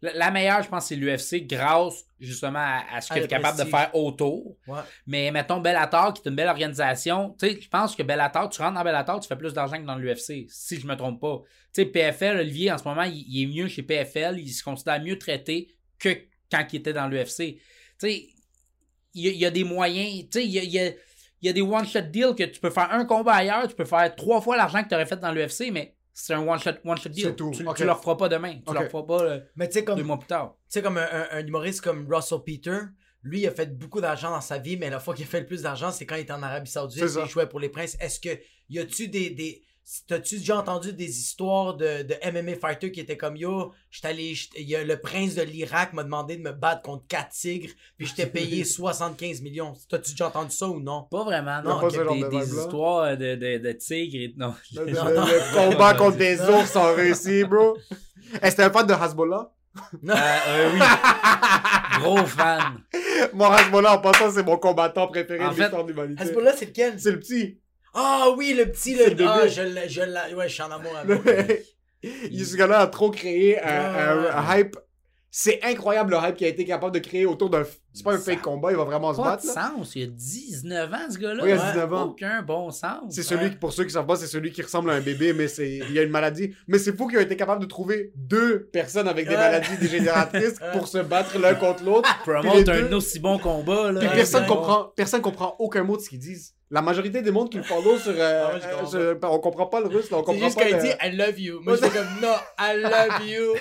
[0.00, 3.24] La, meilleure, je pense, c'est l'UFC grâce justement à, à ce À que tu le
[3.24, 4.56] es capable de faire autour.
[4.68, 4.78] Ouais.
[5.08, 8.62] Mais mettons Bellator, qui est une belle organisation, tu sais, je pense que Bellator, tu
[8.62, 11.40] rentres dans Bellator, tu fais plus d'argent que dans l'UFC, si je me trompe pas.
[11.74, 14.62] Tu sais, PFL, Olivier, en ce moment, il, il est mieux chez PFL, il se
[14.62, 15.68] considère mieux traité
[15.98, 16.10] que
[16.50, 17.36] quand il était dans l'UFC.
[17.36, 17.60] Tu
[17.98, 18.26] sais,
[19.14, 20.78] il y, a- il y a des moyens, tu sais, il y a, il y
[20.78, 20.92] a-
[21.40, 23.84] il y a des one-shot deals que tu peux faire un combat ailleurs, tu peux
[23.84, 26.96] faire trois fois l'argent que tu aurais fait dans l'UFC, mais c'est un one-shot one
[26.98, 27.24] shot deal.
[27.26, 27.50] C'est tout.
[27.52, 27.76] Tu, Ok.
[27.76, 28.74] tu leur feras pas demain, tu Ok.
[28.74, 30.54] leur feras pas euh, Mais tu sais, comme deux mois plus tard.
[30.62, 32.78] Tu sais, comme un, un- un humoriste comme Russell Peter,
[33.22, 35.40] lui, il a fait beaucoup d'argent dans sa vie, mais la fois qu'il a fait
[35.40, 37.20] le plus d'argent, c'est quand il était en Arabie Saoudite, ça.
[37.24, 37.96] il jouait pour les princes.
[38.00, 38.38] Est-ce que,
[38.70, 39.30] y a-tu des.
[39.30, 39.62] des
[40.06, 44.34] T'as-tu déjà entendu des histoires de, de MMA fighters qui étaient comme yo, j'étais allé,
[44.58, 48.06] y a le prince de l'Irak m'a demandé de me battre contre quatre tigres, puis
[48.06, 49.72] je t'ai payé 75 millions.
[49.88, 51.04] T'as-tu déjà entendu ça ou non?
[51.10, 51.80] Pas vraiment, Il y a non.
[51.80, 54.54] pas ce genre des, de des histoires de, de, de tigres et non.
[54.74, 57.78] Le, combat contre des ours en Russie, bro.
[58.42, 59.50] Est-ce que t'es un fan de Hezbollah?
[60.04, 60.80] Euh, euh, oui.
[62.00, 62.82] Gros fan.
[63.32, 66.22] Moi, Hezbollah, en passant, c'est mon combattant préféré En de l'histoire de l'humanité.
[66.24, 67.00] Hezbollah, c'est lequel?
[67.00, 67.58] C'est le petit.
[68.00, 69.06] Ah oui, le petit, le.
[69.14, 70.34] le Ah, je l'ai, je l'ai.
[70.34, 71.56] Ouais, je suis en amour avec lui.
[72.30, 74.28] Il- Ce gars-là a trop créé un, un- Ouais.
[74.32, 74.76] un hype.
[75.30, 77.62] C'est incroyable le hype qu'il a été capable de créer autour d'un.
[77.92, 79.42] C'est pas un Ça- fake combat, il va vraiment se Pas battre.
[79.42, 79.72] de là.
[79.76, 79.94] sens.
[79.94, 81.42] Il a 19 ans, ce gars-là.
[81.44, 81.72] Oui, il a Ouais.
[81.72, 82.04] 19 ans.
[82.04, 83.02] Aucun bon sens.
[83.10, 85.32] C'est celui, qui, pour ceux qui savent pas, c'est celui qui ressemble à un bébé,
[85.34, 86.54] mais c'est, il y a une maladie.
[86.66, 90.54] Mais c'est fou qu'il a été capable de trouver deux personnes avec des maladies dégénératrices
[90.72, 92.08] pour se battre l'un contre l'autre.
[92.24, 93.92] Promote deux- un aussi bon combat.
[93.92, 94.00] Là.
[94.00, 96.54] Puis personne comprend, personne comprend aucun mot de ce qu'ils disent.
[96.70, 98.60] La majorité des mondes qui le follow sur, euh, Ah ouais,
[98.94, 100.82] euh, sur- on comprend pas le russe, là, on C'est comprend juste pas il le...
[100.82, 101.60] dit I love you.
[101.62, 103.54] Moi, j'étais comme non, I love you.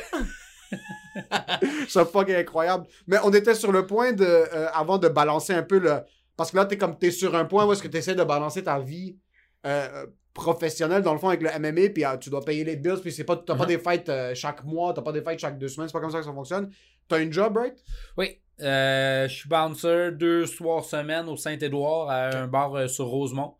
[1.87, 2.85] C'est fucking incroyable.
[3.07, 5.99] Mais on était sur le point de, euh, avant de balancer un peu le,
[6.35, 8.63] parce que là t'es comme t'es sur un point où est-ce que t'essaies de balancer
[8.63, 9.17] ta vie
[9.65, 12.99] euh, professionnelle dans le fond avec le MMA, puis euh, tu dois payer les bills,
[13.01, 13.67] puis c'est pas, t'as pas Mhm.
[13.69, 16.11] des fêtes euh, chaque mois, t'as pas des fêtes chaque deux semaines, c'est pas comme
[16.11, 16.69] ça que ça fonctionne.
[17.07, 17.75] T'as une job, right?
[18.17, 18.39] Oui.
[18.61, 23.55] Euh, je suis bouncer deux soirs semaine au Saint-Édouard à un bar euh, sur Rosemont.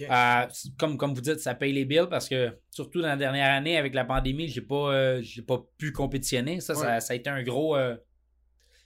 [0.00, 0.46] Euh,
[0.78, 3.76] comme, comme vous dites, ça paye les bills parce que surtout dans la dernière année
[3.76, 6.60] avec la pandémie, j'ai pas euh, j'ai pas pu compétitionner.
[6.60, 7.00] Ça, ça, Ouais.
[7.00, 7.76] ça a été un gros.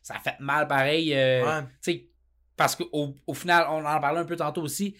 [0.02, 1.12] ça a fait mal pareil.
[1.14, 2.08] Ouais.
[2.56, 4.96] parce qu'au au final, on en parlait un peu tantôt aussi.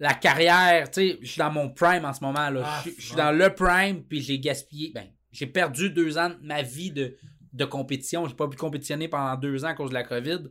[0.00, 2.48] La carrière, tu sais, je suis dans mon prime en ce moment.
[2.50, 2.62] là.
[2.64, 3.22] Ah, Je suis- je suis ouais.
[3.22, 4.92] dans le prime, puis j'ai gaspillé.
[4.94, 7.16] Ben, j'ai perdu deux ans de ma vie de,
[7.52, 8.26] de compétition.
[8.26, 10.44] J'ai pas pu compétitionner pendant deux ans à cause de la COVID.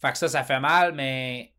[0.00, 1.52] Fait que ça, ça fait mal, mais.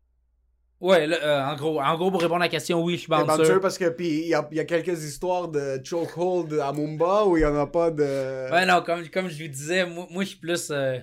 [0.80, 3.08] Ouais, là, euh, en, gros, en gros, pour répondre à la question, oui, je suis
[3.08, 3.60] bouncer.
[3.60, 7.36] parce que, puis il y a, y a quelques histoires de chokehold à Mumba où
[7.36, 8.50] il y en a pas de...
[8.50, 10.70] Ouais, non, comme, comme je vous disais, moi, moi je suis plus.
[10.70, 10.98] euh,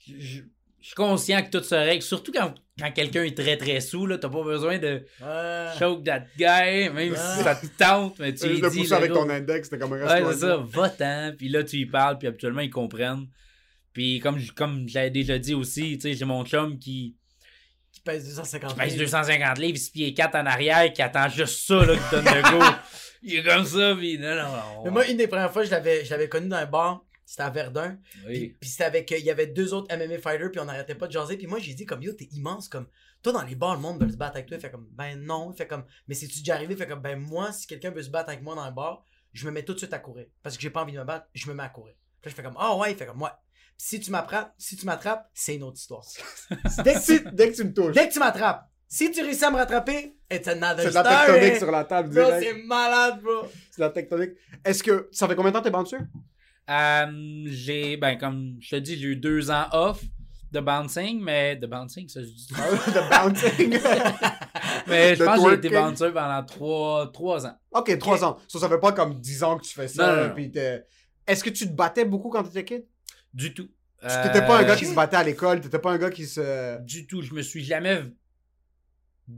[0.00, 0.42] je
[0.80, 2.02] suis conscient que tout se règle.
[2.02, 5.66] Surtout quand, quand quelqu'un est très très sous, là, t'as pas besoin de Ouais.
[5.78, 7.16] choke that guy, même Ouais.
[7.16, 8.94] si ça te tente, mais tu lui juste de dis.
[8.94, 12.18] avec ton index, c'était comme un Ouais, c'est ça, va-t'en, puis là, tu y parles,
[12.18, 13.26] puis habituellement, ils comprennent.
[13.92, 17.16] Puis comme, je- comme j'avais déjà dit aussi, tu sais, j'ai mon chum qui,
[17.92, 19.02] Qui pèse 250 qui pèse livres.
[19.04, 22.42] 250 livres, 6 pieds 4 en arrière, qui attend juste ça, là, qui donne le
[22.58, 22.64] go.
[23.22, 24.84] Il est comme ça, pis non, non, non.
[24.84, 27.04] Mais moi, une des premières fois, je l'avais, je l'avais connu dans un bar.
[27.30, 27.96] C'était à Verdun.
[28.10, 28.56] Puis, Oui.
[28.58, 29.08] puis c'était avec.
[29.12, 31.36] Il y avait deux autres MMA fighters, puis on n'arrêtait pas de jaser.
[31.36, 32.68] Puis moi, j'ai dit, comme yo, t'es immense.
[32.68, 32.88] Comme
[33.22, 34.56] toi, dans les bars, le monde veut se battre avec toi.
[34.56, 35.52] Il fait comme, ben non.
[35.52, 36.74] Il fait comme, mais c'est-tu déjà arrivé?
[36.74, 39.04] Il fait comme, ben moi, si quelqu'un veut se battre avec moi dans un bar,
[39.32, 40.26] je me mets tout de suite à courir.
[40.42, 41.94] Parce que j'ai pas envie de me battre, je me mets à courir.
[42.20, 42.90] Puis là, je fais comme, ah ouais.
[42.90, 43.30] Il fait comme, ouais.
[43.78, 46.04] Puis si tu m'attrapes, si tu m'attrapes, c'est une autre histoire.
[46.84, 47.94] dès, que Si- tu, dès que tu me touches.
[47.94, 51.26] dès que tu m'attrapes, si tu réussis à me rattraper, it's another C'est de la
[51.26, 53.46] tectonique sur la table Bro, c'est malade, bro.
[53.70, 54.32] C'est de la tectonique.
[54.64, 55.08] Est-ce que.
[55.12, 55.98] Ça fait combien de temps t'es bouncer?
[56.70, 60.02] Euh, j'ai, ben, comme je te dis, j'ai eu deux ans off
[60.52, 62.48] de bouncing, mais de bouncing, ça je dis.
[62.48, 63.78] de bouncing.
[64.86, 67.56] Mais je pense que j'ai été bouncer pendant trois, trois ans.
[67.72, 68.38] ok, trois ans.
[68.48, 70.34] Ça, ça fait pas comme dix ans que tu fais ça.
[71.26, 72.84] Est-ce que tu te battais beaucoup quand t'étais kid?
[73.32, 73.68] Du tout.
[74.02, 76.10] Tu T'étais pas un gars Euh, qui se battait à l'école, t'étais pas un gars
[76.10, 76.80] qui se.
[76.82, 77.22] Du tout.
[77.22, 78.02] Je me suis jamais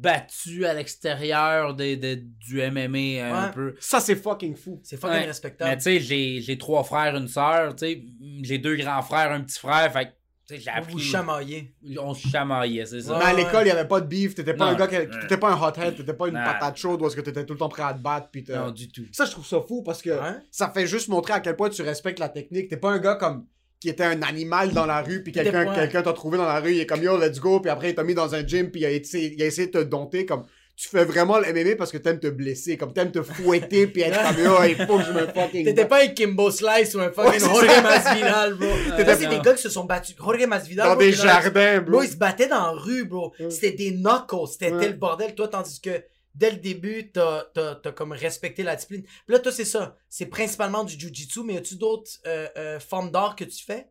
[0.01, 3.53] battu à l'extérieur des, des- du MMA un Ouais.
[3.53, 3.75] peu.
[3.81, 4.81] Ça, c'est fucking fou.
[4.83, 5.27] C'est fucking Ouais.
[5.27, 5.71] respectable.
[5.71, 8.03] Mais tu sais, j'ai, j'ai trois frères, une sœur, tu sais.
[8.43, 9.93] J'ai deux grands frères, un petit frère.
[9.93, 10.11] Fait que,
[10.49, 10.93] tu sais, j'ai Vous appris.
[10.95, 11.75] vous chamaillez.
[12.01, 13.19] On se chamaillait, c'est ça.
[13.19, 14.73] Mais à l'école, il y avait pas de beef, t'étais pas Non.
[14.73, 15.19] un gars qui.
[15.21, 16.45] T'étais pas un hothead, t'étais pas une Non.
[16.45, 18.29] patate chaude où est-ce que t'étais tout le temps prêt à te battre.
[18.33, 19.05] Puis t'as- Non, du tout.
[19.13, 20.11] Ça, je trouve ça fou parce que
[20.51, 22.69] ça fait juste montrer à quel point tu respectes la technique.
[22.69, 23.47] T'es pas un gars comme
[23.83, 26.81] qui était un animal dans la rue, puis quelqu'un t'a trouvé dans la rue, il
[26.81, 28.87] est comme yo, let's go, puis après il t'a mis dans un gym, puis il
[28.87, 30.25] a, essayé, il a essayé de te dompter.
[30.25, 30.45] Comme
[30.77, 34.03] tu fais vraiment le MMA parce que t'aimes te blesser, comme t'aimes te fouetter, puis
[34.03, 35.65] être comme yo, il faut que je me fucking.
[35.65, 37.83] T'étais pas un Kimbo Slice ou un fucking Ouais, Jorge.
[37.83, 38.69] Masvidal, bro.
[38.97, 40.15] T'étais des gars qui se sont battus.
[40.17, 41.91] Jorge Masvidal, dans bro, des dans jardins, bro.
[41.91, 43.33] Bro, ils se battaient dans la rue, bro.
[43.51, 44.47] C'était des knuckles.
[44.53, 44.81] C'était Ouais.
[44.81, 45.35] tel bordel.
[45.35, 45.91] Toi, tandis que
[46.35, 49.03] dès le début, t'as, t'as comme respecté la discipline.
[49.03, 49.97] Puis là, toi, c'est ça.
[50.09, 53.89] C'est principalement du jujitsu, mais as-tu d'autres euh, euh, formes d'art que tu fais?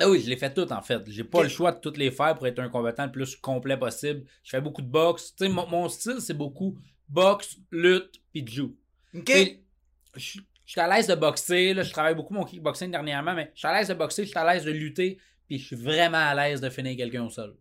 [0.00, 1.02] Ah oui, je l'ai fait tout en fait.
[1.06, 3.76] J'ai pas le choix de toutes les faire pour être un combattant le plus complet
[3.78, 4.24] possible.
[4.42, 5.34] Je fais beaucoup de boxe.
[5.36, 6.76] Tu sais, mon, mon style, c'est beaucoup
[7.08, 8.74] boxe, lutte, puis jiu.
[9.14, 9.30] OK?
[10.16, 11.74] Je suis à l'aise de boxer.
[11.74, 14.30] Là, je travaille beaucoup mon kickboxing dernièrement, mais je suis à l'aise de boxer, je
[14.30, 17.30] suis à l'aise de lutter, puis je suis vraiment à l'aise de finir quelqu'un au
[17.30, 17.56] sol.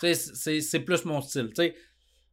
[0.00, 1.48] Tu sais, c'est- c'est plus mon style.
[1.48, 1.74] Tu sais,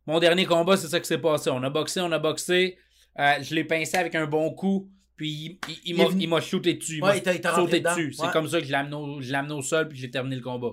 [0.08, 1.50] mon dernier combat, c'est ça qui s'est passé.
[1.50, 2.78] On a boxé, on a boxé.
[3.20, 6.74] Euh, je l'ai pincé avec un bon coup, puis il, il- il Il m'a shooté
[6.74, 6.98] dessus.
[6.98, 8.14] Il Ouais, m'a il sauté dessus.
[8.14, 8.32] C'est Ouais.
[8.34, 10.72] comme ça que je l'ai amené, au- amené sol, puis j'ai terminé le combat.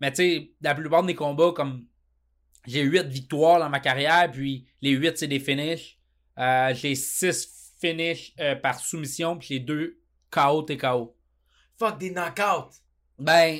[0.00, 1.84] Mais tu sais, la plupart de mes combats, comme
[2.66, 5.98] j'ai 8 victoires dans ma carrière, puis les 8, c'est des finishes.
[6.38, 9.98] Euh, j'ai 6 finishes euh, par soumission, puis j'ai 2
[10.30, 11.14] KO TKO.
[11.78, 12.70] Fuck, des knockouts.
[13.18, 13.58] Ben,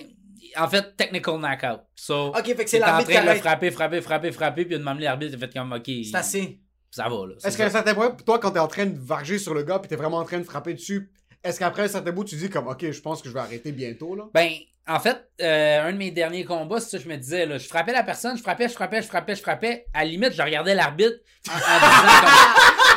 [0.57, 1.81] en fait, technical knockout.
[1.95, 4.65] So, OK, fait que c'est en l'arbitre qui train de le frapper, frapper, frapper, frapper,
[4.65, 6.61] puis de m'amener l'arbitre, il a fait comme, OK, C'est assez.
[6.91, 7.35] ça va, là.
[7.45, 9.79] Est-ce qu'à un certain point, toi, quand t'es en train de varger sur le gars,
[9.79, 11.11] puis t'es vraiment en train de frapper dessus,
[11.43, 13.73] est-ce qu'après un certain bout, tu dis comme ok, je pense que je vais arrêter
[13.73, 14.25] bientôt là?
[14.35, 14.51] Ben,
[14.89, 17.47] en fait, euh, un de mes derniers combats, c'est ça que je me disais.
[17.47, 19.87] Là, je frappais la personne, je frappais, je frappais, je frappais, je frappais.
[19.95, 21.17] À la limite, je regardais l'arbitre
[21.49, 22.31] en, en disant comme,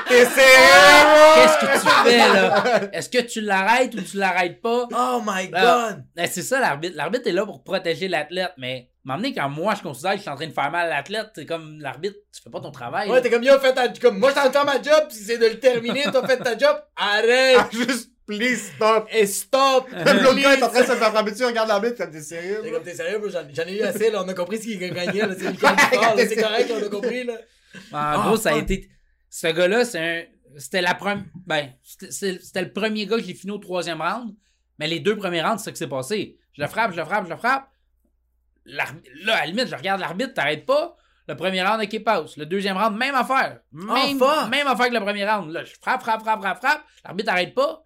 [0.08, 1.36] T'es sérieux?
[1.36, 2.64] Qu'est-ce que tu fais, là?
[2.94, 4.88] Est-ce que tu l'arrêtes ou tu l'arrêtes pas?
[4.92, 5.90] Oh my Ah.
[5.92, 6.04] god!
[6.16, 6.96] Ben, c'est ça, l'arbitre.
[6.96, 10.30] L'arbitre est là pour protéger l'athlète, mais m'emmener quand moi, je considère que je suis
[10.32, 13.10] en train de faire mal à l'athlète, c'est comme l'arbitre, tu fais pas ton travail.
[13.10, 13.88] Ouais, t'es comme, yo, fais ta...
[13.90, 16.58] Comme, moi, je t'en faire ma job, si c'est de le terminer, t'as fait ta
[16.58, 17.58] job, arrête!
[17.60, 19.08] Ah, Juste, please stop!
[19.12, 19.92] Et stop!
[19.92, 22.22] Même l'autre gars est en train de se faire frapper dessus, regarde l'arbitre, comme t'es
[22.22, 22.60] sérieux?
[22.64, 23.22] T'es comme, t'es sérieux?
[23.30, 24.24] J'en ai eu assez, là.
[24.24, 25.34] On a compris ce qu'il gagnait, là.
[26.18, 27.34] C'est correct, on a compris, là.
[27.92, 28.64] En Ah, gros, ça a fuck.
[28.64, 28.90] été.
[29.36, 30.24] Ce gars-là, c'est un.
[30.60, 31.24] C'était la première.
[31.48, 34.36] Ben, c'était- le premier gars que j'ai fini au troisième round.
[34.78, 36.38] Mais les deux premiers rounds, c'est ça qui s'est passé.
[36.56, 37.68] Je le frappe, je le frappe, je le frappe.
[38.66, 38.86] Là,
[39.28, 40.96] à la limite, je regarde l'arbitre, t'arrêtes pas.
[41.28, 42.38] Le premier round, ok, passe.
[42.38, 43.60] Le deuxième round, même affaire.
[43.72, 44.50] Même, fuck.
[44.52, 45.52] même affaire que le premier round.
[45.52, 46.82] Là, je frappe, frappe, frappe, frappe, frappe.
[47.04, 47.84] L'arbitre t'arrête pas.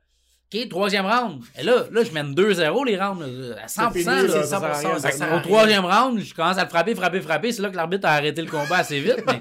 [0.53, 1.43] Ok, troisième round.
[1.57, 3.91] Et là, là je mène 2-0 les rounds, là, à 100%.
[3.93, 4.23] fini, là.
[4.23, 4.99] là, C'est ça sert à 100%, rien.
[4.99, 7.51] ça Fait que sert à au troisième round, je commence à le frapper, frapper, frapper.
[7.53, 9.39] C'est là que l'arbitre a arrêté le combat assez vite, mais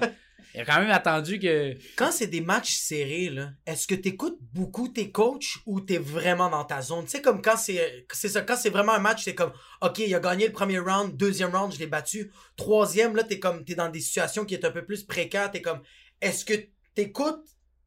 [0.57, 1.75] il a quand même attendu que.
[1.95, 6.49] Quand c'est des matchs serrés, là, est-ce que t'écoutes beaucoup tes coachs ou t'es vraiment
[6.49, 7.05] dans ta zone?
[7.05, 9.51] Tu sais, comme quand c'est, c'est ça, quand c'est vraiment un match, c'est comme,
[9.81, 12.31] ok, il a gagné le premier round, deuxième round, je l'ai battu.
[12.55, 15.61] Troisième, là, t'es comme, t'es dans des situations qui est un peu plus précaires, t'es
[15.61, 15.81] comme,
[16.21, 16.53] est-ce que
[16.95, 17.45] t'écoutes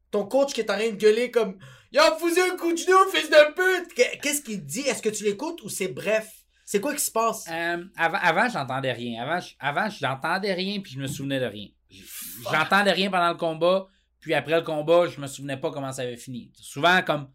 [0.09, 1.57] ton coach qui est en train de gueuler comme,
[1.93, 3.93] Yo, foutu un coup de genou, fils de pute!
[3.93, 4.81] Qu'est- Qu'est-ce qu'il dit?
[4.81, 6.29] Est-ce que tu l'écoutes ou c'est bref?
[6.65, 7.43] C'est quoi qui se passe?
[7.51, 9.21] Euh, avant, avant j'entendais rien.
[9.23, 11.67] Avant, je- avant, j'entendais rien puis je me souvenais de rien.
[12.51, 13.87] J'entendais rien pendant le combat,
[14.19, 16.51] puis après le combat, je me souvenais pas comment ça avait fini.
[16.55, 17.29] Souvent, comme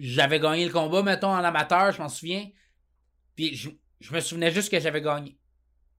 [0.00, 2.48] j'avais gagné le combat, mettons, en amateur, je m'en souviens,
[3.34, 3.70] puis je,
[4.00, 5.36] je me souvenais juste que j'avais gagné.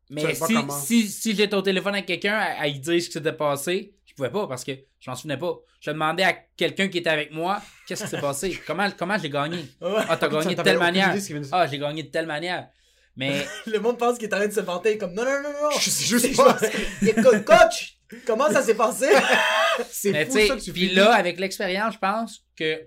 [0.09, 3.11] Mais si, si, si j'étais au téléphone avec quelqu'un à, à lui dire ce qui
[3.13, 5.53] s'était passé, je pouvais pas parce que je m'en souvenais pas.
[5.81, 9.29] Je demandais à quelqu'un qui était avec moi qu'est-ce qui s'est passé, comment, comment j'ai
[9.29, 9.65] gagné?
[9.81, 11.13] Ah, t'as gagné de telle manière.
[11.51, 12.69] Ah, j'ai gagné de telle manière.
[13.17, 15.49] Mais Le monde pense qu'il est en train de se vanter comme non, non, non,
[15.63, 15.69] non.
[15.79, 16.53] Je sais juste pas.
[17.23, 19.09] Co- coach, comment ça s'est passé?
[19.89, 22.81] C'est fou ça que tu puis là, avec l'expérience, je pense que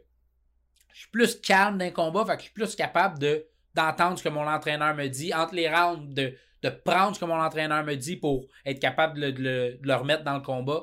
[0.93, 4.25] je suis plus calme d'un combat, fait que je suis plus capable de d'entendre ce
[4.25, 6.35] que mon entraîneur me dit, entre les rounds, de,
[6.65, 9.79] de prendre ce que mon entraîneur me dit pour être capable de, le- de le,
[9.81, 10.83] de le remettre dans le combat.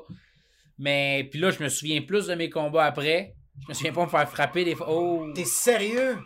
[0.78, 3.34] Mais puis là, je me souviens plus de mes combats après.
[3.64, 4.86] Je me souviens pas me faire frapper des fois.
[4.90, 5.30] Oh!
[5.34, 6.16] T'es sérieux?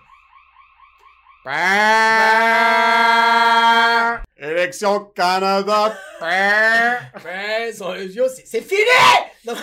[4.37, 5.97] Élection Canada.
[8.45, 8.81] C'est fini!
[9.47, 9.55] Non,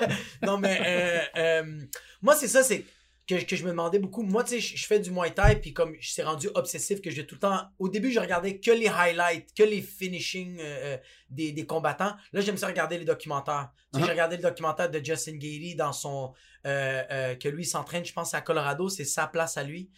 [0.42, 1.80] Non, mais euh, euh,
[2.22, 2.84] moi, c'est ça, c'est
[3.28, 4.22] que, que je me demandais beaucoup.
[4.22, 7.10] Moi, tu sais, je fais du Muay Thai, puis comme je suis rendu obsessif, que
[7.10, 7.60] j'ai tout le temps.
[7.78, 10.96] Au début, je regardais que les highlights, que les finishing euh,
[11.30, 12.14] des, des combattants.
[12.32, 13.70] Là, j'aime ça regarder les documentaires.
[13.92, 14.06] Tu sais, Uh-huh.
[14.06, 16.32] J'ai regardé le documentaire de Justin Gary dans son.
[16.66, 19.88] euh, euh, que lui s'entraîne, je pense, à Colorado, c'est sa place à lui.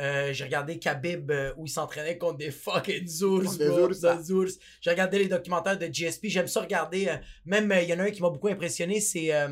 [0.00, 4.00] Euh, j'ai regardé Khabib euh, où il s'entraînait contre des fucking zours, Des bro, ours,
[4.00, 4.54] des ours.
[4.80, 6.26] J'ai regardé les documentaires de GSP.
[6.26, 7.06] J'aime ça regarder.
[7.08, 9.48] euh, même, euh, il y en a un qui m'a beaucoup impressionné, c'est euh,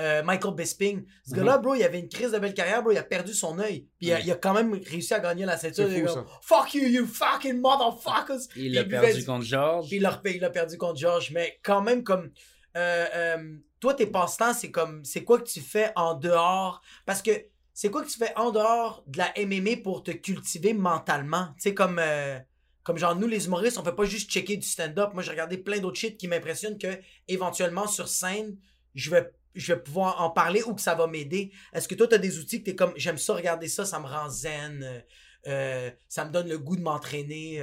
[0.00, 1.04] euh, Michael Bisping.
[1.28, 2.92] Ce gars-là, bro, il avait une crise de belle carrière, bro.
[2.92, 3.86] Il a perdu son œil.
[3.98, 4.22] Puis il a- Ouais.
[4.24, 5.86] il, a, quand même réussi à gagner la ceinture.
[6.08, 6.20] Fou.
[6.40, 8.40] Fuck you, you fucking motherfuckers.
[8.56, 9.86] Il Puis a buvait perdu du- contre George.
[9.88, 11.30] puis il l'a il l'a perdu contre George.
[11.32, 12.30] Mais quand même, comme.
[12.76, 15.04] euh, euh, toi, tes passe-temps, c'est comme.
[15.04, 16.80] C'est quoi que tu fais en dehors?
[17.04, 17.30] Parce que
[17.74, 21.48] c'est quoi que tu fais en dehors de la MMA pour te cultiver mentalement?
[21.56, 21.98] Tu sais, comme.
[21.98, 22.38] euh,
[22.84, 25.14] comme genre, nous, les humoristes, on fait pas juste checker du stand-up.
[25.14, 26.98] Moi, j'ai regardé plein d'autres shit qui m'impressionnent que,
[27.28, 28.58] éventuellement, sur scène,
[28.94, 31.50] je vais, pouvoir en parler ou que ça va m'aider.
[31.72, 33.86] Est-ce que toi, tu as des outils que tu es comme, j'aime ça, regarder ça,
[33.86, 35.00] ça me rend zen, euh,
[35.46, 37.62] euh, ça me donne le goût de m'entraîner.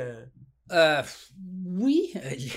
[0.71, 1.03] euh?
[1.67, 2.11] Oui.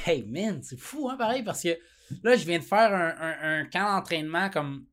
[0.07, 1.77] Hey man, c'est fou, hein, pareil, parce que
[2.23, 4.87] là, je viens de faire un camp d'entraînement comme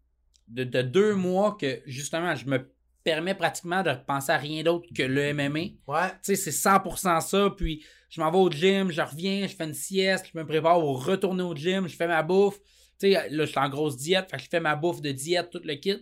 [0.51, 2.71] de, de deux mois que justement, je me
[3.03, 5.59] permets pratiquement de penser à rien d'autre que le MMA.
[5.87, 6.09] Ouais.
[6.23, 7.49] Tu sais, c'est 100% ça.
[7.55, 10.79] Puis je m'en vais au gym, je reviens, je fais une sieste, je me prépare
[10.79, 12.59] pour retourner au gym, je fais ma bouffe.
[12.99, 15.11] Tu sais, là, je suis en grosse diète, fait que je fais ma bouffe de
[15.11, 15.97] diète, tout le kit.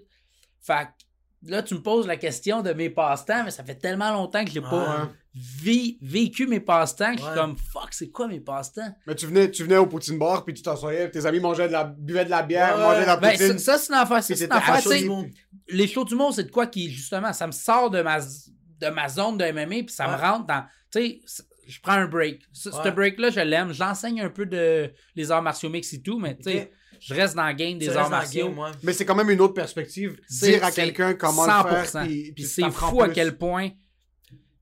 [0.62, 1.06] Fait que
[1.44, 4.52] là, tu me poses la question de mes passe-temps, mais ça fait tellement longtemps que
[4.52, 4.70] j'ai pas
[5.04, 5.10] Ouais.
[5.36, 8.94] vi- vécu mes passe-temps que je suis comme fuck, c'est quoi mes passe-temps?
[9.08, 11.74] Mais tu venais, tu venais au poutine bar, puis tu t'assoyais, tes amis mangeaient de
[11.74, 12.84] la, buvaient de la bière, Ouais.
[12.84, 13.60] mangeaient de la Ben, poutine.
[13.60, 14.24] ça, c'est une affaire.
[14.24, 15.28] c'est une affaire, monde.
[15.70, 18.88] les shows du monde, c'est de quoi qui, justement, ça me sort de ma, de
[18.90, 20.64] ma zone de MMA, puis ça me rentre dans.
[20.92, 22.42] Tu sais, je prends un break.
[22.52, 23.72] Ce, break-là, je l'aime.
[23.72, 26.72] J'enseigne un peu de les arts martiaux mix et tout, mais tu sais.
[27.00, 28.50] Je reste dans le game des arts martiaux.
[28.50, 28.72] game, ouais.
[28.84, 30.20] Mais c'est quand même une autre perspective.
[30.28, 32.06] C'est- Dire à quelqu'un comment le 100%.
[32.06, 33.70] faire, puis, c'est fou à quel point,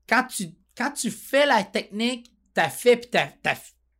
[0.08, 0.46] quand tu,
[0.76, 3.56] quand tu fais la technique, t'as fait, puis t'as- t'as-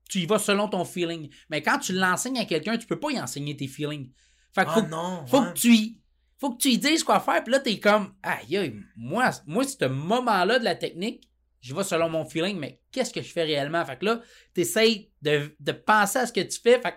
[0.09, 1.29] tu y vas selon ton feeling.
[1.51, 4.11] Mais quand tu l'enseignes à quelqu'un, tu peux pas y enseigner tes feelings.
[4.55, 5.49] Fait que Ah faut, non, faut ouais.
[5.53, 6.01] que tu y,
[6.39, 9.65] faut que tu y dises quoi faire, puis là, t'es comme, aïe, aïe, moi, moi,
[9.65, 11.29] ce moment-là de la technique,
[11.61, 13.85] je vais selon mon feeling, mais qu'est-ce que je fais réellement?
[13.85, 14.23] Fait que là,
[14.55, 16.97] t'essayes de, de penser à ce que tu fais, fait que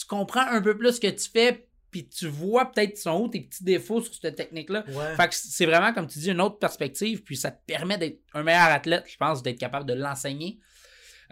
[0.00, 3.28] tu comprends un peu plus ce que tu fais, puis tu vois peut-être sont où
[3.28, 4.84] tes petits défauts sur cette technique-là.
[4.88, 5.14] Ouais.
[5.16, 8.20] Fait que c'est vraiment, comme tu dis, une autre perspective, puis ça te permet d'être
[8.32, 10.58] un meilleur athlète, je pense, d'être capable de l'enseigner.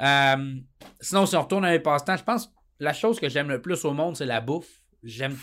[0.00, 0.54] Euh,
[1.00, 3.62] sinon, si on retourne à mes passe-temps, je pense que la chose que j'aime le
[3.62, 4.82] plus au monde, c'est la bouffe.
[5.02, 5.36] J'aime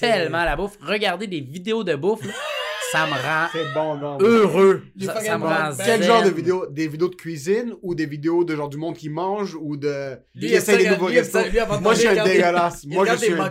[0.00, 0.76] tellement la bouffe.
[0.80, 2.22] Regarder des vidéos de bouffe,
[2.92, 4.18] ça me rend C'est bon, non.
[4.20, 4.82] heureux.
[5.04, 5.48] Ça, ça me bon.
[5.48, 8.76] rend Quel genre de vidéos Des vidéos de cuisine ou des vidéos de genre du
[8.76, 10.16] monde qui mange ou de.
[10.34, 11.38] Lui, qui il essaie des nouveaux restos?
[11.80, 12.84] Moi, je suis un dégueulasse.
[12.86, 13.34] Moi, je regarde suis.
[13.34, 13.50] Moi,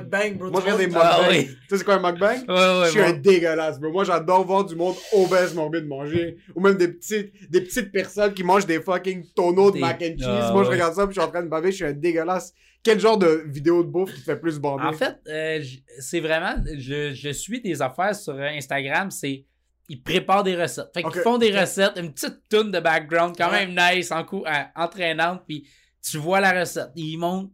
[0.53, 0.90] je regarde des.
[0.95, 1.30] Ah mukbangs.
[1.30, 1.45] oui.
[1.48, 2.38] Tu sais, c'est quoi un mukbang?
[2.48, 3.91] Ouais, ouais, Je suis un dégueulasse, bro.
[3.91, 6.38] Moi, j'adore voir du monde obèse morbide manger.
[6.56, 10.16] Ou même des petites, des petites personnes qui mangent des fucking tonneaux de mac and
[10.18, 10.26] cheese.
[10.28, 11.72] Ah, Moi, je regarde ça, puis je suis en train de baver.
[11.72, 12.53] Je suis un dégueulasse.
[12.86, 15.62] Quel genre de vidéo de bouffe qui te fait plus bander En fait, euh,
[15.99, 19.44] c'est vraiment, je, je suis des affaires sur Instagram, c'est
[19.90, 20.91] ils préparent des recettes.
[20.94, 23.66] Fait qu'ils font des recettes, une petite toune de background quand Ouais.
[23.68, 25.68] même nice, en coup, euh, entraînante, puis
[26.02, 26.90] tu vois la recette.
[26.95, 27.49] Ils montrent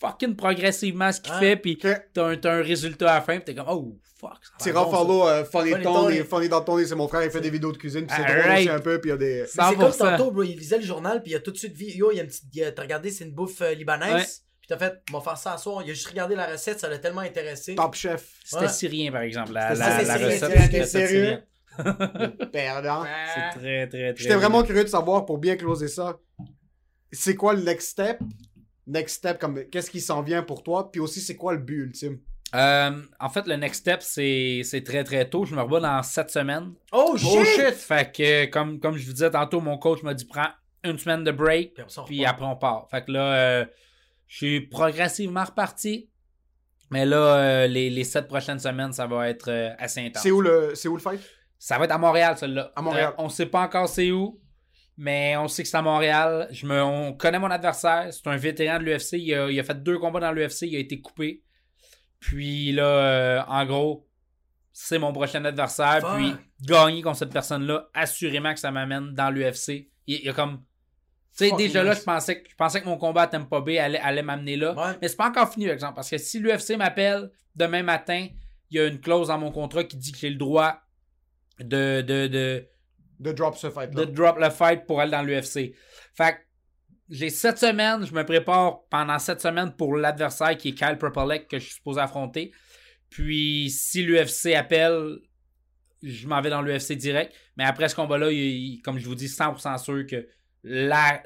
[0.00, 2.00] fucking progressivement ce qu'il fait, puis Ok.
[2.14, 4.38] t'as un, t'as un résultat à la fin, puis t'es comme, oh, fuck.
[4.58, 6.16] Tira bon, follow euh, Funny Funny Tony.
[6.18, 8.06] Funny Tony, c'est mon frère, il fait des vidéos de cuisine.
[8.06, 8.58] puis C'est drôle Alright.
[8.60, 9.44] aussi un peu, puis il y a des.
[9.46, 9.98] C'est comme 100%.
[9.98, 10.42] tantôt, bro.
[10.42, 11.86] Il lisait le journal, puis il a tout de suite vu.
[11.86, 12.74] Yo, il y a une petite.
[12.74, 14.14] T'as regardé, c'est une bouffe euh, libanaise.
[14.14, 14.24] Ouais.
[14.60, 15.82] Puis t'as fait, on va faire ça à soir.
[15.84, 17.74] Il a juste regardé la recette, ça l'a tellement intéressé.
[17.74, 18.26] Top chef.
[18.44, 18.68] C'était Ouais.
[18.68, 20.86] syrien, par exemple, la, la, la c'est recette.
[20.86, 21.08] sérieux?
[21.08, 21.42] syrien.
[22.52, 23.04] Perdant.
[23.34, 24.16] C'est très, très, très.
[24.16, 26.18] J'étais vraiment curieux de savoir, pour bien closer ça,
[27.12, 28.18] c'est quoi le next step?
[28.90, 30.90] Next step, comme qu'est-ce qui s'en vient pour toi?
[30.90, 32.18] Puis aussi, c'est quoi le but ultime?
[32.54, 32.90] Euh,
[33.20, 35.44] en fait, le next step, c'est très très tôt.
[35.44, 36.72] Je me rebats dans 7 semaines.
[36.90, 37.28] Oh shit!
[37.32, 37.74] Oh shit!
[37.74, 40.48] Fait que, comme, comme je vous disais tantôt, mon coach m'a dit prends
[40.82, 42.34] une semaine de break, Puis après on puis repart.
[42.34, 42.88] après on part.
[42.90, 43.64] Fait que là, euh,
[44.26, 46.08] je suis progressivement reparti.
[46.90, 49.48] Mais là, euh, les, les 7 prochaines semaines, ça va être
[49.78, 50.22] assez intense.
[50.22, 51.20] C'est où le, où le fight?
[51.56, 52.72] Ça va être à Montréal, celle-là.
[52.74, 53.14] À Montréal.
[53.18, 54.40] On sait pas encore c'est où.
[55.02, 56.46] Mais on sait que c'est à Montréal.
[56.50, 58.08] Je me, on connaît mon adversaire.
[58.12, 59.14] C'est un vétéran de l'UFC.
[59.14, 60.62] Il a, il a fait deux combats dans l'UFC.
[60.66, 61.42] Il a été coupé.
[62.18, 64.06] Puis là, euh, en gros,
[64.74, 66.00] c'est mon prochain adversaire.
[66.02, 66.16] Fuck.
[66.16, 66.34] Puis
[66.66, 69.88] gagner contre cette personne-là, assurément que ça m'amène dans l'UFC.
[70.06, 70.62] Il, il y a comme.
[71.38, 73.78] Tu sais, déjà là, je pensais, que- je pensais que mon combat à Tampa Bay
[73.78, 74.74] allait, allait m'amener là.
[74.74, 74.98] Ouais.
[75.00, 75.94] Mais c'est pas encore fini, par exemple.
[75.94, 78.26] Parce que si l'UFC m'appelle demain matin,
[78.70, 80.76] il y a une clause dans mon contrat qui dit que j'ai le droit
[81.58, 82.66] de, de, de,
[83.20, 85.74] De drop ce fight de drop le fight pour aller dans l'UFC.
[86.14, 86.38] Fait que
[87.10, 91.46] j'ai sept semaines, je me prépare pendant sept semaines pour l'adversaire qui est Kyle Propolek
[91.46, 92.52] que je suis supposé affronter.
[93.10, 95.18] Puis si l'UFC appelle,
[96.02, 97.34] je m'en vais dans l'UFC direct.
[97.56, 98.28] Mais après ce combat-là,
[98.82, 100.26] comme je vous dis, 100% sûr que
[100.62, 101.22] la,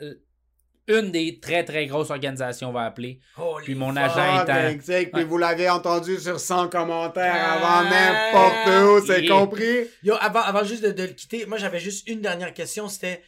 [0.86, 3.20] une des très très grosses organisations va appeler.
[3.38, 5.24] Holy Puis mon agent ben, tu sais, puis Ouais.
[5.24, 9.34] vous l'avez entendu sur 100 commentaires Ah, avant n'importe où, c'est yeah.
[9.34, 9.86] compris?
[10.02, 12.88] Yo, avant, avant juste de, de le quitter, moi j'avais juste une dernière question.
[12.88, 13.22] C'était,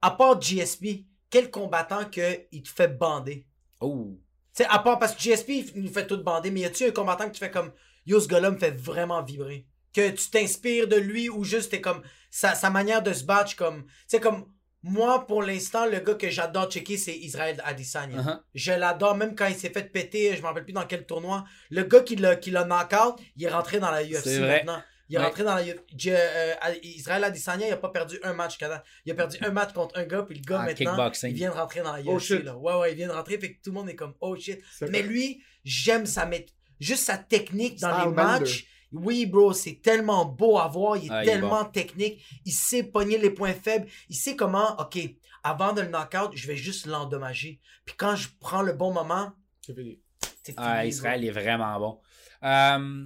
[0.00, 3.46] à part GSP, quel combattant que il te fait bander?
[3.80, 4.16] Oh.
[4.56, 6.84] Tu sais, à part parce que GSP, il nous fait tout bander, mais y a-tu
[6.86, 7.72] un combattant que tu fais comme,
[8.06, 9.66] yo, ce gars-là me fait vraiment vibrer?
[9.92, 13.54] Que tu t'inspires de lui ou juste t'es comme, sa, sa manière de se battre,
[13.56, 14.46] comme, tu sais, comme,
[14.86, 18.18] moi, pour l'instant, le gars que j'adore checker, c'est Israël Adesanya.
[18.20, 18.40] Uh-huh.
[18.54, 21.44] Je l'adore, même quand il s'est fait péter, je me rappelle plus dans quel tournoi.
[21.70, 24.62] Le gars qui l'a, qui l'a knock-out, il est rentré dans la UFC C'est vrai.
[24.64, 24.82] maintenant.
[25.08, 25.24] Il est Ouais.
[25.24, 26.08] rentré dans la UFC.
[26.08, 28.58] euh, Israël Adesanya, il a pas perdu un match.
[29.06, 31.50] Il a perdu un match contre un gars, puis le gars, En maintenant, il vient
[31.50, 32.08] de rentrer dans la UFC.
[32.08, 32.44] Oh, shit.
[32.44, 32.56] là.
[32.56, 34.60] Ouais, ouais, il vient de rentrer, fait que tout le monde est comme, oh shit.
[34.82, 35.02] Mais vrai.
[35.02, 36.48] lui, j'aime sa mét-
[36.80, 38.40] juste sa technique dans Style les bender.
[38.40, 38.66] matchs.
[38.94, 40.96] Oui, bro, c'est tellement beau à voir.
[40.96, 42.22] Il est Ah, il est tellement technique.
[42.44, 43.86] Il sait pogner les points faibles.
[44.08, 44.98] Il sait comment, OK,
[45.42, 47.60] avant de le knock-out, je vais juste l'endommager.
[47.84, 49.98] Puis quand je prends le bon moment, C'est fini.
[50.42, 52.00] c'est Ah, Israël est vraiment bon.
[52.44, 53.04] Euh,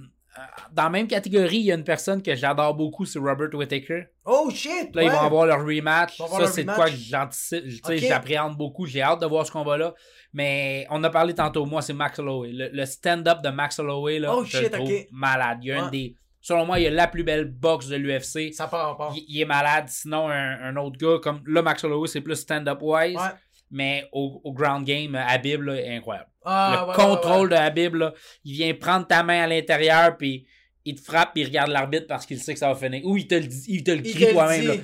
[0.71, 4.05] dans la même catégorie, il y a une personne que j'adore beaucoup, c'est Robert Whittaker.
[4.25, 4.95] Oh shit!
[4.95, 6.17] Là, ils vont avoir leur rematch.
[6.17, 7.63] Ça, c'est de quoi que j'anticipe.
[7.97, 8.85] J'appréhende beaucoup.
[8.85, 9.93] J'ai hâte de voir ce combat-là.
[10.33, 12.51] Mais on a parlé tantôt, moi, c'est Max Holloway.
[12.51, 15.59] Le, le stand-up de Max Holloway, là, Oh, je shit, trouve malade.
[15.63, 16.15] Il y a un des.
[16.41, 18.53] Selon moi, il y a la plus belle boxe de l'UFC.
[18.53, 19.11] Ça part part.
[19.15, 19.85] Il, il est malade.
[19.89, 23.15] Sinon, un, un autre gars comme là, Max Holloway, c'est plus stand-up wise.
[23.17, 23.21] Ouais.
[23.71, 27.61] Mais au, au ground game, Habib là, est incroyable Ah, le ouais, contrôle ouais, de
[27.63, 28.13] Habib, là,
[28.43, 30.47] il vient prendre ta main à l'intérieur, puis
[30.85, 33.05] il te frappe, puis il regarde l'arbitre parce qu'il sait que ça va finir.
[33.05, 34.83] Ou il te le, dit- il te le crie toi-même.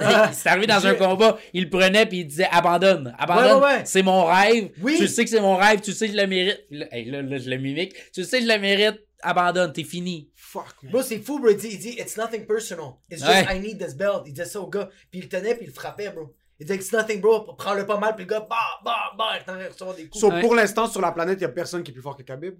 [0.00, 3.60] Ah, C'est arrivé dans un combat, il le prenait, puis il disait abandonne, abandonne.
[3.60, 3.82] Ouais, ouais, ouais.
[3.84, 4.70] C'est mon rêve.
[4.80, 4.94] Oui.
[4.96, 6.60] Tu sais que c'est mon rêve, tu sais que je le mérite.
[6.70, 7.94] Là, hey, là, là, je le mimique.
[8.12, 10.30] Tu sais que je le mérite, abandonne, t'es fini.
[10.36, 10.92] Fuck, man.
[10.92, 11.50] Bro, c'est fou, bro.
[11.50, 12.92] Il dit, il dit, it's nothing personal.
[13.10, 13.50] It's just.
[13.52, 14.22] I need this belt.
[14.26, 14.88] Il disait ça au gars.
[15.10, 16.32] Puis il le tenait, puis il le frappait, bro.
[16.60, 17.54] Il it's nothing, bro.
[17.54, 19.94] Prends-le pas mal, puis le gars, bah, bah, bah, il est en train de recevoir
[19.96, 20.20] des coups.
[20.20, 20.40] So, Ouais.
[20.40, 22.56] pour l'instant, sur la planète, il n'y a personne qui est plus fort que Khabib?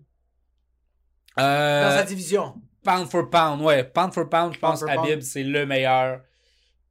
[1.38, 2.54] Euh, Dans sa division.
[2.84, 3.84] Pound for pound, ouais.
[3.84, 5.22] Pound for pound, je pense for Habib, pound.
[5.22, 6.22] c'est le meilleur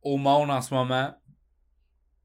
[0.01, 1.13] au monde en ce moment.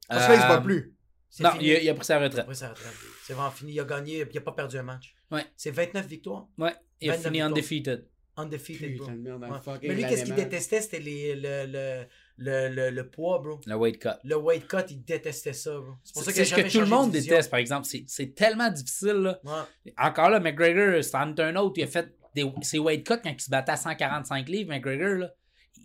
[0.08, 0.94] Parce que là, il se Euh, bat plus.
[1.30, 2.40] C'est Non, il a, il a pris sa retraite.
[2.40, 2.92] Après sa retraite.
[3.24, 3.72] C'est vraiment fini.
[3.72, 5.14] Il a gagné, il a pas perdu un match.
[5.30, 5.46] Ouais.
[5.56, 6.46] C'est 29 victoires?
[6.58, 7.50] Ouais, il a 29 fini victoires.
[7.50, 8.08] undefeated.
[8.36, 9.04] Undefeated, bro.
[9.06, 9.58] Putain de merde, Ouais.
[9.62, 12.04] fucking Mais lui, qu'est-ce qu'il détestait, c'était les, le, le,
[12.38, 13.60] le, le, le poids, bro.
[13.66, 14.08] Le weight cut.
[14.24, 15.92] Le weight cut, il détestait ça, bro.
[16.02, 17.86] C'est pour ça a ce que tout le monde déteste, par exemple.
[17.86, 19.12] C'est- C'est tellement difficile.
[19.12, 19.38] Là.
[19.44, 19.92] Ouais.
[19.98, 21.74] Encore là, McGregor, c'est en un autre.
[21.76, 25.14] Il a fait des, ses weight cuts quand il se battait à 145 livres, McGregor.
[25.18, 25.30] Là.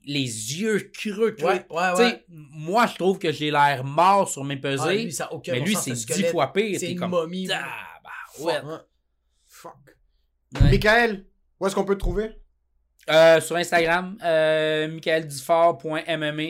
[0.06, 0.22] Les
[0.62, 1.60] yeux creux, creux.
[1.70, 4.84] Ouais, moi, je trouve que j'ai l'air mort sur mes pesées.
[4.86, 6.32] Ah, lui, ça a aucun mais bon lui, c'est ce 10 squelette.
[6.32, 6.80] fois pire.
[6.80, 8.10] C'est une comme, momie, Ah, bah.
[9.46, 9.74] Fuck.
[10.54, 10.62] Ouais.
[10.62, 11.26] Michael,
[11.60, 12.32] où est-ce qu'on peut te trouver?
[13.10, 16.44] Euh, sur Instagram, euh, michaeldufort.mma.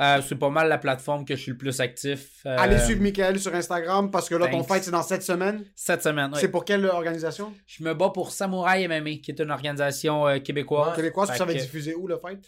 [0.00, 2.40] Euh, c'est pas mal la plateforme que je suis le plus actif.
[2.46, 5.66] Euh, Allez suivre Michael sur Instagram parce que là, ton fight, c'est dans cette semaine.
[5.76, 6.30] Cette semaine.
[6.36, 7.52] C'est pour quelle organisation?
[7.66, 10.96] Je me bats pour Samouraï MMA, qui est une organisation euh, québécoise.
[10.96, 12.38] Québécoise, Fait ça va que être diffusé où le fight?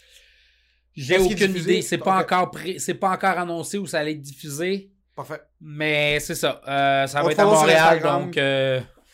[0.97, 1.83] J'ai aucune idée.
[1.83, 4.91] C'est pas, encore pré- c'est pas encore annoncé où ça allait être diffusé.
[5.15, 5.43] Parfait.
[5.61, 6.59] Mais c'est ça.
[6.65, 8.01] Ça On va être à Montréal.
[8.01, 8.39] Donc,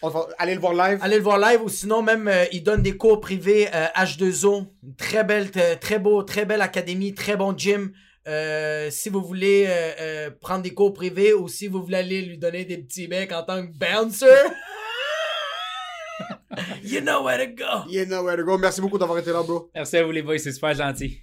[0.05, 0.09] euh,
[0.39, 0.99] aller le voir live.
[1.03, 4.67] Allez le voir live ou sinon même euh, il donne des cours privés euh, H2O,
[4.83, 7.93] une très belle t- très beau très belle académie, très bon gym.
[8.27, 12.23] Euh, si vous voulez euh, euh, prendre des cours privés ou si vous voulez aller
[12.23, 14.27] lui donner des petits becs en tant que bouncer.
[16.83, 17.85] you know where to go.
[17.89, 18.59] You know where to go.
[18.59, 19.71] Merci beaucoup d'avoir été là, bro.
[19.75, 21.23] merci à vous les boys, c'est super gentil.